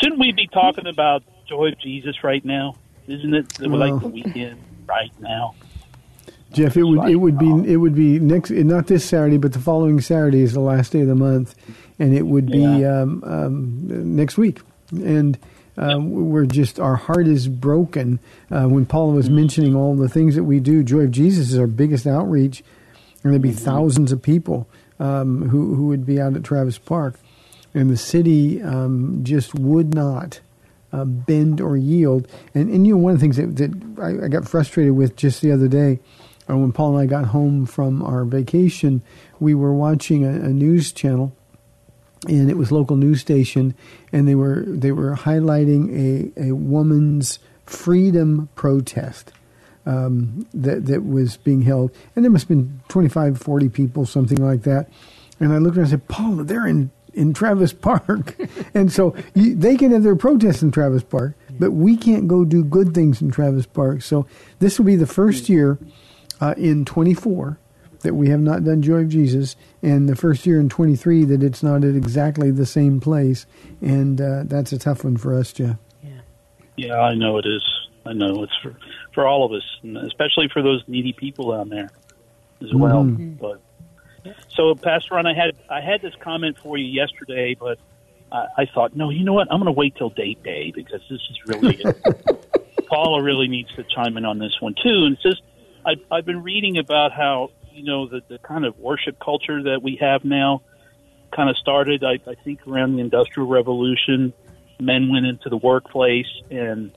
Shouldn't 0.00 0.20
we 0.20 0.32
be 0.32 0.46
talking 0.48 0.86
about 0.86 1.22
joy 1.48 1.68
of 1.68 1.78
Jesus 1.80 2.22
right 2.22 2.44
now? 2.44 2.76
Isn't 3.06 3.34
it 3.34 3.46
Well. 3.60 3.70
like 3.78 4.00
the 4.00 4.08
weekend 4.08 4.58
right 4.86 5.10
now? 5.20 5.54
Jeff, 6.52 6.76
it 6.76 6.82
would 6.82 7.08
it 7.08 7.16
would 7.16 7.38
be 7.38 7.48
it 7.72 7.76
would 7.76 7.94
be 7.94 8.18
next 8.18 8.50
not 8.50 8.86
this 8.88 9.04
Saturday, 9.04 9.36
but 9.36 9.52
the 9.52 9.60
following 9.60 10.00
Saturday 10.00 10.42
is 10.42 10.52
the 10.52 10.60
last 10.60 10.92
day 10.92 11.02
of 11.02 11.06
the 11.06 11.14
month, 11.14 11.54
and 11.98 12.12
it 12.16 12.22
would 12.26 12.46
be 12.50 12.58
Yeah. 12.58 13.02
um, 13.02 13.22
um, 13.24 14.16
next 14.16 14.36
week. 14.36 14.60
And 14.90 15.38
uh, 15.78 15.98
we're 16.00 16.46
just 16.46 16.80
our 16.80 16.96
heart 16.96 17.28
is 17.28 17.46
broken. 17.46 18.18
Uh, 18.50 18.66
when 18.66 18.84
Paula 18.84 19.12
was 19.14 19.30
mentioning 19.30 19.76
all 19.76 19.94
the 19.94 20.08
things 20.08 20.34
that 20.34 20.42
we 20.44 20.58
do, 20.58 20.82
Joy 20.82 21.00
of 21.02 21.12
Jesus 21.12 21.52
is 21.52 21.58
our 21.58 21.68
biggest 21.68 22.04
outreach, 22.06 22.64
and 23.22 23.32
there'd 23.32 23.42
be 23.42 23.52
thousands 23.52 24.12
of 24.12 24.22
people 24.22 24.66
um, 24.98 25.48
who 25.48 25.74
who 25.74 25.86
would 25.86 26.06
be 26.06 26.20
out 26.20 26.36
at 26.36 26.44
Travis 26.44 26.78
Park, 26.78 27.18
and 27.74 27.90
the 27.90 27.96
city 27.96 28.62
um, 28.62 29.20
just 29.22 29.54
would 29.54 29.94
not 29.94 30.40
uh, 30.92 31.04
bend 31.04 31.60
or 31.60 31.76
yield. 31.76 32.28
And, 32.54 32.70
and 32.70 32.86
you 32.86 32.94
know, 32.94 32.98
one 32.98 33.14
of 33.14 33.20
the 33.20 33.22
things 33.22 33.36
that, 33.36 33.56
that 33.56 34.00
I, 34.00 34.26
I 34.26 34.28
got 34.28 34.48
frustrated 34.48 34.94
with 34.94 35.16
just 35.16 35.40
the 35.40 35.52
other 35.52 35.68
day, 35.68 36.00
uh, 36.48 36.56
when 36.56 36.72
Paul 36.72 36.96
and 36.96 37.02
I 37.02 37.06
got 37.06 37.26
home 37.26 37.66
from 37.66 38.02
our 38.02 38.24
vacation, 38.24 39.02
we 39.38 39.54
were 39.54 39.72
watching 39.72 40.24
a, 40.24 40.30
a 40.30 40.48
news 40.48 40.92
channel, 40.92 41.32
and 42.28 42.50
it 42.50 42.56
was 42.56 42.72
local 42.72 42.96
news 42.96 43.20
station, 43.20 43.74
and 44.12 44.26
they 44.26 44.34
were 44.34 44.64
they 44.66 44.92
were 44.92 45.14
highlighting 45.14 46.34
a, 46.36 46.48
a 46.48 46.52
woman's 46.52 47.38
freedom 47.64 48.48
protest 48.56 49.32
um, 49.86 50.46
that 50.54 50.86
that 50.86 51.04
was 51.04 51.36
being 51.38 51.62
held, 51.62 51.90
and 52.14 52.24
there 52.24 52.30
must 52.30 52.48
have 52.48 52.56
been 52.56 52.80
25, 52.88 53.38
40 53.38 53.68
people, 53.68 54.06
something 54.06 54.38
like 54.38 54.62
that. 54.62 54.88
And 55.38 55.52
I 55.52 55.58
looked 55.58 55.76
and 55.76 55.86
I 55.86 55.90
said, 55.90 56.06
Paula, 56.08 56.44
they're 56.44 56.66
in 56.66 56.90
in 57.12 57.34
Travis 57.34 57.72
Park, 57.72 58.36
and 58.74 58.92
so 58.92 59.14
you, 59.34 59.54
they 59.54 59.76
can 59.76 59.90
have 59.90 60.02
their 60.02 60.16
protests 60.16 60.62
in 60.62 60.70
Travis 60.70 61.02
Park, 61.02 61.34
but 61.58 61.72
we 61.72 61.96
can't 61.96 62.28
go 62.28 62.44
do 62.44 62.62
good 62.62 62.94
things 62.94 63.20
in 63.20 63.30
Travis 63.30 63.66
Park. 63.66 64.02
So 64.02 64.26
this 64.60 64.78
will 64.78 64.86
be 64.86 64.96
the 64.96 65.06
first 65.06 65.48
year 65.48 65.78
uh, 66.40 66.54
in 66.56 66.84
24 66.84 67.58
that 68.02 68.14
we 68.14 68.28
have 68.28 68.40
not 68.40 68.64
done 68.64 68.80
Joy 68.80 69.00
of 69.00 69.08
Jesus, 69.08 69.56
and 69.82 70.08
the 70.08 70.16
first 70.16 70.46
year 70.46 70.58
in 70.60 70.68
23 70.68 71.24
that 71.24 71.42
it's 71.42 71.62
not 71.62 71.84
at 71.84 71.94
exactly 71.94 72.50
the 72.50 72.64
same 72.64 73.00
place, 73.00 73.44
and 73.80 74.20
uh, 74.20 74.44
that's 74.44 74.72
a 74.72 74.78
tough 74.78 75.04
one 75.04 75.16
for 75.16 75.36
us, 75.36 75.52
Jeff. 75.52 75.76
Yeah, 76.80 76.98
I 76.98 77.14
know 77.14 77.36
it 77.36 77.44
is. 77.44 77.62
I 78.06 78.14
know 78.14 78.42
it's 78.42 78.56
for 78.62 78.74
for 79.14 79.26
all 79.26 79.44
of 79.44 79.52
us, 79.52 79.64
and 79.82 79.96
especially 79.96 80.48
for 80.48 80.62
those 80.62 80.82
needy 80.86 81.12
people 81.12 81.52
down 81.52 81.68
there 81.68 81.90
as 82.62 82.72
well. 82.74 83.04
Mhm. 83.04 83.38
But 83.38 83.60
so, 84.48 84.74
Pastor 84.74 85.14
Ron, 85.14 85.26
I 85.26 85.34
had 85.34 85.56
I 85.68 85.80
had 85.80 86.02
this 86.02 86.14
comment 86.20 86.58
for 86.58 86.76
you 86.76 86.86
yesterday, 86.86 87.54
but 87.58 87.78
I, 88.30 88.46
I 88.58 88.66
thought, 88.66 88.94
no, 88.94 89.10
you 89.10 89.24
know 89.24 89.32
what? 89.32 89.48
I'm 89.50 89.58
going 89.58 89.72
to 89.72 89.78
wait 89.78 89.96
till 89.96 90.10
date 90.10 90.42
day 90.42 90.72
because 90.74 91.00
this 91.08 91.20
is 91.30 91.38
really 91.46 91.82
Paula 92.88 93.22
really 93.22 93.48
needs 93.48 93.72
to 93.74 93.84
chime 93.84 94.16
in 94.16 94.24
on 94.24 94.38
this 94.38 94.60
one 94.60 94.74
too. 94.74 95.04
And 95.04 95.14
it's 95.14 95.22
just 95.22 95.42
I, 95.86 95.94
I've 96.10 96.26
been 96.26 96.42
reading 96.42 96.78
about 96.78 97.12
how 97.12 97.50
you 97.72 97.84
know 97.84 98.06
the 98.06 98.22
the 98.28 98.38
kind 98.38 98.64
of 98.64 98.78
worship 98.78 99.18
culture 99.18 99.62
that 99.64 99.82
we 99.82 99.96
have 99.96 100.24
now 100.24 100.62
kind 101.32 101.48
of 101.48 101.56
started. 101.56 102.04
I, 102.04 102.18
I 102.26 102.34
think 102.44 102.66
around 102.66 102.96
the 102.96 103.00
Industrial 103.00 103.48
Revolution, 103.48 104.32
men 104.80 105.10
went 105.10 105.26
into 105.26 105.48
the 105.48 105.56
workplace, 105.56 106.26
and 106.50 106.90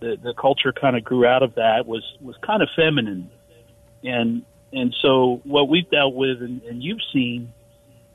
the 0.00 0.16
the 0.22 0.34
culture 0.34 0.72
kind 0.72 0.96
of 0.96 1.04
grew 1.04 1.26
out 1.26 1.42
of 1.42 1.54
that. 1.54 1.86
was 1.86 2.02
was 2.20 2.36
kind 2.42 2.62
of 2.62 2.68
feminine, 2.74 3.30
and 4.02 4.42
and 4.72 4.94
so 5.02 5.40
what 5.44 5.68
we've 5.68 5.88
dealt 5.90 6.14
with, 6.14 6.42
and, 6.42 6.62
and 6.62 6.82
you've 6.82 7.02
seen, 7.12 7.52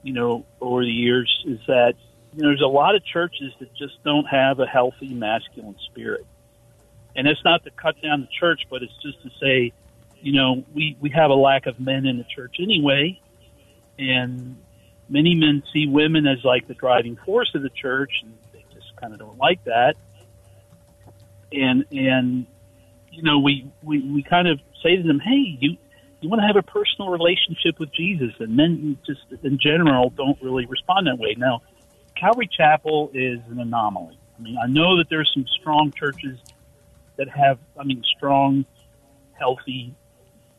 you 0.03 0.13
know, 0.13 0.45
over 0.61 0.83
the 0.83 0.91
years, 0.91 1.43
is 1.47 1.59
that 1.67 1.93
you 2.33 2.41
know, 2.41 2.49
there's 2.49 2.61
a 2.61 2.67
lot 2.67 2.95
of 2.95 3.05
churches 3.05 3.53
that 3.59 3.73
just 3.75 4.03
don't 4.03 4.25
have 4.25 4.59
a 4.59 4.65
healthy 4.65 5.13
masculine 5.13 5.75
spirit, 5.91 6.25
and 7.15 7.27
it's 7.27 7.43
not 7.43 7.63
to 7.63 7.71
cut 7.71 8.01
down 8.01 8.21
the 8.21 8.29
church, 8.39 8.61
but 8.69 8.83
it's 8.83 8.97
just 9.01 9.21
to 9.23 9.29
say, 9.41 9.71
you 10.21 10.33
know, 10.33 10.63
we 10.73 10.97
we 10.99 11.09
have 11.11 11.29
a 11.29 11.35
lack 11.35 11.65
of 11.65 11.79
men 11.79 12.05
in 12.05 12.17
the 12.17 12.25
church 12.35 12.57
anyway, 12.59 13.19
and 13.99 14.57
many 15.07 15.35
men 15.35 15.63
see 15.71 15.87
women 15.87 16.25
as 16.25 16.43
like 16.43 16.67
the 16.67 16.73
driving 16.73 17.15
force 17.25 17.51
of 17.53 17.61
the 17.61 17.69
church, 17.69 18.11
and 18.23 18.33
they 18.53 18.65
just 18.73 18.95
kind 18.97 19.13
of 19.13 19.19
don't 19.19 19.37
like 19.37 19.63
that. 19.65 19.95
And 21.51 21.85
and 21.91 22.45
you 23.11 23.23
know, 23.23 23.39
we 23.39 23.69
we 23.83 23.99
we 24.01 24.23
kind 24.23 24.47
of 24.47 24.59
say 24.83 24.97
to 24.97 25.03
them, 25.03 25.19
hey, 25.19 25.57
you 25.59 25.77
you 26.21 26.29
want 26.29 26.41
to 26.41 26.47
have 26.47 26.55
a 26.55 26.63
personal 26.63 27.09
relationship 27.09 27.79
with 27.79 27.93
Jesus, 27.93 28.33
and 28.39 28.55
men 28.55 28.97
just 29.05 29.21
in 29.43 29.59
general 29.59 30.09
don't 30.09 30.41
really 30.41 30.65
respond 30.65 31.07
that 31.07 31.17
way. 31.17 31.35
Now, 31.37 31.61
Calvary 32.15 32.49
Chapel 32.51 33.11
is 33.13 33.39
an 33.49 33.59
anomaly. 33.59 34.17
I 34.37 34.41
mean, 34.41 34.57
I 34.61 34.67
know 34.67 34.97
that 34.97 35.07
there's 35.09 35.31
some 35.33 35.45
strong 35.61 35.91
churches 35.91 36.39
that 37.17 37.29
have, 37.29 37.59
I 37.79 37.83
mean, 37.83 38.03
strong, 38.17 38.65
healthy 39.33 39.93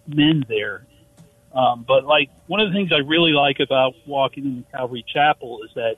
men 0.06 0.44
there. 0.48 0.86
Um, 1.52 1.84
but 1.86 2.04
like 2.04 2.30
one 2.46 2.60
of 2.60 2.68
the 2.68 2.74
things 2.74 2.92
I 2.92 2.98
really 2.98 3.32
like 3.32 3.60
about 3.60 3.94
walking 4.06 4.44
in 4.44 4.64
Calvary 4.72 5.04
Chapel 5.06 5.62
is 5.64 5.70
that 5.74 5.96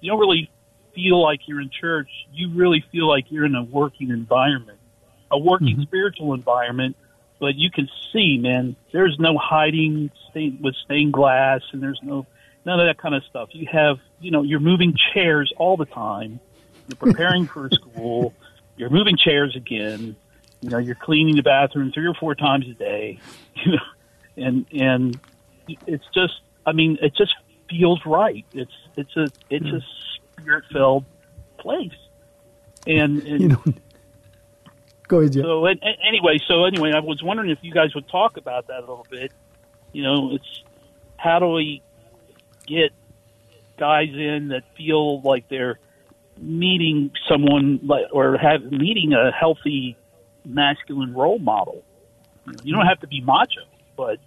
you 0.00 0.10
don't 0.10 0.20
really 0.20 0.50
feel 0.98 1.22
like 1.22 1.40
you're 1.46 1.60
in 1.60 1.70
church. 1.70 2.08
You 2.32 2.50
really 2.54 2.84
feel 2.90 3.08
like 3.08 3.26
you're 3.30 3.44
in 3.44 3.54
a 3.54 3.62
working 3.62 4.10
environment, 4.10 4.78
a 5.30 5.38
working 5.38 5.74
mm-hmm. 5.74 5.82
spiritual 5.82 6.34
environment. 6.34 6.96
But 7.38 7.54
you 7.54 7.70
can 7.70 7.88
see, 8.12 8.36
man, 8.38 8.74
there's 8.92 9.16
no 9.20 9.38
hiding 9.38 10.10
stain, 10.30 10.58
with 10.60 10.74
stained 10.84 11.12
glass, 11.12 11.60
and 11.72 11.80
there's 11.80 12.00
no 12.02 12.26
none 12.64 12.80
of 12.80 12.86
that 12.86 13.00
kind 13.00 13.14
of 13.14 13.22
stuff. 13.24 13.50
You 13.52 13.68
have, 13.70 13.98
you 14.20 14.32
know, 14.32 14.42
you're 14.42 14.60
moving 14.60 14.94
chairs 15.14 15.52
all 15.56 15.76
the 15.76 15.86
time. 15.86 16.40
You're 16.88 16.96
preparing 16.96 17.46
for 17.46 17.70
school. 17.72 18.34
You're 18.76 18.90
moving 18.90 19.16
chairs 19.16 19.54
again. 19.54 20.16
You 20.60 20.70
know, 20.70 20.78
you're 20.78 20.96
cleaning 20.96 21.36
the 21.36 21.42
bathroom 21.42 21.92
three 21.92 22.08
or 22.08 22.14
four 22.14 22.34
times 22.34 22.66
a 22.68 22.74
day. 22.74 23.20
You 23.64 23.72
know, 23.72 23.82
and 24.36 24.66
and 24.70 25.20
it's 25.88 26.04
just, 26.14 26.34
I 26.64 26.70
mean, 26.70 26.96
it 27.02 27.12
just 27.16 27.34
feels 27.68 28.00
right. 28.06 28.44
It's 28.52 28.70
it's 28.96 29.16
a 29.16 29.26
it's 29.50 29.66
a 29.66 29.80
hmm. 29.80 30.17
Spirit 30.40 30.64
filled 30.72 31.04
place. 31.58 31.92
And, 32.86 33.22
and 33.22 33.40
You 33.40 33.48
know, 33.48 33.62
go 35.08 35.18
ahead, 35.20 35.32
Jeff. 35.32 35.42
so 35.42 35.66
and, 35.66 35.78
and 35.82 35.96
anyway, 36.06 36.38
so 36.46 36.64
anyway, 36.64 36.92
I 36.94 37.00
was 37.00 37.22
wondering 37.22 37.50
if 37.50 37.58
you 37.62 37.72
guys 37.72 37.94
would 37.94 38.08
talk 38.08 38.36
about 38.36 38.68
that 38.68 38.78
a 38.78 38.80
little 38.80 39.06
bit. 39.10 39.32
You 39.92 40.02
know, 40.02 40.34
it's 40.34 40.62
how 41.16 41.38
do 41.38 41.48
we 41.48 41.82
get 42.66 42.92
guys 43.78 44.10
in 44.12 44.48
that 44.48 44.64
feel 44.76 45.20
like 45.22 45.48
they're 45.48 45.78
meeting 46.40 47.10
someone 47.28 47.80
like 47.82 48.06
or 48.12 48.36
have 48.36 48.70
meeting 48.70 49.12
a 49.12 49.30
healthy 49.32 49.96
masculine 50.44 51.14
role 51.14 51.38
model. 51.38 51.82
You, 52.46 52.52
know, 52.52 52.58
you 52.64 52.74
don't 52.74 52.86
have 52.86 53.00
to 53.00 53.06
be 53.06 53.20
macho, 53.20 53.62
but 53.96 54.18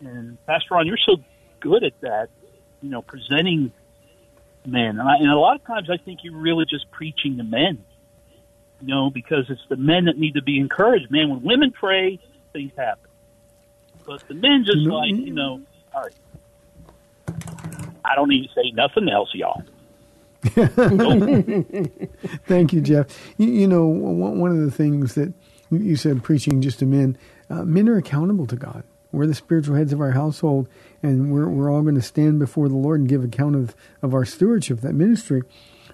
and 0.00 0.44
Pastor 0.46 0.74
Ron, 0.74 0.86
you're 0.86 0.96
so 0.96 1.16
good 1.60 1.84
at 1.84 2.00
that. 2.00 2.28
You 2.80 2.90
know, 2.90 3.02
presenting 3.02 3.72
men, 4.66 4.98
and, 4.98 5.02
I, 5.02 5.16
and 5.16 5.28
a 5.28 5.38
lot 5.38 5.56
of 5.56 5.64
times 5.64 5.88
I 5.90 5.96
think 5.96 6.20
you're 6.22 6.36
really 6.36 6.64
just 6.64 6.90
preaching 6.90 7.36
to 7.38 7.44
men 7.44 7.84
you 8.82 8.88
know, 8.88 9.10
because 9.10 9.46
it's 9.48 9.62
the 9.68 9.76
men 9.76 10.06
that 10.06 10.18
need 10.18 10.34
to 10.34 10.42
be 10.42 10.58
encouraged. 10.58 11.10
Man, 11.10 11.30
when 11.30 11.42
women 11.42 11.70
pray, 11.70 12.18
things 12.52 12.72
happen. 12.76 13.08
But 14.04 14.26
the 14.26 14.34
men 14.34 14.64
just 14.66 14.78
like, 14.78 15.10
you 15.10 15.32
know, 15.32 15.62
all 15.94 16.02
right. 16.02 16.12
I 18.04 18.16
don't 18.16 18.28
need 18.28 18.48
to 18.48 18.52
say 18.52 18.72
nothing 18.72 19.08
else, 19.08 19.30
y'all. 19.32 19.62
Thank 22.46 22.72
you, 22.72 22.80
Jeff. 22.80 23.06
You, 23.38 23.46
you 23.46 23.68
know, 23.68 23.86
one 23.86 24.40
one 24.40 24.50
of 24.50 24.58
the 24.58 24.72
things 24.72 25.14
that 25.14 25.32
you 25.70 25.94
said, 25.94 26.24
preaching 26.24 26.60
just 26.60 26.80
to 26.80 26.86
men, 26.86 27.16
uh, 27.48 27.62
men 27.64 27.88
are 27.88 27.96
accountable 27.96 28.48
to 28.48 28.56
God. 28.56 28.82
We're 29.12 29.26
the 29.26 29.34
spiritual 29.34 29.76
heads 29.76 29.92
of 29.92 30.00
our 30.00 30.12
household, 30.12 30.68
and 31.02 31.30
we're, 31.30 31.48
we're 31.48 31.70
all 31.70 31.82
going 31.82 31.94
to 31.94 32.02
stand 32.02 32.38
before 32.38 32.68
the 32.68 32.76
Lord 32.76 33.00
and 33.00 33.08
give 33.08 33.22
account 33.22 33.54
of, 33.54 33.76
of 34.00 34.14
our 34.14 34.24
stewardship, 34.24 34.80
that 34.80 34.94
ministry. 34.94 35.42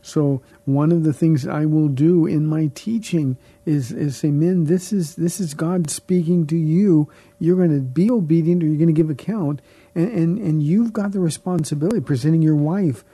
So 0.00 0.40
one 0.64 0.92
of 0.92 1.02
the 1.02 1.12
things 1.12 1.46
I 1.46 1.66
will 1.66 1.88
do 1.88 2.24
in 2.24 2.46
my 2.46 2.70
teaching 2.74 3.36
is 3.66 3.90
is 3.90 4.16
say, 4.16 4.30
men, 4.30 4.64
this 4.64 4.92
is 4.92 5.16
this 5.16 5.40
is 5.40 5.54
God 5.54 5.90
speaking 5.90 6.46
to 6.46 6.56
you. 6.56 7.10
You're 7.40 7.56
going 7.56 7.74
to 7.74 7.80
be 7.80 8.10
obedient, 8.10 8.62
or 8.62 8.66
you're 8.66 8.76
going 8.76 8.86
to 8.86 8.92
give 8.92 9.10
account, 9.10 9.60
and 9.94 10.08
and, 10.10 10.38
and 10.38 10.62
you've 10.62 10.92
got 10.92 11.12
the 11.12 11.20
responsibility 11.20 11.98
of 11.98 12.06
presenting 12.06 12.42
your 12.42 12.56
wife 12.56 13.04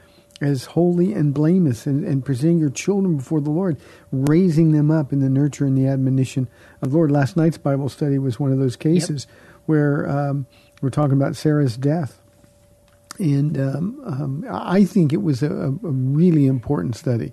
as 0.41 0.65
holy 0.65 1.13
and 1.13 1.33
blameless 1.33 1.87
and, 1.87 2.05
and 2.05 2.25
presenting 2.25 2.59
your 2.59 2.71
children 2.71 3.17
before 3.17 3.41
the 3.41 3.51
Lord, 3.51 3.79
raising 4.11 4.73
them 4.73 4.91
up 4.91 5.13
in 5.13 5.21
the 5.21 5.31
nurture 5.31 5.65
and 5.65 5.77
the 5.79 5.87
admonition 5.87 6.49
of 6.83 6.91
the 6.91 6.97
Lord. 6.97 7.11
Last 7.11 7.37
night's 7.37 7.59
Bible 7.59 7.89
study 7.89 8.19
was 8.19 8.39
one 8.39 8.53
of 8.53 8.59
those 8.59 8.77
cases 8.77 9.27
yep. 9.29 9.54
Where 9.67 10.09
um, 10.09 10.47
we're 10.81 10.91
talking 10.91 11.15
about 11.15 11.37
Sarah's 11.37 11.77
death. 11.77 12.21
And 13.19 13.59
um, 13.59 14.01
um, 14.05 14.47
I 14.51 14.85
think 14.85 15.12
it 15.12 15.23
was 15.23 15.43
a, 15.43 15.51
a, 15.51 15.71
really 15.71 16.47
important 16.47 16.97
study. 16.97 17.33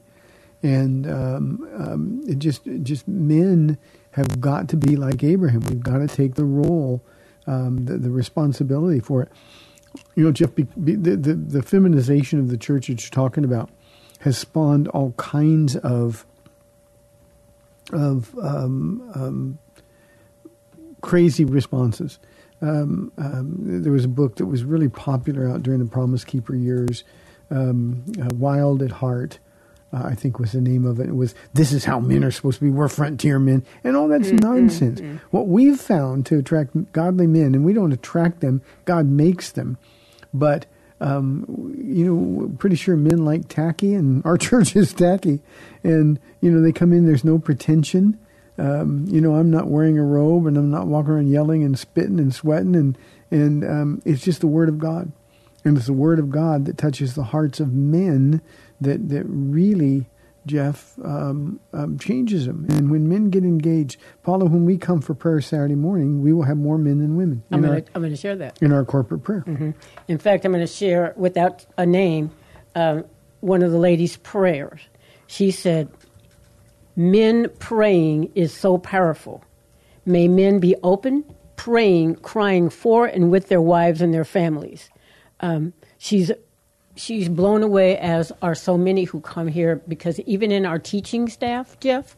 And 0.61 1.09
um, 1.09 1.67
um, 1.75 2.21
it 2.27 2.37
just, 2.37 2.61
just 2.83 3.07
men 3.07 3.79
have 4.11 4.39
got 4.39 4.69
to 4.69 4.77
be 4.77 4.95
like 4.95 5.23
Abraham. 5.23 5.61
We've 5.61 5.81
got 5.81 5.97
to 5.97 6.07
take 6.07 6.35
the 6.35 6.45
role, 6.45 7.01
the, 7.47 7.97
the 7.97 8.11
responsibility 8.11 8.99
for 8.99 9.23
it 9.23 9.31
you 10.15 10.23
know, 10.23 10.31
Jeff, 10.31 10.55
the, 10.55 10.65
the, 10.95 11.15
the 11.15 11.61
feminization 11.61 12.39
of 12.39 12.49
the 12.49 12.57
church 12.57 12.87
that 12.87 13.01
you're 13.01 13.09
talking 13.09 13.43
about 13.43 13.69
has 14.19 14.37
spawned 14.37 14.87
all 14.89 15.11
kinds 15.13 15.75
of 15.77 16.25
of 17.91 18.37
um, 18.41 19.11
um, 19.15 19.59
crazy 21.01 21.45
responses. 21.45 22.19
Um, 22.61 23.11
um, 23.17 23.55
there 23.59 23.91
was 23.91 24.05
a 24.05 24.09
book 24.09 24.35
that 24.35 24.45
was 24.45 24.63
really 24.63 24.89
popular 24.89 25.49
out 25.49 25.63
during 25.63 25.79
the 25.79 25.85
Promise 25.85 26.23
Keeper 26.23 26.55
years, 26.55 27.03
um, 27.49 28.03
uh, 28.21 28.29
Wild 28.35 28.81
at 28.83 28.91
Heart. 28.91 29.39
Uh, 29.93 30.03
I 30.05 30.15
think 30.15 30.39
was 30.39 30.53
the 30.53 30.61
name 30.61 30.85
of 30.85 30.99
it. 30.99 31.09
It 31.09 31.15
was 31.15 31.35
"This 31.53 31.73
is 31.73 31.83
how 31.83 31.99
men 31.99 32.23
are 32.23 32.31
supposed 32.31 32.59
to 32.59 32.65
be. 32.65 32.71
We're 32.71 32.87
frontier 32.87 33.39
men," 33.39 33.65
and 33.83 33.97
all 33.97 34.07
that's 34.07 34.27
mm-hmm. 34.27 34.37
nonsense. 34.37 35.01
Mm-hmm. 35.01 35.17
What 35.31 35.47
we've 35.47 35.79
found 35.79 36.25
to 36.27 36.37
attract 36.37 36.93
godly 36.93 37.27
men, 37.27 37.55
and 37.55 37.65
we 37.65 37.73
don't 37.73 37.91
attract 37.91 38.39
them; 38.39 38.61
God 38.85 39.07
makes 39.07 39.51
them. 39.51 39.77
But 40.33 40.65
um, 41.01 41.73
you 41.77 42.05
know, 42.05 42.51
pretty 42.57 42.75
sure 42.75 42.95
men 42.95 43.25
like 43.25 43.47
tacky, 43.49 43.93
and 43.93 44.21
our 44.25 44.37
church 44.37 44.75
is 44.75 44.93
tacky. 44.93 45.41
And 45.83 46.19
you 46.39 46.51
know, 46.51 46.61
they 46.61 46.71
come 46.71 46.93
in. 46.93 47.05
There's 47.05 47.25
no 47.25 47.39
pretension. 47.39 48.17
Um, 48.61 49.05
you 49.07 49.21
know, 49.21 49.35
I'm 49.35 49.49
not 49.49 49.67
wearing 49.67 49.97
a 49.97 50.03
robe, 50.03 50.45
and 50.45 50.55
I'm 50.55 50.69
not 50.69 50.85
walking 50.85 51.11
around 51.11 51.29
yelling 51.29 51.63
and 51.63 51.77
spitting 51.77 52.19
and 52.19 52.33
sweating, 52.33 52.75
and 52.75 52.97
and 53.31 53.63
um, 53.63 54.01
it's 54.05 54.23
just 54.23 54.41
the 54.41 54.47
word 54.47 54.69
of 54.69 54.77
God, 54.77 55.11
and 55.65 55.75
it's 55.77 55.87
the 55.87 55.93
word 55.93 56.19
of 56.19 56.29
God 56.29 56.65
that 56.65 56.77
touches 56.77 57.15
the 57.15 57.23
hearts 57.23 57.59
of 57.59 57.73
men 57.73 58.41
that 58.79 59.09
that 59.09 59.23
really 59.25 60.05
Jeff, 60.45 60.97
um, 61.03 61.59
um, 61.73 61.99
changes 61.99 62.45
them. 62.45 62.65
And 62.69 62.89
when 62.89 63.07
men 63.07 63.29
get 63.29 63.43
engaged, 63.43 63.97
Paula, 64.23 64.45
when 64.45 64.65
we 64.65 64.77
come 64.77 65.01
for 65.01 65.13
prayer 65.13 65.39
Saturday 65.39 65.75
morning, 65.75 66.21
we 66.21 66.33
will 66.33 66.43
have 66.43 66.57
more 66.57 66.77
men 66.77 66.99
than 66.99 67.15
women. 67.15 67.43
I'm 67.51 67.61
going 67.61 67.83
to 67.83 68.15
share 68.15 68.35
that. 68.37 68.57
In 68.61 68.71
our 68.71 68.83
corporate 68.83 69.23
prayer. 69.23 69.43
Mm-hmm. 69.47 69.71
In 70.07 70.17
fact, 70.17 70.45
I'm 70.45 70.51
going 70.51 70.65
to 70.65 70.71
share, 70.71 71.13
without 71.15 71.65
a 71.77 71.85
name, 71.85 72.31
uh, 72.75 73.03
one 73.41 73.61
of 73.61 73.71
the 73.71 73.77
ladies' 73.77 74.17
prayers. 74.17 74.81
She 75.27 75.51
said, 75.51 75.89
Men 76.95 77.49
praying 77.59 78.31
is 78.35 78.53
so 78.53 78.77
powerful. 78.77 79.43
May 80.05 80.27
men 80.27 80.59
be 80.59 80.75
open, 80.83 81.23
praying, 81.55 82.15
crying 82.15 82.69
for 82.69 83.05
and 83.05 83.31
with 83.31 83.47
their 83.47 83.61
wives 83.61 84.01
and 84.01 84.13
their 84.13 84.25
families. 84.25 84.89
Um, 85.39 85.73
she's 85.97 86.31
she's 86.95 87.29
blown 87.29 87.63
away, 87.63 87.97
as 87.97 88.31
are 88.41 88.55
so 88.55 88.77
many 88.77 89.05
who 89.05 89.21
come 89.21 89.47
here, 89.47 89.81
because 89.87 90.19
even 90.21 90.51
in 90.51 90.65
our 90.65 90.79
teaching 90.79 91.29
staff, 91.29 91.79
Jeff, 91.79 92.15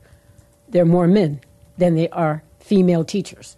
there 0.69 0.84
are 0.84 0.86
more 0.86 1.07
men 1.07 1.41
than 1.78 1.95
there 1.95 2.13
are 2.13 2.43
female 2.59 3.03
teachers. 3.03 3.57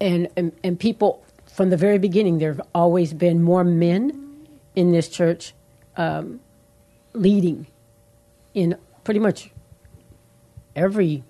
And, 0.00 0.28
and, 0.36 0.52
and 0.62 0.78
people, 0.78 1.24
from 1.46 1.70
the 1.70 1.76
very 1.76 1.98
beginning, 1.98 2.38
there 2.38 2.52
have 2.52 2.66
always 2.74 3.12
been 3.12 3.42
more 3.42 3.64
men 3.64 4.46
in 4.74 4.92
this 4.92 5.08
church 5.08 5.54
um, 5.96 6.40
leading 7.12 7.66
in 8.54 8.76
pretty 9.04 9.20
much 9.20 9.50
every 10.78 11.24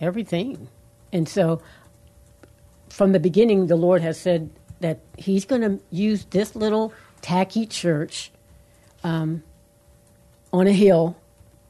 everything. 0.00 0.68
And 1.12 1.28
so 1.28 1.60
from 2.88 3.12
the 3.12 3.20
beginning, 3.20 3.66
the 3.66 3.76
Lord 3.76 4.02
has 4.02 4.18
said 4.18 4.50
that 4.80 5.00
He's 5.16 5.44
going 5.44 5.62
to 5.62 5.80
use 5.90 6.24
this 6.30 6.54
little 6.54 6.92
tacky 7.20 7.66
church 7.66 8.30
um, 9.02 9.42
on 10.52 10.66
a 10.66 10.72
hill 10.72 11.16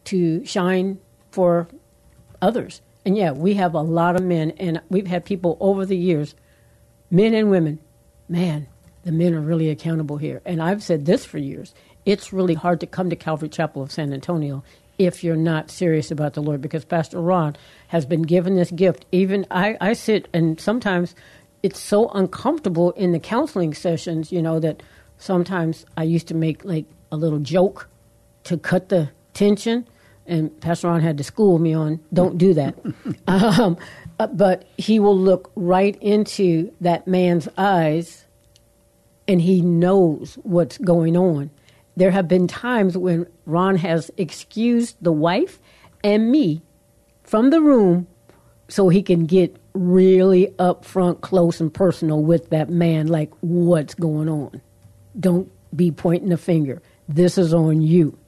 to 0.05 0.45
shine 0.45 0.99
for 1.31 1.69
others. 2.41 2.81
And 3.05 3.17
yeah, 3.17 3.33
we 3.33 3.55
have 3.55 3.75
a 3.75 3.81
lot 3.81 4.17
of 4.17 4.23
men, 4.23 4.53
and 4.59 4.81
we've 4.91 5.07
had 5.07 5.25
people 5.25 5.57
over 5.61 5.87
the 5.87 5.97
years, 5.97 6.35
men 7.11 7.35
and 7.35 7.51
women. 7.51 7.79
Man, 8.29 8.67
the 9.05 9.13
men 9.13 9.35
are 9.35 9.41
really 9.41 9.71
accountable 9.71 10.19
here. 10.19 10.43
And 10.45 10.63
I've 10.63 10.83
said 10.83 11.07
this 11.07 11.25
for 11.25 11.39
years. 11.39 11.75
It's 12.05 12.33
really 12.33 12.55
hard 12.55 12.81
to 12.81 12.87
come 12.87 13.09
to 13.09 13.17
Calvary 13.17 13.49
Chapel 13.49 13.83
of 13.83 13.91
San 13.91 14.13
Antonio 14.13 14.63
if 14.99 15.23
you're 15.23 15.37
not 15.37 15.71
serious 15.71 16.11
about 16.11 16.35
the 16.35 16.43
Lord, 16.43 16.61
because 16.61 16.85
Pastor 16.85 17.21
Ron 17.21 17.57
has 17.89 18.05
been 18.05 18.23
given 18.23 18.57
this 18.57 18.71
gift. 18.73 19.07
Even 19.13 19.47
I, 19.51 19.77
I 19.81 19.93
sit, 19.93 20.29
and 20.33 20.61
sometimes 20.61 21.15
it's 21.63 21.81
so 21.81 22.09
uncomfortable 22.11 22.91
in 22.93 23.13
the 23.13 23.19
counseling 23.19 23.75
sessions, 23.75 24.33
you 24.33 24.43
know, 24.43 24.59
that 24.61 24.83
sometimes 25.19 25.87
I 25.97 26.03
used 26.03 26.29
to 26.29 26.35
make 26.35 26.65
like 26.65 26.85
a 27.11 27.17
little 27.17 27.39
joke 27.39 27.89
to 28.45 28.57
cut 28.57 28.89
the 28.89 29.11
tension, 29.35 29.87
and 30.27 30.59
Pastor 30.61 30.89
Ron 30.89 31.01
had 31.01 31.17
to 31.19 31.25
school 31.25 31.59
me 31.59 31.75
on 31.75 32.01
don't 32.13 32.37
do 32.37 32.55
that. 32.55 32.75
um, 33.27 33.77
but 34.19 34.67
he 34.77 34.99
will 34.99 35.19
look 35.19 35.51
right 35.55 35.97
into 36.01 36.73
that 36.81 37.07
man's 37.07 37.49
eyes, 37.57 38.25
and 39.29 39.41
he 39.41 39.61
knows 39.61 40.35
what's 40.43 40.79
going 40.79 41.17
on. 41.17 41.51
There 41.99 42.11
have 42.11 42.29
been 42.29 42.47
times 42.47 42.97
when 42.97 43.27
Ron 43.45 43.77
has 43.77 44.11
excused 44.17 44.97
the 45.01 45.13
wife 45.13 45.61
and 46.05 46.31
me 46.31 46.63
from 47.25 47.51
the 47.51 47.61
room 47.61 48.07
so 48.69 48.89
he 48.89 49.03
can 49.03 49.27
get 49.27 49.57
really 49.75 50.55
up 50.59 50.85
front, 50.85 51.21
close, 51.21 51.61
and 51.61 51.73
personal 51.73 52.23
with 52.23 52.51
that 52.51 52.71
man, 52.71 53.07
like 53.09 53.31
what's 53.41 53.95
going 53.95 54.29
on 54.29 54.61
don't 55.19 55.51
be 55.75 55.91
pointing 55.91 56.33
a 56.33 56.37
finger. 56.37 56.83
This 57.09 57.39
is 57.39 57.53
on 57.53 57.83
you. 57.83 58.19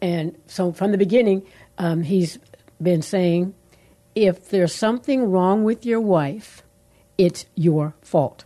And 0.00 0.36
so 0.46 0.72
from 0.72 0.92
the 0.92 0.98
beginning, 0.98 1.42
um, 1.78 2.02
he's 2.02 2.38
been 2.82 3.02
saying, 3.02 3.54
if 4.14 4.48
there's 4.50 4.74
something 4.74 5.30
wrong 5.30 5.64
with 5.64 5.86
your 5.86 6.00
wife, 6.00 6.62
it's 7.16 7.46
your 7.54 7.94
fault. 8.02 8.44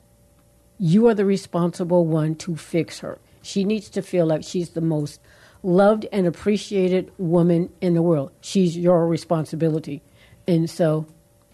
You 0.78 1.08
are 1.08 1.14
the 1.14 1.24
responsible 1.24 2.06
one 2.06 2.36
to 2.36 2.56
fix 2.56 3.00
her. 3.00 3.18
She 3.42 3.64
needs 3.64 3.88
to 3.90 4.02
feel 4.02 4.26
like 4.26 4.44
she's 4.44 4.70
the 4.70 4.80
most 4.80 5.20
loved 5.62 6.06
and 6.12 6.26
appreciated 6.26 7.10
woman 7.18 7.70
in 7.80 7.94
the 7.94 8.02
world. 8.02 8.30
She's 8.40 8.76
your 8.76 9.06
responsibility. 9.06 10.02
And 10.46 10.68
so, 10.68 11.06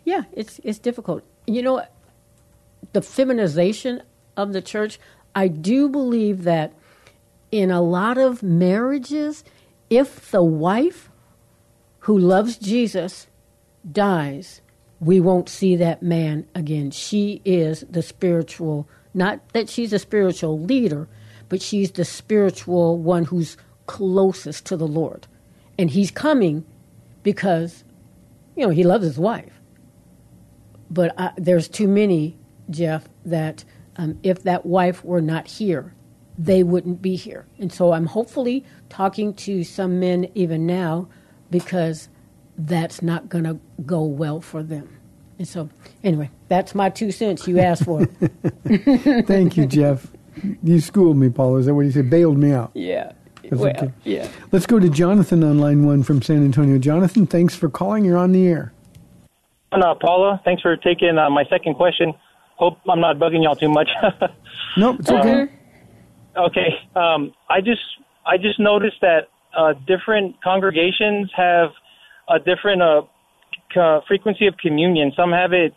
yeah, 0.04 0.22
it's 0.32 0.60
it's 0.62 0.78
difficult. 0.78 1.22
You 1.46 1.62
know, 1.62 1.82
the 2.92 3.02
feminization 3.02 4.02
of 4.36 4.52
the 4.52 4.62
church, 4.62 4.98
I 5.34 5.48
do 5.48 5.88
believe 5.88 6.44
that 6.44 6.72
in 7.50 7.70
a 7.70 7.82
lot 7.82 8.18
of 8.18 8.42
marriages, 8.42 9.44
if 9.90 10.30
the 10.30 10.42
wife 10.42 11.10
who 12.00 12.18
loves 12.18 12.56
Jesus 12.56 13.26
dies, 13.90 14.60
we 15.00 15.20
won't 15.20 15.48
see 15.48 15.76
that 15.76 16.02
man 16.02 16.46
again. 16.54 16.90
She 16.90 17.40
is 17.44 17.84
the 17.88 18.02
spiritual, 18.02 18.88
not 19.12 19.40
that 19.52 19.68
she's 19.68 19.92
a 19.92 19.98
spiritual 19.98 20.58
leader, 20.58 21.08
but 21.48 21.62
she's 21.62 21.92
the 21.92 22.04
spiritual 22.04 22.98
one 22.98 23.24
who's 23.24 23.56
closest 23.86 24.66
to 24.66 24.76
the 24.76 24.86
Lord. 24.86 25.26
And 25.78 25.90
he's 25.90 26.10
coming 26.10 26.64
because, 27.22 27.84
you 28.56 28.64
know, 28.64 28.70
he 28.70 28.84
loves 28.84 29.04
his 29.04 29.18
wife. 29.18 29.52
But 30.90 31.14
I, 31.18 31.32
there's 31.36 31.68
too 31.68 31.88
many, 31.88 32.36
Jeff, 32.70 33.08
that 33.24 33.64
um, 33.96 34.18
if 34.22 34.42
that 34.44 34.66
wife 34.66 35.04
were 35.04 35.20
not 35.20 35.46
here, 35.46 35.94
they 36.38 36.62
wouldn't 36.62 37.00
be 37.00 37.16
here. 37.16 37.46
And 37.58 37.72
so 37.72 37.92
I'm 37.92 38.06
hopefully 38.06 38.64
talking 38.88 39.34
to 39.34 39.64
some 39.64 40.00
men 40.00 40.28
even 40.34 40.66
now 40.66 41.08
because 41.50 42.08
that's 42.56 43.02
not 43.02 43.28
going 43.28 43.44
to 43.44 43.58
go 43.84 44.02
well 44.04 44.40
for 44.40 44.62
them. 44.62 44.98
And 45.38 45.48
so, 45.48 45.68
anyway, 46.04 46.30
that's 46.48 46.74
my 46.74 46.90
two 46.90 47.10
cents 47.10 47.48
you 47.48 47.58
asked 47.58 47.84
for. 47.84 48.04
Thank 48.66 49.56
you, 49.56 49.66
Jeff. 49.66 50.06
You 50.62 50.80
schooled 50.80 51.16
me, 51.16 51.28
Paul. 51.30 51.56
Is 51.56 51.66
that 51.66 51.74
what 51.74 51.82
you 51.82 51.90
said? 51.90 52.10
Bailed 52.10 52.38
me 52.38 52.52
out. 52.52 52.70
Yeah. 52.74 53.12
Well, 53.50 53.70
okay. 53.70 53.92
yeah. 54.04 54.28
Let's 54.52 54.66
go 54.66 54.78
to 54.78 54.88
Jonathan 54.88 55.44
on 55.44 55.58
line 55.58 55.86
one 55.86 56.02
from 56.02 56.22
San 56.22 56.44
Antonio. 56.44 56.78
Jonathan, 56.78 57.26
thanks 57.26 57.54
for 57.54 57.68
calling. 57.68 58.04
You're 58.04 58.16
on 58.16 58.32
the 58.32 58.46
air. 58.46 58.72
Uh, 59.70 59.94
Paula, 60.00 60.40
thanks 60.44 60.62
for 60.62 60.76
taking 60.76 61.18
uh, 61.18 61.28
my 61.30 61.44
second 61.50 61.74
question. 61.74 62.14
Hope 62.56 62.78
I'm 62.88 63.00
not 63.00 63.16
bugging 63.16 63.42
y'all 63.42 63.56
too 63.56 63.68
much. 63.68 63.88
nope, 64.76 64.96
it's 65.00 65.10
okay. 65.10 65.42
Um, 65.42 65.48
okay. 66.36 66.68
Um, 66.94 67.34
I 67.50 67.60
just 67.60 67.82
I 68.24 68.36
just 68.36 68.60
noticed 68.60 69.00
that 69.02 69.28
uh, 69.56 69.74
different 69.86 70.40
congregations 70.42 71.30
have 71.36 71.70
a 72.28 72.38
different 72.38 72.82
uh, 72.82 73.02
c- 73.74 74.06
frequency 74.06 74.46
of 74.46 74.56
communion. 74.56 75.12
Some 75.16 75.32
have 75.32 75.52
it 75.52 75.74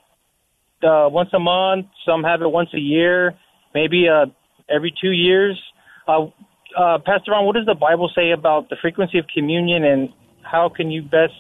uh, 0.84 1.10
once 1.12 1.30
a 1.34 1.40
month. 1.40 1.88
Some 2.06 2.24
have 2.24 2.42
it 2.42 2.50
once 2.50 2.70
a 2.74 2.80
year. 2.80 3.36
Maybe 3.74 4.08
uh, 4.08 4.28
every 4.70 4.94
two 5.00 5.12
years. 5.12 5.62
Uh, 6.08 6.28
uh, 6.76 7.00
Pastor 7.00 7.32
Ron, 7.32 7.46
what 7.46 7.56
does 7.56 7.66
the 7.66 7.76
Bible 7.76 8.10
say 8.14 8.32
about 8.32 8.70
the 8.70 8.76
frequency 8.82 9.18
of 9.18 9.26
communion, 9.28 9.84
and 9.84 10.14
how 10.42 10.70
can 10.70 10.92
you 10.92 11.02
best, 11.02 11.34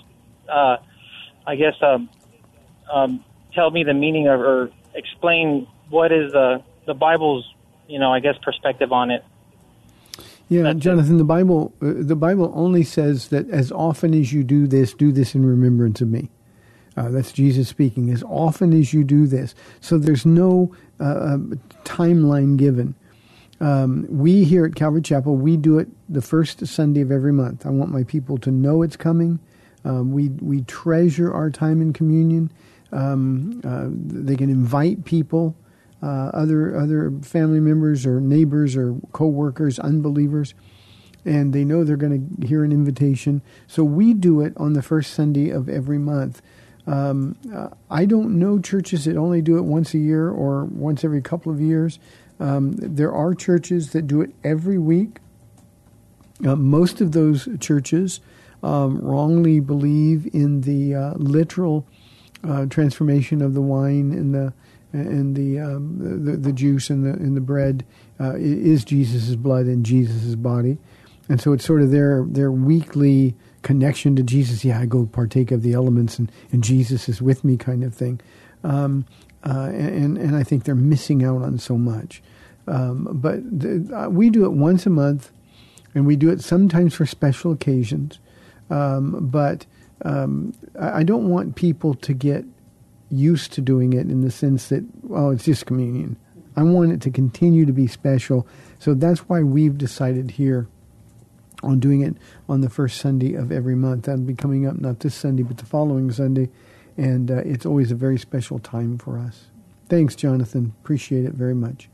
uh, 0.50 0.78
I 1.46 1.56
guess, 1.56 1.76
um, 1.82 2.10
um, 2.92 3.24
tell 3.54 3.72
me 3.72 3.84
the 3.84 3.94
meaning 3.94 4.28
of 4.28 4.40
or 4.40 4.72
explain 4.94 5.68
what 5.90 6.12
is 6.12 6.32
the 6.32 6.64
the 6.86 6.94
Bible's, 6.94 7.46
you 7.88 8.00
know, 8.00 8.14
I 8.14 8.20
guess, 8.20 8.36
perspective 8.42 8.92
on 8.92 9.12
it? 9.12 9.24
Yeah, 10.50 10.72
Jonathan, 10.74 11.18
the 11.18 11.26
Bible 11.26 11.74
uh, 11.82 11.94
the 11.98 12.16
Bible 12.16 12.52
only 12.56 12.84
says 12.84 13.28
that 13.30 13.50
as 13.50 13.72
often 13.72 14.14
as 14.14 14.32
you 14.32 14.44
do 14.44 14.68
this, 14.68 14.94
do 14.94 15.12
this 15.12 15.36
in 15.36 15.46
remembrance 15.46 16.02
of 16.02 16.10
me. 16.10 16.30
Uh, 16.96 17.10
that's 17.10 17.32
Jesus 17.32 17.68
speaking. 17.68 18.10
As 18.10 18.24
often 18.24 18.74
as 18.74 18.94
you 18.94 19.04
do 19.04 19.28
this, 19.28 19.54
so 19.82 19.98
there's 19.98 20.26
no 20.26 20.74
uh, 21.00 21.34
um, 21.34 21.60
timeline 21.84 22.58
given. 22.58 22.96
Um, 23.60 24.06
we 24.10 24.44
here 24.44 24.66
at 24.66 24.76
Calvary 24.76 25.02
Chapel, 25.02 25.36
we 25.36 25.58
do 25.58 25.80
it 25.80 25.88
the 26.08 26.22
first 26.22 26.66
Sunday 26.68 27.02
of 27.02 27.12
every 27.12 27.34
month. 27.34 27.66
I 27.66 27.70
want 27.70 27.92
my 27.92 28.04
people 28.04 28.38
to 28.40 28.52
know 28.52 28.84
it's 28.84 28.98
coming. 28.98 29.40
Um, 29.84 30.12
we 30.12 30.30
we 30.30 30.62
treasure 30.64 31.34
our 31.34 31.50
time 31.50 31.82
in 31.82 31.94
communion. 31.94 32.52
Um, 32.92 33.62
uh, 33.64 33.88
they 33.90 34.36
can 34.36 34.50
invite 34.50 35.06
people, 35.06 35.56
uh, 36.04 36.32
other 36.34 36.78
other 36.78 37.12
family 37.22 37.60
members 37.60 38.06
or 38.06 38.20
neighbors 38.22 38.76
or 38.76 38.96
coworkers, 39.12 39.80
unbelievers, 39.80 40.54
and 41.26 41.54
they 41.54 41.64
know 41.64 41.84
they're 41.84 41.98
going 41.98 42.38
to 42.40 42.48
hear 42.48 42.64
an 42.64 42.72
invitation. 42.72 43.42
So 43.66 43.84
we 43.84 44.14
do 44.14 44.42
it 44.42 44.54
on 44.58 44.74
the 44.74 44.82
first 44.82 45.14
Sunday 45.14 45.50
of 45.50 45.68
every 45.68 45.98
month. 45.98 46.42
Um, 46.86 47.36
uh, 47.54 47.70
I 47.90 48.06
don't 48.06 48.40
know 48.40 48.60
churches 48.60 49.06
that 49.06 49.18
only 49.18 49.42
do 49.42 49.58
it 49.58 49.64
once 49.64 49.94
a 49.94 49.98
year 49.98 50.30
or 50.30 50.64
once 50.66 51.04
every 51.04 51.22
couple 51.22 51.52
of 51.52 51.60
years. 51.60 52.00
Um, 52.40 52.74
there 52.78 53.12
are 53.12 53.34
churches 53.34 53.92
that 53.92 54.08
do 54.08 54.22
it 54.22 54.32
every 54.44 54.78
week. 54.78 55.20
Uh, 56.46 56.56
most 56.56 57.02
of 57.02 57.14
those 57.14 57.48
churches 57.60 58.20
um, 58.64 59.00
wrongly 59.00 59.60
believe 59.60 60.28
in 60.34 60.62
the 60.62 60.94
uh, 60.94 61.14
literal 61.16 61.86
uh, 62.44 62.66
transformation 62.68 63.42
of 63.42 63.54
the 63.54 63.62
wine 63.62 64.12
and 64.12 64.34
the 64.34 64.54
and 64.94 65.36
the 65.36 65.60
um, 65.60 66.26
the, 66.26 66.38
the, 66.38 66.54
juice 66.54 66.90
and 66.90 67.06
the 67.06 67.12
and 67.12 67.36
the 67.36 67.42
bread 67.42 67.86
uh, 68.20 68.36
is 68.36 68.86
Jesus' 68.86 69.36
blood 69.36 69.66
and 69.66 69.86
Jesus' 69.86 70.36
body, 70.36 70.78
and 71.28 71.42
so 71.42 71.54
it's 71.54 71.66
sort 71.66 71.82
of 71.82 71.92
their 71.92 72.26
their 72.28 72.52
weekly 72.52 73.36
connection 73.64 74.16
to 74.16 74.24
Jesus. 74.24 74.64
Yeah, 74.64 74.80
I 74.80 74.86
go 74.86 75.06
partake 75.06 75.52
of 75.52 75.62
the 75.62 75.74
elements, 75.74 76.18
and, 76.18 76.32
and 76.52 76.64
Jesus 76.64 77.10
is 77.10 77.22
with 77.22 77.44
me, 77.44 77.58
kind 77.58 77.84
of 77.84 77.94
thing. 77.94 78.22
Um, 78.64 79.06
uh, 79.48 79.70
and 79.70 80.18
and 80.18 80.36
I 80.36 80.44
think 80.44 80.66
they're 80.66 80.76
missing 80.76 81.24
out 81.24 81.42
on 81.42 81.58
so 81.58 81.78
much. 81.78 82.22
Um, 82.68 83.08
but 83.12 83.40
the, 83.60 83.96
uh, 83.96 84.10
we 84.10 84.30
do 84.30 84.44
it 84.44 84.52
once 84.52 84.86
a 84.86 84.90
month, 84.90 85.32
and 85.96 86.06
we 86.06 86.16
do 86.16 86.30
it 86.30 86.42
sometimes 86.42 86.94
for 86.94 87.06
special 87.06 87.54
occasions. 87.54 88.20
Um, 88.70 89.30
but 89.30 89.66
um, 90.04 90.54
I, 90.78 91.00
I, 91.00 91.04
don't 91.04 91.30
want 91.30 91.56
people 91.56 91.94
to 91.94 92.14
get 92.14 92.44
used 93.10 93.54
to 93.54 93.62
doing 93.62 93.94
it 93.94 94.12
in 94.12 94.20
the 94.20 94.30
sense 94.30 94.68
that 94.68 94.84
oh, 95.10 95.30
it's 95.30 95.46
just 95.46 95.66
communion. 95.66 96.18
I 96.58 96.64
want 96.64 96.92
it 96.92 97.02
to 97.02 97.12
continue 97.12 97.66
to 97.66 97.72
be 97.72 97.88
special. 97.88 98.46
So 98.80 98.94
that's 98.94 99.22
why 99.30 99.44
we've 99.44 99.78
decided 99.78 100.32
here 100.32 100.68
on 101.64 101.80
doing 101.80 102.02
it 102.02 102.18
on 102.50 102.62
the 102.62 102.70
first 102.70 103.00
Sunday 103.00 103.34
of 103.36 103.52
every 103.52 103.76
month. 103.76 104.04
That'll 104.06 104.26
be 104.26 104.36
coming 104.36 104.68
up 104.68 104.80
not 104.80 105.00
this 105.00 105.16
Sunday, 105.16 105.44
but 105.44 105.58
the 105.58 105.66
following 105.66 106.12
Sunday. 106.12 106.50
And 106.98 107.30
uh, 107.30 107.42
it's 107.46 107.66
always 107.66 107.92
a 107.92 107.96
very 107.96 108.18
special 108.18 108.60
time 108.60 108.98
for 108.98 109.18
us. 109.18 109.46
Thanks, 109.88 110.16
Jonathan. 110.16 110.74
Appreciate 110.82 111.26
it 111.26 111.34
very 111.34 111.56
much. 111.56 111.90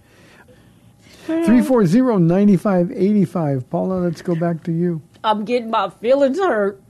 340-9585. 1.28 3.70
Paula, 3.70 3.95
let's 3.95 4.22
go 4.22 4.36
back 4.36 4.64
to 4.64 4.72
you. 4.72 5.01
I'm 5.24 5.45
getting 5.45 5.70
my 5.70 5.89
feelings 5.89 6.39
hurt. 6.39 6.82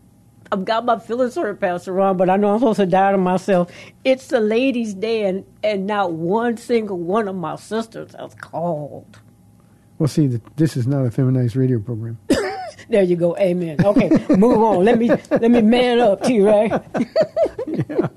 I've 0.52 0.66
got 0.66 0.86
my 0.86 1.00
feelings 1.00 1.36
hurt, 1.36 1.60
Pastor 1.60 1.94
Ron, 1.94 2.18
but 2.18 2.30
I 2.30 2.38
know 2.38 2.54
I'm 2.54 2.60
supposed 2.60 2.80
to 2.80 2.86
die 2.86 3.12
to 3.12 3.18
myself. 3.18 3.72
It's 4.04 4.28
the 4.28 4.40
ladies' 4.40 4.94
day, 4.94 5.26
and, 5.26 5.46
and 5.64 5.88
not 5.88 6.14
one 6.14 6.58
single 6.58 7.00
one 7.00 7.28
of 7.28 7.36
my 7.36 7.56
sisters 7.56 8.14
has 8.20 8.36
called. 8.36 9.20
Well, 9.98 10.08
see, 10.08 10.40
this 10.56 10.78
is 10.78 10.86
not 10.86 11.06
a 11.06 11.12
feminized 11.12 11.56
radio 11.56 11.80
program. 11.80 12.20
there 12.94 13.02
you 13.02 13.16
go. 13.16 13.36
Amen. 13.38 13.84
Okay, 13.84 14.08
move 14.38 14.62
on. 14.62 14.86
Let 14.86 15.00
me 15.00 15.10
let 15.10 15.50
me 15.50 15.64
man 15.64 16.00
up 16.00 16.22
too, 16.22 16.46
right? 16.46 16.72
yeah. 17.68 18.08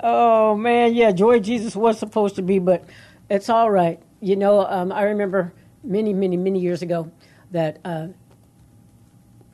Oh 0.00 0.56
man, 0.56 0.94
yeah. 0.94 1.12
Joy 1.12 1.40
Jesus 1.40 1.76
was 1.76 1.98
supposed 1.98 2.36
to 2.36 2.42
be, 2.42 2.58
but 2.58 2.84
it's 3.28 3.50
all 3.50 3.70
right. 3.70 4.00
You 4.20 4.34
know, 4.34 4.64
um, 4.64 4.92
I 4.92 5.02
remember 5.02 5.52
many, 5.84 6.14
many, 6.14 6.38
many 6.38 6.58
years 6.58 6.80
ago 6.80 7.12
that 7.50 7.78
uh, 7.84 8.08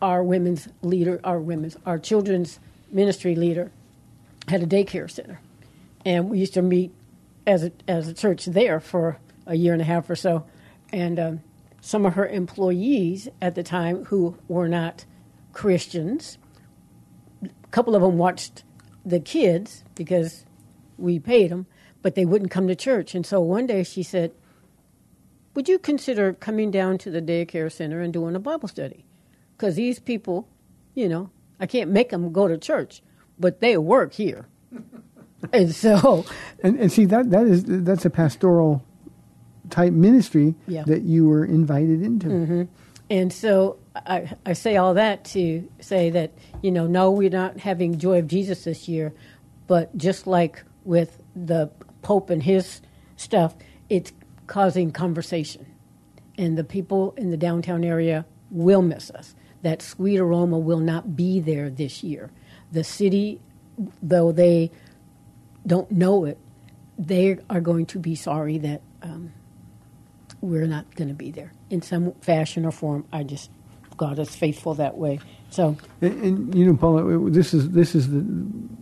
our 0.01 0.23
women's 0.23 0.69
leader, 0.83 1.21
our 1.25 1.41
women's, 1.41 1.77
our 1.85 1.99
children's 1.99 2.61
ministry 2.93 3.35
leader 3.35 3.73
had 4.47 4.63
a 4.63 4.67
daycare 4.69 5.11
center, 5.11 5.41
and 6.07 6.31
we 6.31 6.39
used 6.39 6.55
to 6.55 6.63
meet 6.63 6.95
as 7.45 7.65
a 7.65 7.73
as 7.89 8.07
a 8.07 8.15
church 8.15 8.45
there 8.45 8.79
for 8.79 9.19
a 9.47 9.57
year 9.57 9.73
and 9.73 9.83
a 9.83 9.85
half 9.85 10.09
or 10.09 10.15
so, 10.15 10.47
and 10.93 11.19
um, 11.19 11.41
some 11.83 12.07
of 12.07 12.15
her 12.15 12.27
employees 12.27 13.29
at 13.43 13.57
the 13.57 13.63
time 13.63 14.05
who 14.05 14.39
were 14.47 14.69
not 14.69 15.05
Christians, 15.53 16.39
a 17.43 17.69
couple 17.73 17.97
of 17.97 18.03
them 18.03 18.17
watched 18.17 18.63
the 19.05 19.19
kids 19.19 19.83
because 19.97 20.47
we 20.97 21.19
paid 21.19 21.51
them, 21.51 21.67
but 22.01 22.15
they 22.15 22.25
wouldn't 22.25 22.53
come 22.53 22.69
to 22.69 22.77
church, 22.77 23.17
and 23.17 23.27
so 23.27 23.41
one 23.41 23.67
day 23.67 23.83
she 23.83 24.05
said, 24.05 24.33
would 25.55 25.69
you 25.69 25.79
consider 25.79 26.33
coming 26.33 26.71
down 26.71 26.99
to 26.99 27.11
the 27.11 27.21
daycare 27.21 27.71
center 27.71 28.01
and 28.01 28.13
doing 28.13 28.37
a 28.37 28.41
Bible 28.41 28.69
study? 28.69 29.05
Because 29.57 29.75
these 29.75 29.99
people, 29.99 30.49
you 30.95 31.09
know, 31.09 31.31
I 31.59 31.67
can't 31.67 31.91
make 31.91 32.11
them 32.11 32.33
go 32.33 32.47
to 32.47 32.57
church, 32.57 33.03
but 33.41 33.61
they 33.61 33.77
work 33.77 34.15
here. 34.15 34.47
and 35.53 35.75
so. 35.75 36.25
And, 36.63 36.79
and 36.79 36.93
see, 36.93 37.05
that, 37.07 37.31
that 37.31 37.47
is, 37.47 37.65
that's 37.67 38.05
a 38.05 38.11
pastoral 38.11 38.85
type 39.73 39.93
ministry 39.93 40.55
yeah. 40.69 40.85
that 40.87 41.03
you 41.03 41.29
were 41.29 41.45
invited 41.45 42.03
into. 42.03 42.29
Mm-hmm. 42.29 42.63
And 43.11 43.33
so 43.33 43.79
I, 43.97 44.31
I 44.47 44.53
say 44.53 44.77
all 44.77 44.95
that 44.95 45.25
to 45.27 45.69
say 45.81 46.11
that, 46.11 46.33
you 46.63 46.71
know, 46.71 46.87
no, 46.87 47.11
we're 47.11 47.31
not 47.31 47.59
having 47.59 47.99
Joy 47.99 48.21
of 48.21 48.29
Jesus 48.29 48.65
this 48.65 48.89
year, 48.89 49.13
but 49.67 49.97
just 49.97 50.27
like 50.27 50.63
with 50.85 51.21
the 51.35 51.71
Pope 52.03 52.31
and 52.31 52.43
his 52.43 52.81
stuff, 53.17 53.55
it's 53.89 54.13
causing 54.47 54.93
conversation. 54.93 55.67
And 56.39 56.57
the 56.57 56.65
people 56.65 57.15
in 57.17 57.31
the 57.31 57.37
downtown 57.37 57.85
area 57.85 58.25
will 58.51 58.83
miss 58.83 59.11
us. 59.11 59.35
That 59.63 59.83
sweet 59.83 60.19
aroma 60.19 60.59
will 60.59 60.81
not 60.81 61.15
be 61.15 61.41
there 61.41 61.71
this 61.71 62.03
year. 62.03 62.31
The 62.73 62.85
city, 62.85 63.41
though 64.03 64.33
they 64.33 64.71
don't 65.67 65.91
know 65.91 66.25
it, 66.25 66.39
they 66.99 67.39
are 67.49 67.61
going 67.61 67.87
to 67.87 67.99
be 67.99 68.15
sorry 68.15 68.59
that 68.59 68.83
um, 69.03 69.33
we're 70.43 70.67
not 70.67 70.95
going 70.97 71.09
to 71.09 71.15
be 71.15 71.31
there 71.31 71.53
in 71.71 71.81
some 71.81 72.13
fashion 72.21 72.67
or 72.67 72.73
form. 72.73 73.07
I 73.13 73.23
just 73.23 73.51
God 73.97 74.19
is 74.19 74.35
faithful 74.35 74.75
that 74.75 74.99
way. 74.99 75.21
So, 75.51 75.77
and, 76.01 76.23
and 76.23 76.55
you 76.55 76.67
know, 76.67 76.77
Paula, 76.77 77.31
this 77.31 77.55
is 77.55 77.71
this 77.71 77.95
is 77.95 78.11
the 78.11 78.25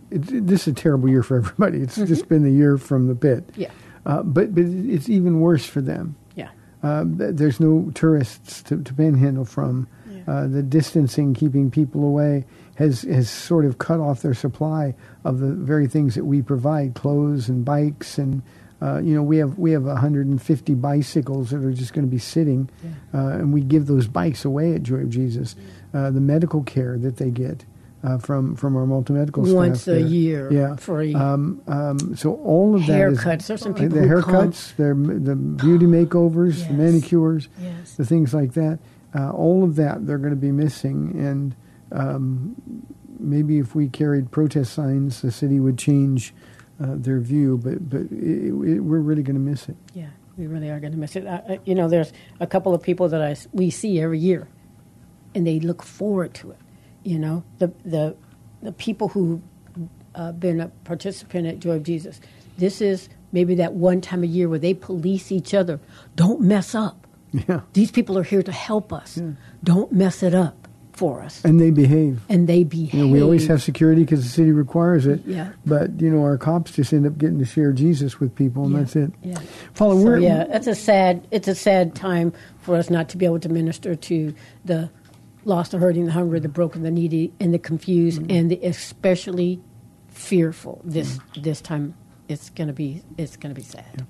it, 0.09 0.47
this 0.47 0.67
is 0.67 0.73
a 0.73 0.73
terrible 0.73 1.09
year 1.09 1.23
for 1.23 1.37
everybody. 1.37 1.81
It's 1.81 1.97
mm-hmm. 1.97 2.07
just 2.07 2.27
been 2.27 2.43
the 2.43 2.51
year 2.51 2.77
from 2.77 3.07
the 3.07 3.15
pit. 3.15 3.49
Yeah. 3.55 3.71
Uh, 4.05 4.23
but 4.23 4.53
but 4.53 4.63
it's 4.65 5.07
even 5.07 5.39
worse 5.39 5.65
for 5.65 5.79
them. 5.79 6.15
Yeah. 6.35 6.49
Uh, 6.81 7.03
there's 7.05 7.59
no 7.59 7.91
tourists 7.93 8.63
to, 8.63 8.81
to 8.81 8.93
panhandle 8.93 9.45
from. 9.45 9.87
Yeah. 10.09 10.21
Uh, 10.27 10.47
the 10.47 10.63
distancing, 10.63 11.33
keeping 11.33 11.71
people 11.71 12.03
away, 12.03 12.45
has 12.75 13.03
has 13.03 13.29
sort 13.29 13.65
of 13.65 13.77
cut 13.77 13.99
off 13.99 14.21
their 14.21 14.33
supply 14.33 14.95
of 15.23 15.39
the 15.39 15.51
very 15.51 15.87
things 15.87 16.15
that 16.15 16.25
we 16.25 16.41
provide: 16.41 16.95
clothes 16.95 17.47
and 17.47 17.63
bikes, 17.63 18.17
and 18.17 18.41
uh, 18.81 18.99
you 18.99 19.13
know 19.13 19.21
we 19.21 19.37
have 19.37 19.57
we 19.59 19.71
have 19.71 19.83
150 19.83 20.73
bicycles 20.75 21.51
that 21.51 21.63
are 21.63 21.73
just 21.73 21.93
going 21.93 22.05
to 22.05 22.11
be 22.11 22.17
sitting, 22.17 22.69
yeah. 22.83 22.89
Uh, 23.13 23.27
and 23.29 23.53
we 23.53 23.61
give 23.61 23.85
those 23.85 24.07
bikes 24.07 24.43
away 24.43 24.73
at 24.73 24.83
Joy 24.83 25.01
of 25.01 25.09
Jesus. 25.09 25.55
Uh, 25.93 26.09
the 26.09 26.21
medical 26.21 26.63
care 26.63 26.97
that 26.97 27.17
they 27.17 27.29
get 27.29 27.65
uh, 28.03 28.17
from 28.17 28.55
from 28.55 28.75
our 28.75 28.85
multi-medical 28.85 29.45
staff 29.45 29.55
once 29.55 29.87
a 29.87 29.91
there. 29.91 29.99
year, 29.99 30.51
yeah, 30.51 30.75
free. 30.77 31.13
Um, 31.13 31.61
um, 31.67 32.15
so 32.15 32.35
all 32.37 32.75
of 32.75 32.87
that 32.87 32.93
haircuts. 32.93 33.47
There's 33.47 33.61
some 33.61 33.73
people 33.73 33.99
the 33.99 34.07
haircuts, 34.07 34.75
their 34.75 34.95
the 34.95 35.35
beauty 35.35 35.85
makeovers, 35.87 36.57
yes. 36.57 36.67
the 36.67 36.73
manicures, 36.73 37.47
yes. 37.61 37.95
the 37.95 38.05
things 38.05 38.33
like 38.33 38.53
that. 38.53 38.79
Uh, 39.13 39.29
all 39.31 39.63
of 39.63 39.75
that 39.75 40.07
they're 40.07 40.17
going 40.17 40.31
to 40.31 40.35
be 40.35 40.51
missing, 40.51 41.13
and 41.17 41.55
um, 41.91 42.55
maybe 43.19 43.59
if 43.59 43.75
we 43.75 43.87
carried 43.87 44.31
protest 44.31 44.73
signs, 44.73 45.21
the 45.21 45.31
city 45.31 45.59
would 45.59 45.77
change 45.77 46.33
uh, 46.81 46.95
their 46.95 47.19
view. 47.19 47.57
But 47.57 47.89
but 47.89 48.01
it, 48.11 48.49
it, 48.49 48.79
we're 48.79 48.99
really 48.99 49.23
going 49.23 49.35
to 49.35 49.41
miss 49.41 49.69
it. 49.69 49.75
Yeah, 49.93 50.09
we 50.37 50.47
really 50.47 50.69
are 50.69 50.79
going 50.79 50.93
to 50.93 50.99
miss 50.99 51.15
it. 51.15 51.25
you 51.65 51.75
know, 51.75 51.87
there's 51.87 52.11
a 52.39 52.47
couple 52.47 52.73
of 52.73 52.81
people 52.81 53.09
that 53.09 53.21
I 53.21 53.35
we 53.53 53.69
see 53.69 53.99
every 53.99 54.19
year 54.19 54.47
and 55.33 55.45
they 55.45 55.59
look 55.59 55.83
forward 55.83 56.33
to 56.35 56.51
it. 56.51 56.57
You 57.03 57.19
know, 57.19 57.43
the 57.59 57.71
the 57.83 58.15
the 58.61 58.71
people 58.71 59.09
who 59.09 59.41
uh, 60.15 60.31
been 60.31 60.59
a 60.59 60.67
participant 60.83 61.47
at 61.47 61.59
Joy 61.59 61.75
of 61.75 61.83
Jesus. 61.83 62.19
This 62.57 62.81
is 62.81 63.09
maybe 63.31 63.55
that 63.55 63.73
one 63.73 64.01
time 64.01 64.23
a 64.23 64.27
year 64.27 64.49
where 64.49 64.59
they 64.59 64.73
police 64.73 65.31
each 65.31 65.53
other. 65.53 65.79
Don't 66.15 66.41
mess 66.41 66.75
up. 66.75 66.97
Yeah. 67.47 67.61
These 67.71 67.91
people 67.91 68.17
are 68.17 68.23
here 68.23 68.43
to 68.43 68.51
help 68.51 68.91
us. 68.91 69.17
Don't 69.63 69.93
mess 69.93 70.21
it 70.21 70.35
up 70.35 70.60
for 71.01 71.23
us. 71.23 71.43
And 71.43 71.59
they 71.59 71.71
behave. 71.71 72.21
And 72.29 72.47
they 72.47 72.63
behave. 72.63 72.93
You 72.93 73.05
know, 73.07 73.11
we 73.11 73.23
always 73.23 73.47
have 73.47 73.59
security 73.63 74.01
because 74.03 74.21
the 74.23 74.29
city 74.29 74.51
requires 74.51 75.07
it. 75.07 75.19
Yeah. 75.25 75.49
But 75.65 75.99
you 75.99 76.11
know, 76.11 76.21
our 76.21 76.37
cops 76.37 76.71
just 76.73 76.93
end 76.93 77.07
up 77.07 77.17
getting 77.17 77.39
to 77.39 77.45
share 77.45 77.71
Jesus 77.73 78.19
with 78.19 78.35
people, 78.35 78.65
and 78.65 78.73
Yeah. 78.73 78.79
that's 78.79 78.95
it. 78.95 79.11
Yeah. 79.23 79.39
Paula, 79.73 79.95
So, 79.99 80.05
we're 80.05 80.19
yeah, 80.19 80.43
that's 80.45 80.67
a 80.67 80.75
sad. 80.75 81.27
It's 81.31 81.47
a 81.47 81.55
sad 81.55 81.95
time 81.95 82.33
for 82.61 82.75
us 82.75 82.91
not 82.91 83.09
to 83.09 83.17
be 83.17 83.25
able 83.25 83.39
to 83.39 83.49
minister 83.49 83.95
to 83.95 84.33
the 84.63 84.91
lost, 85.43 85.71
the 85.71 85.79
hurting, 85.79 86.05
the 86.05 86.11
hungry, 86.11 86.39
the 86.39 86.47
broken, 86.49 86.83
the 86.83 86.91
needy, 86.91 87.33
and 87.39 87.51
the 87.51 87.57
confused, 87.59 88.21
Mm-hmm. 88.21 88.37
and 88.37 88.51
the 88.51 88.59
especially 88.63 89.59
fearful. 90.09 90.81
This 90.83 91.19
this 91.41 91.61
time, 91.61 91.95
it's 92.29 92.51
gonna 92.51 92.73
be 92.73 93.01
it's 93.17 93.37
gonna 93.37 93.55
be 93.55 93.63
sad. 93.63 94.05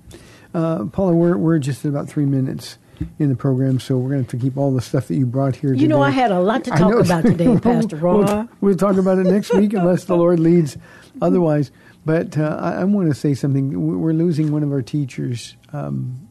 uh, 0.52 0.84
Paula, 0.92 1.14
we're 1.14 1.38
we're 1.38 1.58
just 1.58 1.84
at 1.86 1.88
about 1.88 2.08
three 2.08 2.26
minutes 2.26 2.76
in 3.18 3.28
the 3.28 3.36
program, 3.36 3.78
so 3.80 3.96
we're 3.96 4.10
going 4.10 4.24
to 4.24 4.30
have 4.32 4.40
to 4.40 4.44
keep 4.44 4.56
all 4.56 4.72
the 4.72 4.80
stuff 4.80 5.08
that 5.08 5.16
you 5.16 5.26
brought 5.26 5.56
here. 5.56 5.72
You 5.74 5.88
know. 5.88 6.02
I 6.02 6.10
had 6.10 6.30
a 6.32 6.40
lot 6.40 6.64
to 6.64 6.70
talk 6.70 6.94
about 7.04 7.22
today, 7.24 7.58
Pastor 7.62 7.96
we'll, 7.96 8.48
we'll 8.60 8.76
talk 8.76 8.96
about 8.96 9.18
it 9.18 9.24
next 9.24 9.52
week 9.54 9.72
unless 9.74 10.04
the 10.04 10.16
Lord 10.16 10.40
leads 10.40 10.76
otherwise. 11.20 11.70
But 12.04 12.36
uh, 12.36 12.58
I, 12.60 12.80
I 12.80 12.84
want 12.84 13.08
to 13.08 13.14
say 13.14 13.34
something. 13.34 13.68
We- 13.86 13.96
We're 13.96 14.12
losing 14.12 14.50
one 14.52 14.62
of 14.62 14.72
our 14.72 14.82
teachers 14.82 15.56
um, 15.72 16.28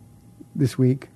this 0.56 0.78
week, 0.78 1.08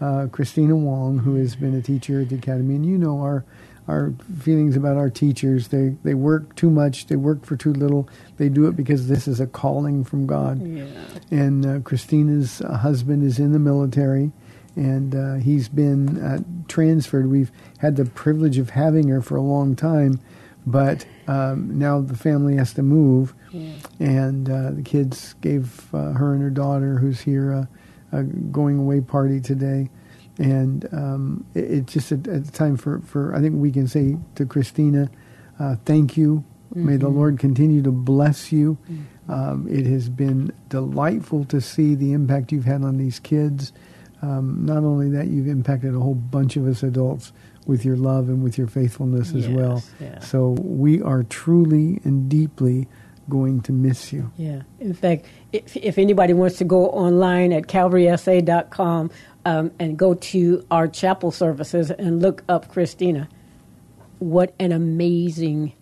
uh, 0.00 0.26
Christina 0.30 0.76
Wong, 0.76 1.18
who 1.18 1.36
has 1.36 1.56
been 1.56 1.74
a 1.74 1.82
teacher 1.82 2.20
at 2.20 2.28
the 2.28 2.36
academy, 2.36 2.74
and 2.74 2.84
you 2.86 2.98
know 2.98 3.20
our 3.20 3.44
our 3.88 4.12
feelings 4.40 4.76
about 4.76 4.98
our 4.98 5.08
teachers. 5.08 5.68
They 5.68 5.96
they 6.04 6.12
work 6.12 6.54
too 6.54 6.68
much. 6.68 7.06
They 7.06 7.16
work 7.16 7.46
for 7.46 7.56
too 7.56 7.72
little. 7.72 8.06
They 8.36 8.50
do 8.50 8.66
it 8.66 8.76
because 8.76 9.08
this 9.08 9.26
is 9.26 9.40
a 9.40 9.46
calling 9.46 10.04
from 10.04 10.26
God. 10.26 10.60
Yeah. 10.66 10.84
And 11.30 11.64
uh, 11.64 11.80
Christina's 11.80 12.58
husband 12.58 13.22
is 13.24 13.38
in 13.38 13.52
the 13.52 13.58
military, 13.58 14.30
and 14.78 15.14
uh, 15.14 15.34
he's 15.44 15.68
been 15.68 16.18
uh, 16.22 16.38
transferred. 16.68 17.28
We've 17.28 17.52
had 17.78 17.96
the 17.96 18.04
privilege 18.04 18.58
of 18.58 18.70
having 18.70 19.08
her 19.08 19.20
for 19.20 19.36
a 19.36 19.42
long 19.42 19.74
time, 19.76 20.20
but 20.64 21.04
um, 21.26 21.78
now 21.78 22.00
the 22.00 22.16
family 22.16 22.56
has 22.56 22.72
to 22.74 22.82
move, 22.82 23.34
and 23.98 24.48
uh, 24.48 24.70
the 24.70 24.82
kids 24.82 25.34
gave 25.40 25.92
uh, 25.92 26.12
her 26.12 26.32
and 26.32 26.42
her 26.42 26.50
daughter, 26.50 26.98
who's 26.98 27.20
here, 27.20 27.52
a, 27.52 27.68
a 28.12 28.22
going 28.22 28.78
away 28.78 29.00
party 29.00 29.40
today. 29.40 29.90
And 30.38 30.86
um, 30.92 31.44
it, 31.54 31.64
it's 31.64 31.92
just 31.92 32.12
a, 32.12 32.20
a 32.30 32.40
time 32.40 32.76
for, 32.76 33.00
for, 33.00 33.34
I 33.34 33.40
think 33.40 33.56
we 33.56 33.72
can 33.72 33.88
say 33.88 34.16
to 34.36 34.46
Christina, 34.46 35.10
uh, 35.58 35.76
thank 35.84 36.16
you. 36.16 36.44
May 36.74 36.96
the 36.98 37.08
Lord 37.08 37.38
continue 37.38 37.82
to 37.82 37.90
bless 37.90 38.52
you. 38.52 38.76
Um, 39.26 39.66
it 39.68 39.86
has 39.86 40.08
been 40.10 40.52
delightful 40.68 41.44
to 41.46 41.60
see 41.60 41.94
the 41.94 42.12
impact 42.12 42.52
you've 42.52 42.66
had 42.66 42.82
on 42.84 42.98
these 42.98 43.18
kids. 43.18 43.72
Um, 44.22 44.64
not 44.66 44.78
only 44.78 45.08
that, 45.10 45.28
you've 45.28 45.46
impacted 45.48 45.94
a 45.94 45.98
whole 46.00 46.14
bunch 46.14 46.56
of 46.56 46.66
us 46.66 46.82
adults 46.82 47.32
with 47.66 47.84
your 47.84 47.96
love 47.96 48.28
and 48.28 48.42
with 48.42 48.58
your 48.58 48.66
faithfulness 48.66 49.28
as 49.34 49.46
Yes, 49.46 49.56
well. 49.56 49.82
yeah. 50.00 50.18
So 50.20 50.50
we 50.60 51.00
are 51.02 51.22
truly 51.24 52.00
and 52.04 52.28
deeply 52.28 52.88
going 53.28 53.60
to 53.62 53.72
miss 53.72 54.12
you. 54.12 54.32
Yeah. 54.38 54.62
In 54.80 54.94
fact, 54.94 55.26
if, 55.52 55.76
if 55.76 55.98
anybody 55.98 56.32
wants 56.32 56.56
to 56.58 56.64
go 56.64 56.88
online 56.88 57.52
at 57.52 57.64
calvarysa.com 57.64 59.10
um, 59.44 59.70
and 59.78 59.98
go 59.98 60.14
to 60.14 60.66
our 60.70 60.88
chapel 60.88 61.30
services 61.30 61.90
and 61.90 62.22
look 62.22 62.42
up 62.48 62.68
Christina, 62.68 63.28
what 64.18 64.54
an 64.58 64.72
amazing 64.72 65.74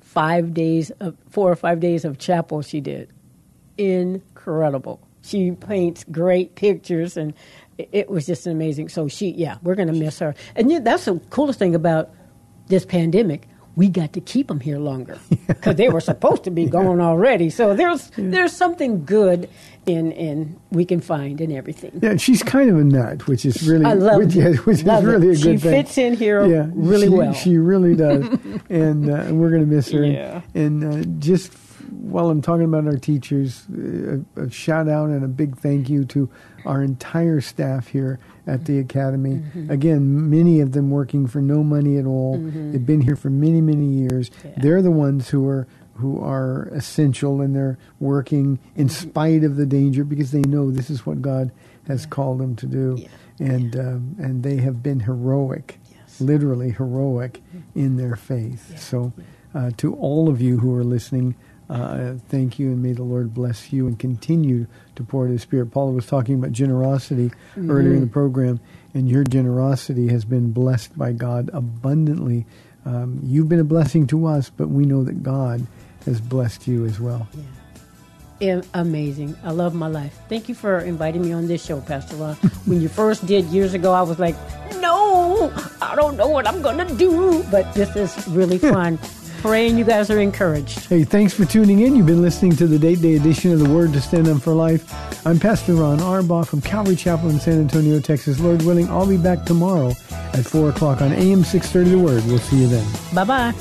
five 0.00 0.54
days 0.54 0.90
of 0.98 1.16
four 1.30 1.50
or 1.52 1.56
five 1.56 1.78
days 1.78 2.04
of 2.04 2.18
chapel 2.18 2.62
she 2.62 2.80
did. 2.80 3.12
Incredible. 3.78 5.00
She 5.22 5.52
paints 5.52 6.04
great 6.10 6.54
pictures 6.56 7.16
and 7.16 7.32
it- 7.78 8.10
was 8.10 8.26
just 8.26 8.46
amazing. 8.46 8.88
So 8.90 9.08
she, 9.08 9.30
yeah, 9.30 9.56
we're 9.62 9.74
going 9.76 9.88
to 9.88 9.94
miss 9.94 10.18
her. 10.18 10.34
And 10.56 10.70
yeah, 10.70 10.80
that's 10.80 11.04
the 11.06 11.20
coolest 11.30 11.58
thing 11.58 11.74
about 11.74 12.10
this 12.68 12.84
pandemic. 12.84 13.48
We 13.74 13.88
got 13.88 14.12
to 14.12 14.20
keep 14.20 14.48
them 14.48 14.60
here 14.60 14.78
longer 14.78 15.18
because 15.46 15.76
they 15.76 15.88
were 15.88 16.00
supposed 16.02 16.44
to 16.44 16.50
be 16.50 16.66
gone 16.66 17.00
already. 17.00 17.48
So 17.48 17.74
there's 17.74 18.10
there's 18.18 18.52
something 18.52 19.06
good 19.06 19.48
in 19.86 20.12
in 20.12 20.60
we 20.70 20.84
can 20.84 21.00
find 21.00 21.40
in 21.40 21.50
everything. 21.50 21.98
Yeah, 22.02 22.16
she's 22.18 22.42
kind 22.42 22.68
of 22.68 22.76
a 22.76 22.84
nut, 22.84 23.26
which 23.28 23.46
is 23.46 23.66
really, 23.66 23.86
I 23.86 23.94
love 23.94 24.18
which, 24.18 24.36
it. 24.36 24.42
yeah, 24.56 24.56
which 24.64 24.84
Love 24.84 24.98
is 25.04 25.06
really 25.06 25.28
it. 25.28 25.30
a 25.30 25.34
good 25.36 25.38
She 25.42 25.56
thing. 25.56 25.84
fits 25.84 25.96
in 25.96 26.14
here 26.14 26.44
yeah, 26.44 26.66
really 26.74 27.06
she, 27.06 27.14
well. 27.14 27.32
She 27.32 27.56
really 27.56 27.96
does, 27.96 28.26
and 28.68 29.08
uh, 29.10 29.14
and 29.14 29.40
we're 29.40 29.48
going 29.50 29.62
to 29.66 29.74
miss 29.74 29.90
her. 29.90 30.02
And- 30.02 30.12
Yeah. 30.12 30.42
And, 30.54 30.84
uh, 30.84 31.02
just 31.18 31.50
while 32.00 32.30
I'm 32.30 32.42
talking 32.42 32.64
about 32.64 32.86
our 32.86 32.96
teachers, 32.96 33.64
uh, 33.72 34.18
a, 34.36 34.44
a 34.44 34.50
shout 34.50 34.88
out 34.88 35.08
and 35.10 35.24
a 35.24 35.28
big 35.28 35.56
thank 35.58 35.88
you 35.88 36.04
to 36.06 36.28
our 36.64 36.82
entire 36.82 37.40
staff 37.40 37.88
here 37.88 38.18
at 38.46 38.64
the 38.64 38.78
academy. 38.78 39.36
Mm-hmm. 39.36 39.70
Again, 39.70 40.30
many 40.30 40.60
of 40.60 40.72
them 40.72 40.90
working 40.90 41.26
for 41.26 41.40
no 41.42 41.62
money 41.62 41.98
at 41.98 42.06
all. 42.06 42.38
Mm-hmm. 42.38 42.72
They've 42.72 42.86
been 42.86 43.00
here 43.00 43.16
for 43.16 43.30
many, 43.30 43.60
many 43.60 43.86
years. 43.86 44.30
They're 44.56 44.82
the 44.82 44.90
ones 44.90 45.28
who 45.28 45.46
are 45.48 45.66
who 45.96 46.18
are 46.20 46.68
essential 46.72 47.40
and 47.42 47.54
they're 47.54 47.78
working 48.00 48.58
in 48.74 48.88
Mm-hmm. 48.88 49.10
spite 49.10 49.44
of 49.44 49.56
the 49.56 49.66
danger 49.66 50.04
because 50.04 50.32
they 50.32 50.40
know 50.40 50.70
this 50.70 50.88
is 50.90 51.04
what 51.06 51.20
God 51.20 51.52
has 51.86 52.06
called 52.06 52.38
them 52.40 52.56
to 52.56 52.66
do, 52.66 52.96
Yeah. 52.98 53.08
and 53.38 53.76
um, 53.76 54.16
and 54.18 54.42
they 54.42 54.56
have 54.56 54.82
been 54.82 55.00
heroic, 55.00 55.78
Yes. 55.92 56.20
literally 56.20 56.70
heroic 56.70 57.42
in 57.74 57.96
their 57.98 58.16
faith. 58.16 58.78
So, 58.80 59.12
uh, 59.54 59.70
to 59.76 59.94
all 59.96 60.28
of 60.30 60.40
you 60.40 60.58
who 60.58 60.74
are 60.74 60.84
listening. 60.84 61.34
Uh, 61.72 62.16
thank 62.28 62.58
you, 62.58 62.66
and 62.66 62.82
may 62.82 62.92
the 62.92 63.02
Lord 63.02 63.32
bless 63.32 63.72
you 63.72 63.86
and 63.86 63.98
continue 63.98 64.66
to 64.94 65.02
pour 65.02 65.24
out 65.24 65.30
His 65.30 65.40
Spirit. 65.40 65.70
Paula 65.70 65.92
was 65.92 66.04
talking 66.04 66.34
about 66.34 66.52
generosity 66.52 67.30
earlier 67.56 67.94
in 67.94 68.02
the 68.02 68.06
program, 68.06 68.60
and 68.92 69.08
your 69.08 69.24
generosity 69.24 70.08
has 70.08 70.26
been 70.26 70.52
blessed 70.52 70.98
by 70.98 71.12
God 71.12 71.48
abundantly. 71.54 72.44
Um, 72.84 73.20
you've 73.24 73.48
been 73.48 73.58
a 73.60 73.64
blessing 73.64 74.06
to 74.08 74.26
us, 74.26 74.50
but 74.50 74.68
we 74.68 74.84
know 74.84 75.02
that 75.04 75.22
God 75.22 75.66
has 76.04 76.20
blessed 76.20 76.66
you 76.66 76.84
as 76.84 77.00
well. 77.00 77.26
Am- 78.42 78.64
amazing. 78.74 79.34
I 79.42 79.52
love 79.52 79.74
my 79.74 79.86
life. 79.86 80.18
Thank 80.28 80.50
you 80.50 80.54
for 80.54 80.80
inviting 80.80 81.22
me 81.22 81.32
on 81.32 81.46
this 81.48 81.64
show, 81.64 81.80
Pastor 81.80 82.16
Ron. 82.16 82.34
when 82.66 82.82
you 82.82 82.88
first 82.90 83.24
did 83.24 83.46
years 83.46 83.72
ago, 83.72 83.92
I 83.92 84.02
was 84.02 84.18
like, 84.18 84.34
no, 84.80 85.50
I 85.80 85.94
don't 85.96 86.18
know 86.18 86.28
what 86.28 86.46
I'm 86.46 86.60
going 86.60 86.86
to 86.86 86.94
do. 86.96 87.44
But 87.50 87.72
this 87.72 87.96
is 87.96 88.28
really 88.28 88.58
fun. 88.74 88.98
Praying 89.42 89.76
you 89.76 89.84
guys 89.84 90.08
are 90.08 90.20
encouraged. 90.20 90.86
Hey, 90.86 91.02
thanks 91.02 91.34
for 91.34 91.44
tuning 91.44 91.80
in. 91.80 91.96
You've 91.96 92.06
been 92.06 92.22
listening 92.22 92.54
to 92.54 92.68
the 92.68 92.78
date 92.78 93.02
day 93.02 93.16
edition 93.16 93.52
of 93.52 93.58
the 93.58 93.68
Word 93.68 93.92
to 93.94 94.00
Stand 94.00 94.28
On 94.28 94.38
for 94.38 94.54
Life. 94.54 95.26
I'm 95.26 95.40
Pastor 95.40 95.74
Ron 95.74 95.98
Arbaugh 95.98 96.46
from 96.46 96.60
Calvary 96.60 96.94
Chapel 96.94 97.28
in 97.28 97.40
San 97.40 97.58
Antonio, 97.58 97.98
Texas. 97.98 98.38
Lord 98.38 98.62
willing, 98.62 98.88
I'll 98.88 99.04
be 99.04 99.16
back 99.16 99.44
tomorrow 99.44 99.94
at 100.32 100.44
4 100.44 100.68
o'clock 100.70 101.02
on 101.02 101.12
AM 101.12 101.42
630 101.42 101.90
The 101.90 101.98
Word. 101.98 102.24
We'll 102.26 102.38
see 102.38 102.58
you 102.58 102.68
then. 102.68 102.86
Bye 103.12 103.24
bye. 103.24 103.52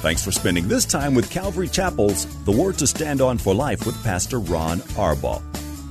Thanks 0.00 0.24
for 0.24 0.32
spending 0.32 0.66
this 0.66 0.84
time 0.84 1.14
with 1.14 1.30
Calvary 1.30 1.68
Chapel's 1.68 2.26
The 2.44 2.50
Word 2.50 2.76
to 2.78 2.88
Stand 2.88 3.20
On 3.20 3.38
for 3.38 3.54
Life 3.54 3.86
with 3.86 4.02
Pastor 4.02 4.40
Ron 4.40 4.78
Arbaugh. 4.96 5.47